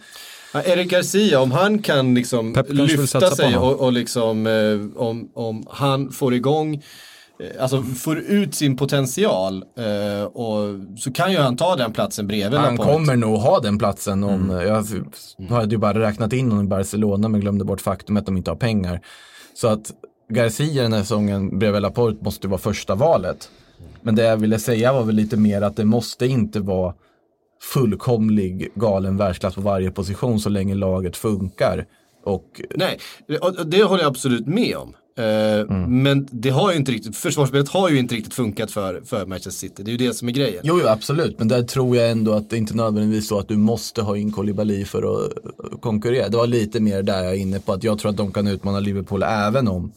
Ja, 0.54 0.62
Eric 0.62 0.90
Garcia, 0.90 1.40
om 1.40 1.52
han 1.52 1.78
kan 1.78 2.14
liksom 2.14 2.56
lyfta 2.68 3.20
sig 3.30 3.56
och, 3.56 3.80
och 3.80 3.92
liksom 3.92 4.46
eh, 4.46 5.00
om, 5.02 5.30
om 5.34 5.64
han 5.70 6.10
får 6.12 6.34
igång 6.34 6.74
eh, 6.74 7.62
Alltså 7.62 7.82
får 7.82 8.18
ut 8.18 8.54
sin 8.54 8.76
potential 8.76 9.64
eh, 9.78 10.24
och 10.24 10.58
så 10.98 11.12
kan 11.12 11.32
ju 11.32 11.38
han 11.38 11.56
ta 11.56 11.76
den 11.76 11.92
platsen 11.92 12.26
bredvid 12.26 12.60
Han 12.60 12.76
Laporte. 12.76 12.92
kommer 12.92 13.16
nog 13.16 13.38
ha 13.38 13.60
den 13.60 13.78
platsen 13.78 14.24
om, 14.24 14.50
Mm. 14.50 14.66
jag 15.48 15.56
hade 15.56 15.70
ju 15.74 15.78
bara 15.78 16.00
räknat 16.00 16.32
in 16.32 16.50
honom 16.50 16.64
i 16.64 16.68
Barcelona 16.68 17.28
men 17.28 17.40
glömde 17.40 17.64
bort 17.64 17.80
faktum 17.80 18.16
att 18.16 18.26
de 18.26 18.36
inte 18.36 18.50
har 18.50 18.56
pengar. 18.56 19.00
Så 19.54 19.68
att 19.68 19.90
Garcia 20.32 20.82
den 20.82 20.92
här 20.92 21.00
säsongen 21.00 21.58
bredvid 21.58 21.82
Laporte 21.82 22.24
måste 22.24 22.48
vara 22.48 22.58
första 22.60 22.94
valet. 22.94 23.50
Men 24.02 24.14
det 24.14 24.22
jag 24.24 24.36
ville 24.36 24.58
säga 24.58 24.92
var 24.92 25.02
väl 25.04 25.14
lite 25.14 25.36
mer 25.36 25.62
att 25.62 25.76
det 25.76 25.84
måste 25.84 26.26
inte 26.26 26.60
vara 26.60 26.94
fullkomlig 27.60 28.68
galen 28.74 29.16
världsklass 29.16 29.54
på 29.54 29.60
varje 29.60 29.90
position 29.90 30.40
så 30.40 30.48
länge 30.48 30.74
laget 30.74 31.16
funkar. 31.16 31.86
Och 32.24 32.60
Nej, 32.74 32.98
det 33.66 33.82
håller 33.82 34.02
jag 34.02 34.10
absolut 34.10 34.46
med 34.46 34.76
om. 34.76 34.94
Eh, 35.18 35.60
Mm. 35.60 36.02
Men 36.02 36.28
det 36.30 36.50
har 36.50 36.70
ju 36.70 36.76
inte 36.76 36.92
riktigt, 36.92 37.16
försvarsspelet 37.16 37.68
har 37.68 37.88
ju 37.90 37.98
inte 37.98 38.14
riktigt 38.14 38.34
funkat 38.34 38.70
för, 38.70 39.00
för 39.04 39.26
Manchester 39.26 39.50
City. 39.50 39.82
Det 39.82 39.90
är 39.90 39.92
ju 39.92 40.08
det 40.08 40.14
som 40.14 40.28
är 40.28 40.32
grejen. 40.32 40.60
Jo, 40.64 40.78
jo, 40.82 40.88
absolut. 40.88 41.38
Men 41.38 41.48
där 41.48 41.62
tror 41.62 41.96
jag 41.96 42.10
ändå 42.10 42.32
att 42.32 42.50
det 42.50 42.56
inte 42.56 42.74
nödvändigtvis 42.74 43.28
så 43.28 43.38
att 43.38 43.48
du 43.48 43.56
måste 43.56 44.02
ha 44.02 44.16
in 44.16 44.32
Koulibaly 44.32 44.84
för 44.84 44.98
att 44.98 45.32
eh, 45.32 45.78
konkurrera. 45.80 46.28
Det 46.28 46.36
var 46.36 46.46
lite 46.46 46.80
mer 46.80 47.02
där 47.02 47.24
jag 47.24 47.32
är 47.32 47.36
inne 47.38 47.60
på 47.60 47.72
att 47.72 47.84
jag 47.84 47.98
tror 47.98 48.10
att 48.10 48.16
de 48.16 48.32
kan 48.32 48.46
utmana 48.46 48.80
Liverpool 48.80 49.22
även 49.22 49.68
om 49.68 49.92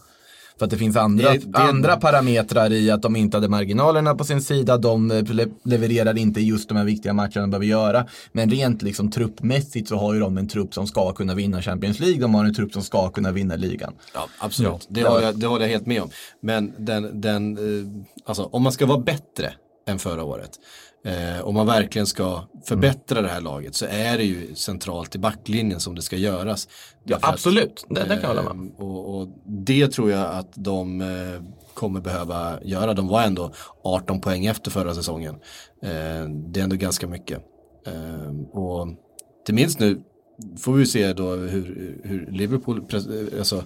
för 0.64 0.66
att 0.66 0.70
det 0.72 0.78
finns 0.78 0.96
andra, 0.98 1.32
Det- 1.32 1.38
det- 1.52 1.58
andra 1.58 1.98
parametrar 1.98 2.72
i 2.72 2.92
att 2.92 3.02
de 3.02 3.16
inte 3.16 3.38
hade 3.38 3.50
marginalerna 3.50 4.16
på 4.16 4.24
sin 4.24 4.42
sida. 4.42 4.78
De 4.78 5.12
eh, 5.12 5.24
le 5.24 5.46
levererar 5.64 6.18
inte 6.18 6.42
just 6.42 6.70
de 6.70 6.78
här 6.78 6.86
viktiga 6.86 7.14
matcherna 7.14 7.42
de 7.42 7.50
behöver 7.50 7.66
göra. 7.66 8.06
Men 8.32 8.50
rent 8.50 8.82
liksom 8.82 9.12
truppmässigt 9.12 9.88
så 9.90 9.96
har 9.98 10.14
ju 10.14 10.20
de 10.20 10.38
en 10.38 10.48
trupp 10.48 10.74
som 10.74 10.88
ska 10.88 11.12
kunna 11.14 11.36
vinna 11.36 11.62
Champions 11.62 12.00
League. 12.00 12.22
De 12.22 12.34
har 12.34 12.46
en 12.46 12.54
trupp 12.54 12.74
som 12.74 12.82
ska 12.82 13.10
kunna 13.10 13.32
vinna 13.32 13.56
ligan. 13.56 13.94
Ja, 14.14 14.28
absolut. 14.40 14.72
Ja. 14.72 14.80
Det, 14.90 15.04
håller 15.04 15.26
jag, 15.26 15.40
det 15.40 15.48
håller 15.48 15.66
jag 15.66 15.70
helt 15.72 15.86
med 15.86 16.02
om. 16.02 16.10
Men 16.42 16.74
den, 16.78 17.22
den, 17.22 17.58
eh, 17.58 18.04
alltså, 18.26 18.44
om 18.52 18.64
man 18.64 18.72
ska 18.72 18.86
vara 18.86 19.00
bättre 19.00 19.54
än 19.88 20.00
förra 20.00 20.24
året, 20.24 20.52
eh, 21.06 21.42
om 21.46 21.56
man 21.56 21.66
verkligen 21.68 22.08
ska 22.08 22.44
förbättra 22.66 23.22
det 23.22 23.28
här 23.28 23.42
laget, 23.42 23.76
så 23.76 23.86
är 23.86 24.18
det 24.18 24.24
ju 24.24 24.56
centralt 24.56 25.16
i 25.16 25.20
backlinjen 25.20 25.80
som 25.80 25.96
det 25.96 26.02
ska 26.02 26.16
göras. 26.16 26.68
Ja, 26.94 27.00
Därför 27.04 27.28
att, 27.28 27.34
absolut. 27.34 27.86
Det, 27.90 28.02
det 28.04 28.08
kan 28.08 28.22
jag 28.22 28.28
hålla 28.28 28.54
med 28.54 28.72
eh, 28.72 28.86
och, 28.86 29.20
och 29.22 29.28
det 29.46 29.88
tror 29.88 30.12
jag 30.12 30.36
att 30.36 30.52
de 30.56 31.02
eh, 31.02 31.08
kommer 31.74 32.02
behöva 32.02 32.60
göra. 32.64 32.94
De 32.94 33.08
var 33.08 33.24
ändå 33.24 33.52
18 33.84 34.22
poäng 34.22 34.46
efter 34.46 34.72
förra 34.72 34.96
säsongen. 34.96 35.36
Eh, 35.82 36.30
det 36.30 36.60
är 36.60 36.64
ändå 36.64 36.76
ganska 36.76 37.08
mycket. 37.08 37.40
Eh, 37.88 38.60
och 38.60 38.88
till 39.46 39.56
minst 39.56 39.80
nu 39.80 40.02
får 40.60 40.74
vi 40.74 40.86
se 40.86 41.14
då 41.14 41.30
hur, 41.36 42.02
hur 42.04 42.28
Liverpool 42.32 42.82
pres- 42.82 43.38
alltså, 43.38 43.64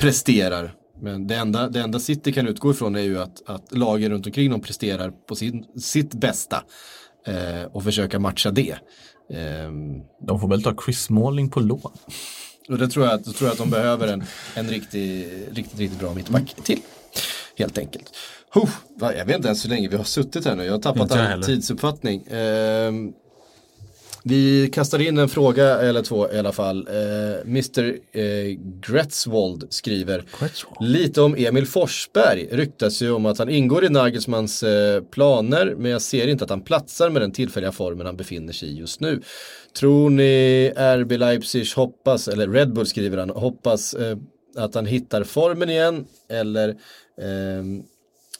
presterar. 0.00 0.74
Men 1.00 1.26
det 1.26 1.34
enda, 1.36 1.68
det 1.68 1.80
enda 1.80 1.98
City 1.98 2.32
kan 2.32 2.48
utgå 2.48 2.70
ifrån 2.70 2.96
är 2.96 3.00
ju 3.00 3.18
att, 3.18 3.42
att 3.46 3.76
lagen 3.78 4.10
runt 4.12 4.26
omkring 4.26 4.50
dem 4.50 4.60
presterar 4.60 5.10
på 5.10 5.34
sin, 5.36 5.64
sitt 5.78 6.14
bästa. 6.14 6.64
Eh, 7.26 7.62
och 7.72 7.84
försöka 7.84 8.18
matcha 8.18 8.50
det. 8.50 8.76
Ehm, 9.34 10.00
De 10.26 10.40
får 10.40 10.48
väl 10.48 10.62
ta 10.62 10.74
Chris 10.84 11.02
Smalling 11.02 11.50
på 11.50 11.60
lån. 11.60 11.92
och 12.68 12.78
det 12.78 12.88
tror 12.88 13.06
jag, 13.06 13.22
då 13.22 13.32
tror 13.32 13.48
jag 13.48 13.52
att 13.52 13.58
de 13.58 13.70
behöver 13.70 14.08
en, 14.08 14.24
en 14.54 14.68
riktig, 14.68 15.28
riktigt, 15.50 15.78
riktigt 15.78 15.98
bra 16.00 16.14
mittback 16.14 16.54
till. 16.62 16.80
Helt 17.56 17.78
enkelt. 17.78 18.16
Huh, 18.54 18.70
jag 19.00 19.24
vet 19.24 19.36
inte 19.36 19.48
ens 19.48 19.64
hur 19.64 19.70
länge 19.70 19.88
vi 19.88 19.96
har 19.96 20.04
suttit 20.04 20.44
här 20.44 20.56
nu. 20.56 20.64
Jag 20.64 20.72
har 20.72 20.78
tappat 20.78 21.12
all 21.12 21.42
tidsuppfattning. 21.42 22.26
Ehm, 22.30 23.12
vi 24.28 24.68
kastar 24.72 24.98
in 24.98 25.18
en 25.18 25.28
fråga 25.28 25.80
eller 25.80 26.02
två 26.02 26.32
i 26.32 26.38
alla 26.38 26.52
fall. 26.52 26.88
Eh, 26.88 27.40
Mr 27.40 27.96
eh, 28.12 28.22
Gretzwold 28.80 29.66
skriver 29.70 30.24
lite 30.80 31.20
om 31.20 31.34
Emil 31.38 31.66
Forsberg. 31.66 32.48
Ryktas 32.50 33.02
ju 33.02 33.10
om 33.10 33.26
att 33.26 33.38
han 33.38 33.48
ingår 33.48 33.84
i 33.84 33.88
Nagelsmans 33.88 34.62
eh, 34.62 35.02
planer 35.02 35.74
men 35.78 35.90
jag 35.90 36.02
ser 36.02 36.28
inte 36.28 36.44
att 36.44 36.50
han 36.50 36.60
platsar 36.60 37.10
med 37.10 37.22
den 37.22 37.32
tillfälliga 37.32 37.72
formen 37.72 38.06
han 38.06 38.16
befinner 38.16 38.52
sig 38.52 38.68
i 38.68 38.78
just 38.78 39.00
nu. 39.00 39.22
Tror 39.78 40.10
ni 40.10 40.72
RB 40.76 41.12
Leipzig 41.12 41.66
hoppas, 41.76 42.28
eller 42.28 42.48
Red 42.48 42.72
Bull 42.72 42.86
skriver 42.86 43.18
han, 43.18 43.30
hoppas 43.30 43.94
eh, 43.94 44.16
att 44.56 44.74
han 44.74 44.86
hittar 44.86 45.24
formen 45.24 45.70
igen 45.70 46.06
eller 46.28 46.68
ehm, 47.22 47.82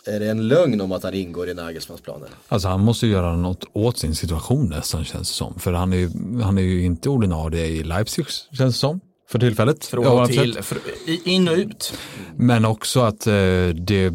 är 0.07 0.21
det 0.21 0.31
en 0.31 0.49
lögn 0.49 0.81
om 0.81 0.93
att 0.93 1.03
han 1.03 1.15
ingår 1.15 1.49
i 1.49 1.55
Nagelsmans 1.55 2.01
planer? 2.01 2.29
Alltså 2.49 2.69
han 2.69 2.81
måste 2.81 3.07
ju 3.07 3.13
göra 3.13 3.37
något 3.37 3.65
åt 3.73 3.99
sin 3.99 4.15
situation 4.15 4.69
nästan 4.69 5.05
känns 5.05 5.29
det 5.29 5.35
som. 5.35 5.59
För 5.59 5.73
han 5.73 5.93
är 5.93 5.97
ju, 5.97 6.11
han 6.43 6.59
är 6.59 6.63
ju 6.63 6.85
inte 6.85 7.09
ordinarie 7.09 7.67
i 7.67 7.83
Leipzig 7.85 8.27
känns 8.53 8.75
det 8.75 8.79
som. 8.79 9.01
För 9.29 9.39
tillfället. 9.39 9.85
Från 9.85 10.05
Ja, 10.05 10.27
till, 10.27 10.63
för, 10.63 10.79
in 11.25 11.49
och 11.49 11.55
ut. 11.55 11.95
Men 12.37 12.65
också 12.65 13.01
att 13.01 13.27
eh, 13.27 13.69
det, 13.75 14.13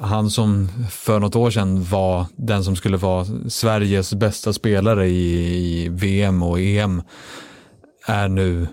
han 0.00 0.30
som 0.30 0.68
för 0.90 1.20
något 1.20 1.36
år 1.36 1.50
sedan 1.50 1.84
var 1.84 2.26
den 2.36 2.64
som 2.64 2.76
skulle 2.76 2.96
vara 2.96 3.26
Sveriges 3.48 4.14
bästa 4.14 4.52
spelare 4.52 5.08
i, 5.08 5.84
i 5.84 5.88
VM 5.88 6.42
och 6.42 6.60
EM 6.60 7.02
är 8.06 8.28
nu, 8.28 8.68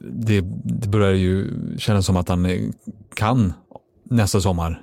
det, 0.00 0.40
det 0.64 0.88
börjar 0.88 1.12
ju 1.12 1.48
kännas 1.78 2.06
som 2.06 2.16
att 2.16 2.28
han 2.28 2.72
kan 3.14 3.52
nästa 4.10 4.40
sommar 4.40 4.82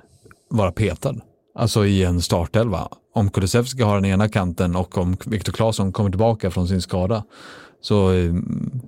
vara 0.50 0.72
petad. 0.72 1.14
Alltså 1.54 1.86
i 1.86 2.04
en 2.04 2.22
startelva. 2.22 2.88
Om 3.14 3.30
Kulusevski 3.30 3.82
har 3.82 3.94
den 3.94 4.04
ena 4.04 4.28
kanten 4.28 4.76
och 4.76 4.98
om 4.98 5.16
Viktor 5.26 5.52
Claesson 5.52 5.92
kommer 5.92 6.10
tillbaka 6.10 6.50
från 6.50 6.68
sin 6.68 6.82
skada. 6.82 7.24
Så 7.80 8.12
eh, 8.12 8.34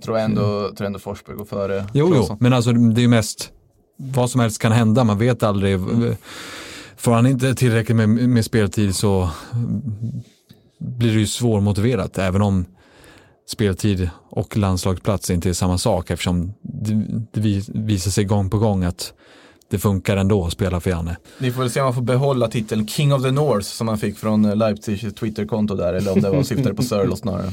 Tror 0.04 0.16
jag 0.18 0.24
ändå, 0.24 0.42
tror 0.42 0.74
jag 0.78 0.86
ändå 0.86 0.98
Forsberg 0.98 1.36
går 1.36 1.44
före. 1.44 1.84
Jo, 1.94 2.12
jo, 2.16 2.36
men 2.40 2.52
alltså 2.52 2.72
det 2.72 3.00
är 3.00 3.02
ju 3.02 3.08
mest 3.08 3.50
vad 3.96 4.30
som 4.30 4.40
helst 4.40 4.60
kan 4.62 4.72
hända. 4.72 5.04
Man 5.04 5.18
vet 5.18 5.42
aldrig. 5.42 5.78
Får 6.96 7.12
han 7.12 7.26
inte 7.26 7.54
tillräckligt 7.54 7.96
med, 7.96 8.08
med 8.08 8.44
speltid 8.44 8.94
så 8.96 9.30
blir 10.80 11.12
det 11.12 11.20
ju 11.20 11.26
svårmotiverat. 11.26 12.18
Även 12.18 12.42
om 12.42 12.64
speltid 13.50 14.10
och 14.30 14.56
landslagsplats 14.56 15.30
inte 15.30 15.48
är 15.48 15.52
samma 15.52 15.78
sak 15.78 16.10
eftersom 16.10 16.52
det, 16.62 16.94
det 17.32 17.40
vi- 17.40 17.64
visar 17.74 18.10
sig 18.10 18.24
gång 18.24 18.50
på 18.50 18.58
gång 18.58 18.84
att 18.84 19.12
det 19.70 19.78
funkar 19.78 20.16
ändå 20.16 20.44
att 20.46 20.52
spela 20.52 20.80
för 20.80 20.90
Janne. 20.90 21.16
Vi 21.38 21.52
får 21.52 21.60
väl 21.60 21.70
se 21.70 21.80
om 21.80 21.84
man 21.86 21.94
får 21.94 22.02
behålla 22.02 22.48
titeln 22.48 22.88
King 22.88 23.12
of 23.14 23.22
the 23.22 23.30
North 23.30 23.66
som 23.66 23.88
han 23.88 23.98
fick 23.98 24.18
från 24.18 24.44
eh, 24.44 24.56
Leipzigs 24.56 25.14
Twitterkonto 25.14 25.74
där 25.74 25.94
eller 25.94 26.12
om 26.12 26.20
det 26.20 26.30
var 26.30 26.42
syftade 26.42 26.74
på 26.74 26.82
Sörlot 26.82 27.18
snarare. 27.18 27.52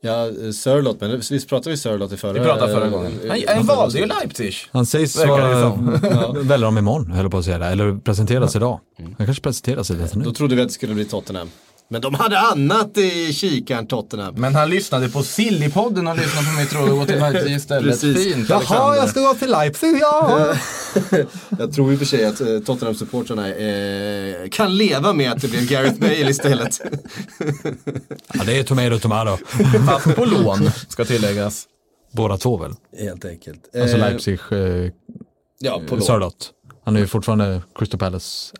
Ja, 0.00 0.26
eh, 0.26 0.50
Sörlott, 0.50 1.00
men 1.00 1.20
visst 1.30 1.48
pratade 1.48 1.70
vi 1.70 1.76
Sörlott 1.76 2.12
i 2.12 2.16
förra? 2.16 2.32
Vi 2.32 2.40
pratade 2.40 2.72
förra 2.74 2.88
gången. 2.88 3.12
eh, 3.24 3.30
Han, 3.30 3.56
han 3.56 3.66
valde 3.66 3.98
ju. 3.98 4.06
Leipzig. 4.06 4.54
Han 4.70 4.86
sägs 4.86 5.16
väljer 5.24 6.58
dem 6.58 6.78
imorgon, 6.78 7.10
höll 7.10 7.30
på 7.30 7.38
att 7.38 7.44
säga 7.44 7.58
det. 7.58 7.66
Eller 7.66 7.98
presenteras 7.98 8.56
idag. 8.56 8.80
Han 9.18 9.26
kanske 9.26 9.42
presenteras 9.42 9.90
i 9.90 9.94
detta 9.94 10.18
nu. 10.18 10.24
Då 10.24 10.32
trodde 10.32 10.54
vi 10.54 10.62
att 10.62 10.68
det 10.68 10.74
skulle 10.74 10.94
bli 10.94 11.04
Tottenham. 11.04 11.50
Men 11.88 12.00
de 12.00 12.14
hade 12.14 12.38
annat 12.38 12.98
i 12.98 13.32
kikaren, 13.32 13.86
Tottenham. 13.86 14.34
Men 14.34 14.54
han 14.54 14.70
lyssnade 14.70 15.08
på 15.08 15.22
Sillypodden 15.22 16.06
och 16.08 16.16
lyssnade 16.16 16.46
på 16.46 16.52
mig 16.52 16.66
tror 16.66 16.92
och 16.92 16.98
gå 16.98 17.06
till 17.06 17.18
Leipzig 17.18 17.54
istället. 17.54 17.84
Precis. 17.84 18.34
Fint 18.34 18.50
Alexander. 18.50 19.06
ska 19.06 19.20
gå 19.20 19.34
till 19.34 19.50
Leipzig, 19.50 19.98
ja. 20.00 20.54
Jag 21.58 21.72
tror 21.72 21.92
i 21.92 21.94
och 21.94 21.98
för 21.98 22.06
sig 22.06 22.24
att 22.24 22.40
eh, 22.40 22.46
Tottenham-supportrarna 22.46 23.48
eh, 23.48 24.48
kan 24.48 24.76
leva 24.76 25.12
med 25.12 25.32
att 25.32 25.40
det 25.42 25.48
blev 25.48 25.66
Gareth 25.66 26.00
Bale 26.00 26.30
istället. 26.30 26.80
ja. 28.34 28.44
Det 28.46 28.58
är 28.58 28.62
tomato 28.62 28.98
tomato. 28.98 29.36
Fast 29.86 30.16
på 30.16 30.24
lån, 30.24 30.70
ska 30.88 31.04
tilläggas. 31.04 31.66
Båda 32.12 32.36
två 32.36 32.56
väl? 32.56 32.72
Helt 32.98 33.24
enkelt. 33.24 33.76
Alltså 33.76 33.96
Eh, 33.96 34.00
Leipzig, 34.00 34.38
eh, 34.50 34.92
Ja, 35.58 35.82
på 35.88 35.94
lån. 35.94 36.04
Sörlott. 36.04 36.50
Han 36.84 36.96
är 36.96 37.00
ju 37.00 37.06
fortfarande 37.06 37.62
Crystal 37.74 38.00
Palace 38.00 38.56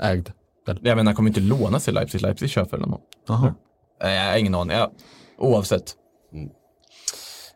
Jag 0.66 0.82
menar, 0.82 1.04
han 1.04 1.14
kommer 1.14 1.30
inte 1.30 1.40
låna 1.40 1.80
sig 1.80 1.94
Leipzig. 1.94 2.22
Leipzig 2.22 2.50
köper 2.50 2.78
honom. 2.78 3.00
Jaha. 3.28 3.54
Nej, 4.02 4.16
jag 4.16 4.30
har 4.30 4.38
ingen 4.38 4.54
aning. 4.54 4.76
Ja. 4.76 4.92
Oavsett. 5.38 5.94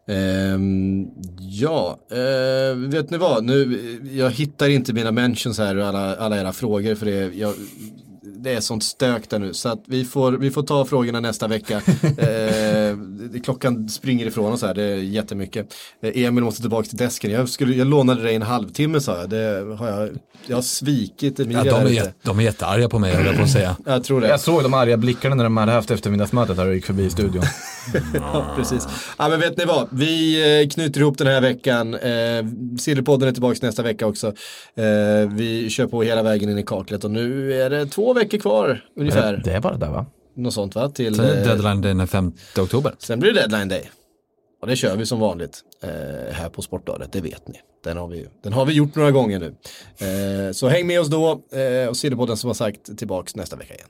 Ehm, 0.08 1.06
ja, 1.38 1.98
eh, 2.10 2.76
vet 2.76 3.10
ni 3.10 3.18
vad? 3.18 3.44
Nu, 3.44 4.00
jag 4.12 4.30
hittar 4.30 4.68
inte 4.68 4.92
mina 4.92 5.12
mentions 5.12 5.58
här 5.58 5.76
och 5.76 5.86
alla, 5.86 6.16
alla 6.16 6.40
era 6.40 6.52
frågor 6.52 6.94
för 6.94 7.06
det. 7.06 7.34
Jag, 7.34 7.54
det 8.42 8.52
är 8.52 8.60
sånt 8.60 8.84
stök 8.84 9.30
där 9.30 9.38
nu 9.38 9.54
så 9.54 9.68
att 9.68 9.82
vi 9.86 10.04
får, 10.04 10.32
vi 10.32 10.50
får 10.50 10.62
ta 10.62 10.84
frågorna 10.84 11.20
nästa 11.20 11.48
vecka. 11.48 11.76
eh, 12.18 12.96
klockan 13.44 13.88
springer 13.88 14.26
ifrån 14.26 14.52
oss 14.52 14.62
här, 14.62 14.74
det 14.74 14.82
är 14.82 14.96
jättemycket. 14.96 15.74
Eh, 16.02 16.24
Emil 16.24 16.44
måste 16.44 16.60
tillbaka 16.60 16.88
till 16.88 16.98
desken. 16.98 17.30
Jag, 17.30 17.48
skulle, 17.48 17.74
jag 17.74 17.86
lånade 17.86 18.22
dig 18.22 18.34
en 18.34 18.42
halvtimme 18.42 19.00
sa 19.00 19.18
jag. 19.18 19.30
Det 19.30 19.76
har 19.78 19.88
jag, 19.88 20.10
jag 20.46 20.56
har 20.56 20.62
svikit 20.62 21.40
Emilia 21.40 21.64
Ja, 21.64 21.72
de, 21.78 21.86
är, 21.86 21.90
jätte- 21.90 22.12
de 22.22 22.38
är 22.38 22.42
jättearga 22.42 22.88
på 22.88 22.98
mig, 22.98 23.14
höll 23.14 23.26
jag 23.26 23.36
på 23.36 23.42
att 23.42 23.50
säga. 23.50 23.76
Jag 23.86 24.04
tror 24.04 24.20
det. 24.20 24.28
Jag 24.28 24.40
såg 24.40 24.62
de 24.62 24.74
arga 24.74 24.96
blickarna 24.96 25.34
när 25.34 25.44
de 25.44 25.56
hade 25.56 25.72
haft 25.72 25.90
eftermiddagsmötet 25.90 26.56
här 26.56 26.66
och 26.66 26.74
gick 26.74 26.84
förbi 26.86 27.10
studion. 27.10 27.42
Ja, 28.14 28.52
precis. 28.56 28.86
Ja, 29.18 29.28
men 29.28 29.40
vet 29.40 29.56
ni 29.58 29.64
vad? 29.64 29.88
Vi 29.92 30.40
eh, 30.62 30.68
knyter 30.68 31.00
ihop 31.00 31.18
den 31.18 31.26
här 31.26 31.40
veckan. 31.40 31.94
Eh, 31.94 32.44
Sillypodden 32.78 33.28
är 33.28 33.32
tillbaka 33.32 33.58
nästa 33.66 33.82
vecka 33.82 34.06
också. 34.06 34.26
Eh, 34.74 34.84
vi 35.30 35.70
kör 35.70 35.86
på 35.86 36.02
hela 36.02 36.22
vägen 36.22 36.48
in 36.50 36.58
i 36.58 36.62
kaklet 36.62 37.04
och 37.04 37.10
nu 37.10 37.54
är 37.62 37.70
det 37.70 37.86
två 37.86 38.12
veckor 38.14 38.38
kvar 38.38 38.84
ungefär. 38.96 39.42
Det 39.44 39.52
är 39.52 39.60
bara 39.60 39.76
där 39.76 39.90
va? 39.90 40.06
Något 40.36 40.54
sånt 40.54 40.74
va? 40.74 40.88
Till, 40.88 41.14
Sen 41.14 41.24
är 41.24 41.36
eh, 41.36 41.44
deadline 41.44 41.80
den 41.80 42.08
5 42.08 42.32
oktober. 42.58 42.94
sen 42.98 43.20
blir 43.20 43.32
det 43.32 43.40
deadline 43.40 43.68
day. 43.68 43.90
Och 44.62 44.66
det 44.66 44.76
kör 44.76 44.96
vi 44.96 45.06
som 45.06 45.20
vanligt 45.20 45.60
eh, 45.82 45.90
här 46.32 46.48
på 46.48 46.62
Sportbladet, 46.62 47.12
det 47.12 47.20
vet 47.20 47.48
ni. 47.48 47.54
Den 47.84 47.96
har 47.96 48.08
vi, 48.08 48.26
den 48.42 48.52
har 48.52 48.64
vi 48.66 48.72
gjort 48.72 48.94
några 48.94 49.10
gånger 49.10 49.38
nu. 49.38 49.54
Eh, 50.46 50.52
så 50.52 50.68
häng 50.68 50.86
med 50.86 51.00
oss 51.00 51.08
då 51.08 51.30
eh, 51.52 51.88
och 51.88 51.96
Sillypodden 51.96 52.36
som 52.36 52.48
har 52.48 52.54
sagt 52.54 52.98
tillbaks 52.98 53.36
nästa 53.36 53.56
vecka 53.56 53.74
igen. 53.74 53.86